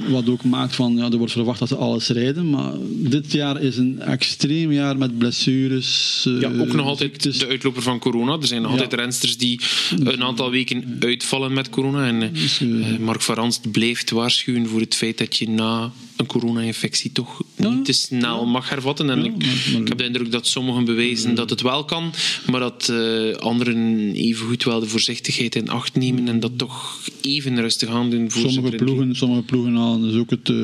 wat 0.08 0.28
ook 0.28 0.44
maakt 0.50 0.74
van, 0.74 0.96
ja, 0.96 1.10
er 1.10 1.16
wordt 1.16 1.32
verwacht 1.32 1.58
dat 1.58 1.68
ze 1.68 1.76
alles 1.76 2.08
rijden. 2.08 2.50
Maar 2.50 2.72
dit 2.90 3.32
jaar 3.32 3.62
is 3.62 3.76
een 3.76 4.00
extreem 4.00 4.72
jaar 4.72 4.98
met 4.98 5.18
blessures. 5.18 6.24
Uh, 6.28 6.40
ja, 6.40 6.48
ook 6.48 6.72
nog 6.72 6.86
altijd 6.86 7.10
ziektes. 7.12 7.38
de 7.38 7.46
uitloper 7.46 7.82
van 7.82 7.98
corona. 7.98 8.36
Er 8.40 8.46
zijn 8.46 8.62
nog 8.62 8.74
ja. 8.74 8.80
altijd 8.80 9.00
rensters 9.00 9.36
die 9.36 9.60
een 9.98 10.22
aantal 10.22 10.50
weken 10.50 10.96
uitvallen 11.00 11.52
met 11.52 11.70
corona. 11.70 12.06
En 12.06 12.32
uh, 12.62 12.98
Mark 12.98 13.20
Varans 13.20 13.60
blijft 13.72 14.10
waarschuwen 14.10 14.66
voor 14.66 14.80
het 14.80 14.94
feit 14.94 15.18
dat 15.18 15.36
je 15.36 15.48
na 15.48 15.92
een 16.20 16.26
corona-infectie 16.26 17.12
toch 17.12 17.42
ja, 17.56 17.68
niet 17.68 17.84
te 17.84 17.92
snel 17.92 18.46
mag 18.46 18.68
hervatten. 18.68 19.10
En 19.10 19.18
ja, 19.18 19.24
ik, 19.24 19.36
maar, 19.36 19.80
ik, 19.80 19.88
heb 19.88 19.98
de 19.98 20.04
indruk 20.04 20.32
dat 20.32 20.46
sommigen 20.46 20.84
bewijzen 20.84 21.34
dat 21.34 21.50
het 21.50 21.60
wel 21.60 21.84
kan, 21.84 22.12
maar 22.50 22.60
dat 22.60 22.88
uh, 22.90 23.34
anderen 23.34 24.12
evengoed 24.14 24.64
wel 24.64 24.80
de 24.80 24.88
voorzichtigheid 24.88 25.54
in 25.54 25.68
acht 25.68 25.94
nemen 25.94 26.28
en 26.28 26.40
dat 26.40 26.58
toch 26.58 27.00
even 27.20 27.60
rustig 27.60 27.88
aan 27.88 28.10
doen. 28.10 28.30
Voor 28.30 28.50
sommige, 28.50 28.76
ploegen, 28.76 29.16
sommige 29.16 29.42
ploegen 29.42 29.74
halen 29.74 30.02
dus 30.02 30.16
ook 30.16 30.30
het, 30.30 30.48
uh, 30.48 30.56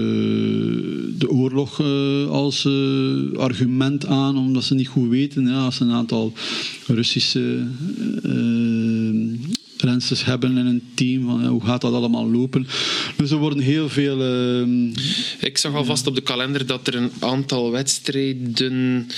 de 1.19 1.29
oorlog 1.29 1.81
uh, 1.81 2.29
als 2.29 2.69
argument 3.37 4.07
aan, 4.07 4.39
omdat 4.39 4.65
ze 4.65 4.75
niet 4.75 4.89
goed 4.89 5.09
weten. 5.09 5.47
Ja, 5.47 5.65
als 5.65 5.81
een 5.81 5.93
aantal 5.93 6.33
Russische 6.87 7.67
rensters 9.79 10.24
hebben 10.24 10.57
in 10.59 10.66
een 10.66 10.83
team. 10.95 11.24
Van, 11.27 11.41
ja, 11.43 11.49
hoe 11.49 11.64
gaat 11.64 11.81
dat 11.81 11.93
allemaal 11.93 12.31
lopen? 12.31 12.66
Dus 13.16 13.31
er 13.31 13.37
worden 13.37 13.59
heel 13.59 13.89
veel... 13.89 14.22
ehm, 14.22 14.89
Ik 15.41 15.59
zag 15.59 15.74
alvast 15.74 16.07
op 16.07 16.14
de 16.14 16.20
kalender 16.20 16.66
dat 16.66 16.87
er 16.87 16.95
een 16.95 17.11
aantal 17.18 17.70
wedstrijden, 17.70 19.09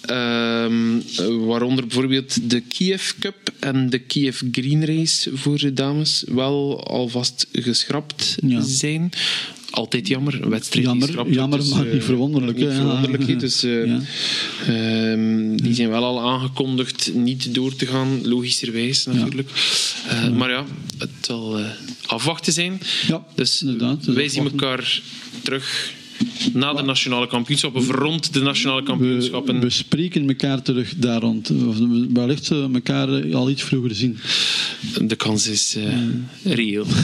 ehm, 0.00 1.00
waaronder 1.46 1.86
bijvoorbeeld 1.86 2.50
de 2.50 2.60
Kiev 2.60 3.12
Cup 3.20 3.36
en 3.60 3.90
de 3.90 3.98
Kiev 3.98 4.42
Green 4.52 4.84
Race 4.84 5.30
voor 5.36 5.58
de 5.58 5.72
dames, 5.72 6.24
wel 6.28 6.84
alvast 6.86 7.46
geschrapt 7.52 8.36
Ja. 8.46 8.60
zijn. 8.60 9.10
Altijd 9.72 10.08
jammer, 10.08 10.48
wedstrijd 10.48 10.84
Jammer, 10.86 11.06
die 11.06 11.16
geschrapt 11.16 11.34
jammer, 11.34 11.58
wordt, 11.58 11.74
maar 11.74 11.86
eh, 11.86 11.92
niet 11.92 12.04
verwonderlijk, 12.04 12.58
Niet 12.58 12.66
ja. 12.68 12.74
verwonderlijk, 12.74 13.40
dus 13.40 13.62
eh, 13.64 13.86
Ja. 13.86 14.00
ehm, 14.66 15.56
die 15.56 15.74
zijn 15.74 15.88
wel 15.88 16.04
al 16.04 16.20
aangekondigd 16.30 17.10
niet 17.14 17.54
door 17.54 17.74
te 17.76 17.86
gaan, 17.86 18.26
logischerwijs 18.28 19.06
natuurlijk. 19.06 19.48
Eh, 20.08 20.28
Maar 20.28 20.50
ja, 20.50 20.64
het 20.98 21.10
zal 21.20 21.58
eh, 21.58 21.64
afwachten 22.06 22.52
zijn. 22.52 22.80
Ja, 23.06 23.24
dus 23.34 23.62
inderdaad, 23.62 24.04
dus 24.04 24.14
wij 24.14 24.28
zien 24.28 24.44
elkaar 24.44 25.00
terug 25.42 25.92
na 26.52 26.74
de 26.74 26.82
nationale 26.82 27.26
kampioenschappen, 27.26 27.80
of 27.80 27.90
rond 27.90 28.32
de 28.32 28.40
nationale 28.40 28.82
kampioenschappen. 28.82 29.60
we 29.60 29.70
spreken 29.70 30.28
elkaar 30.28 30.62
terug 30.62 30.94
daar 30.96 31.20
rond. 31.20 31.50
Of 31.50 31.76
wellicht 32.12 32.48
we 32.48 32.68
elkaar 32.72 33.08
eh, 33.08 33.34
al 33.34 33.50
iets 33.50 33.62
vroeger 33.62 33.94
zien. 33.94 34.18
De 35.02 35.16
kans 35.16 35.46
is 35.46 35.76
eh, 35.76 36.54
reëel. 36.54 36.86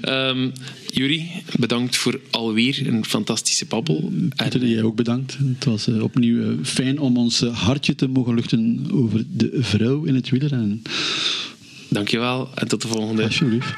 Ehm 0.00 0.48
Jury, 0.92 1.42
bedankt 1.58 1.96
voor 1.96 2.20
alweer 2.30 2.86
een 2.86 3.04
fantastische 3.04 3.66
babbel. 3.66 4.10
En 4.12 4.32
Peter, 4.36 4.66
jij 4.66 4.82
ook 4.82 4.96
bedankt. 4.96 5.38
Het 5.38 5.64
was 5.64 5.86
eh, 5.86 6.02
opnieuw 6.02 6.42
eh, 6.42 6.56
fijn 6.62 6.98
om 6.98 7.16
ons 7.16 7.42
eh, 7.42 7.58
hartje 7.58 7.94
te 7.94 8.08
mogen 8.08 8.34
luchten 8.34 8.86
over 8.92 9.24
de 9.28 9.58
vrouw 9.60 10.04
in 10.04 10.14
het 10.14 10.28
wielrennen. 10.28 10.82
dankjewel 11.88 12.50
en 12.54 12.68
tot 12.68 12.82
de 12.82 12.88
volgende. 12.88 13.22
Alsjeblieft. 13.22 13.74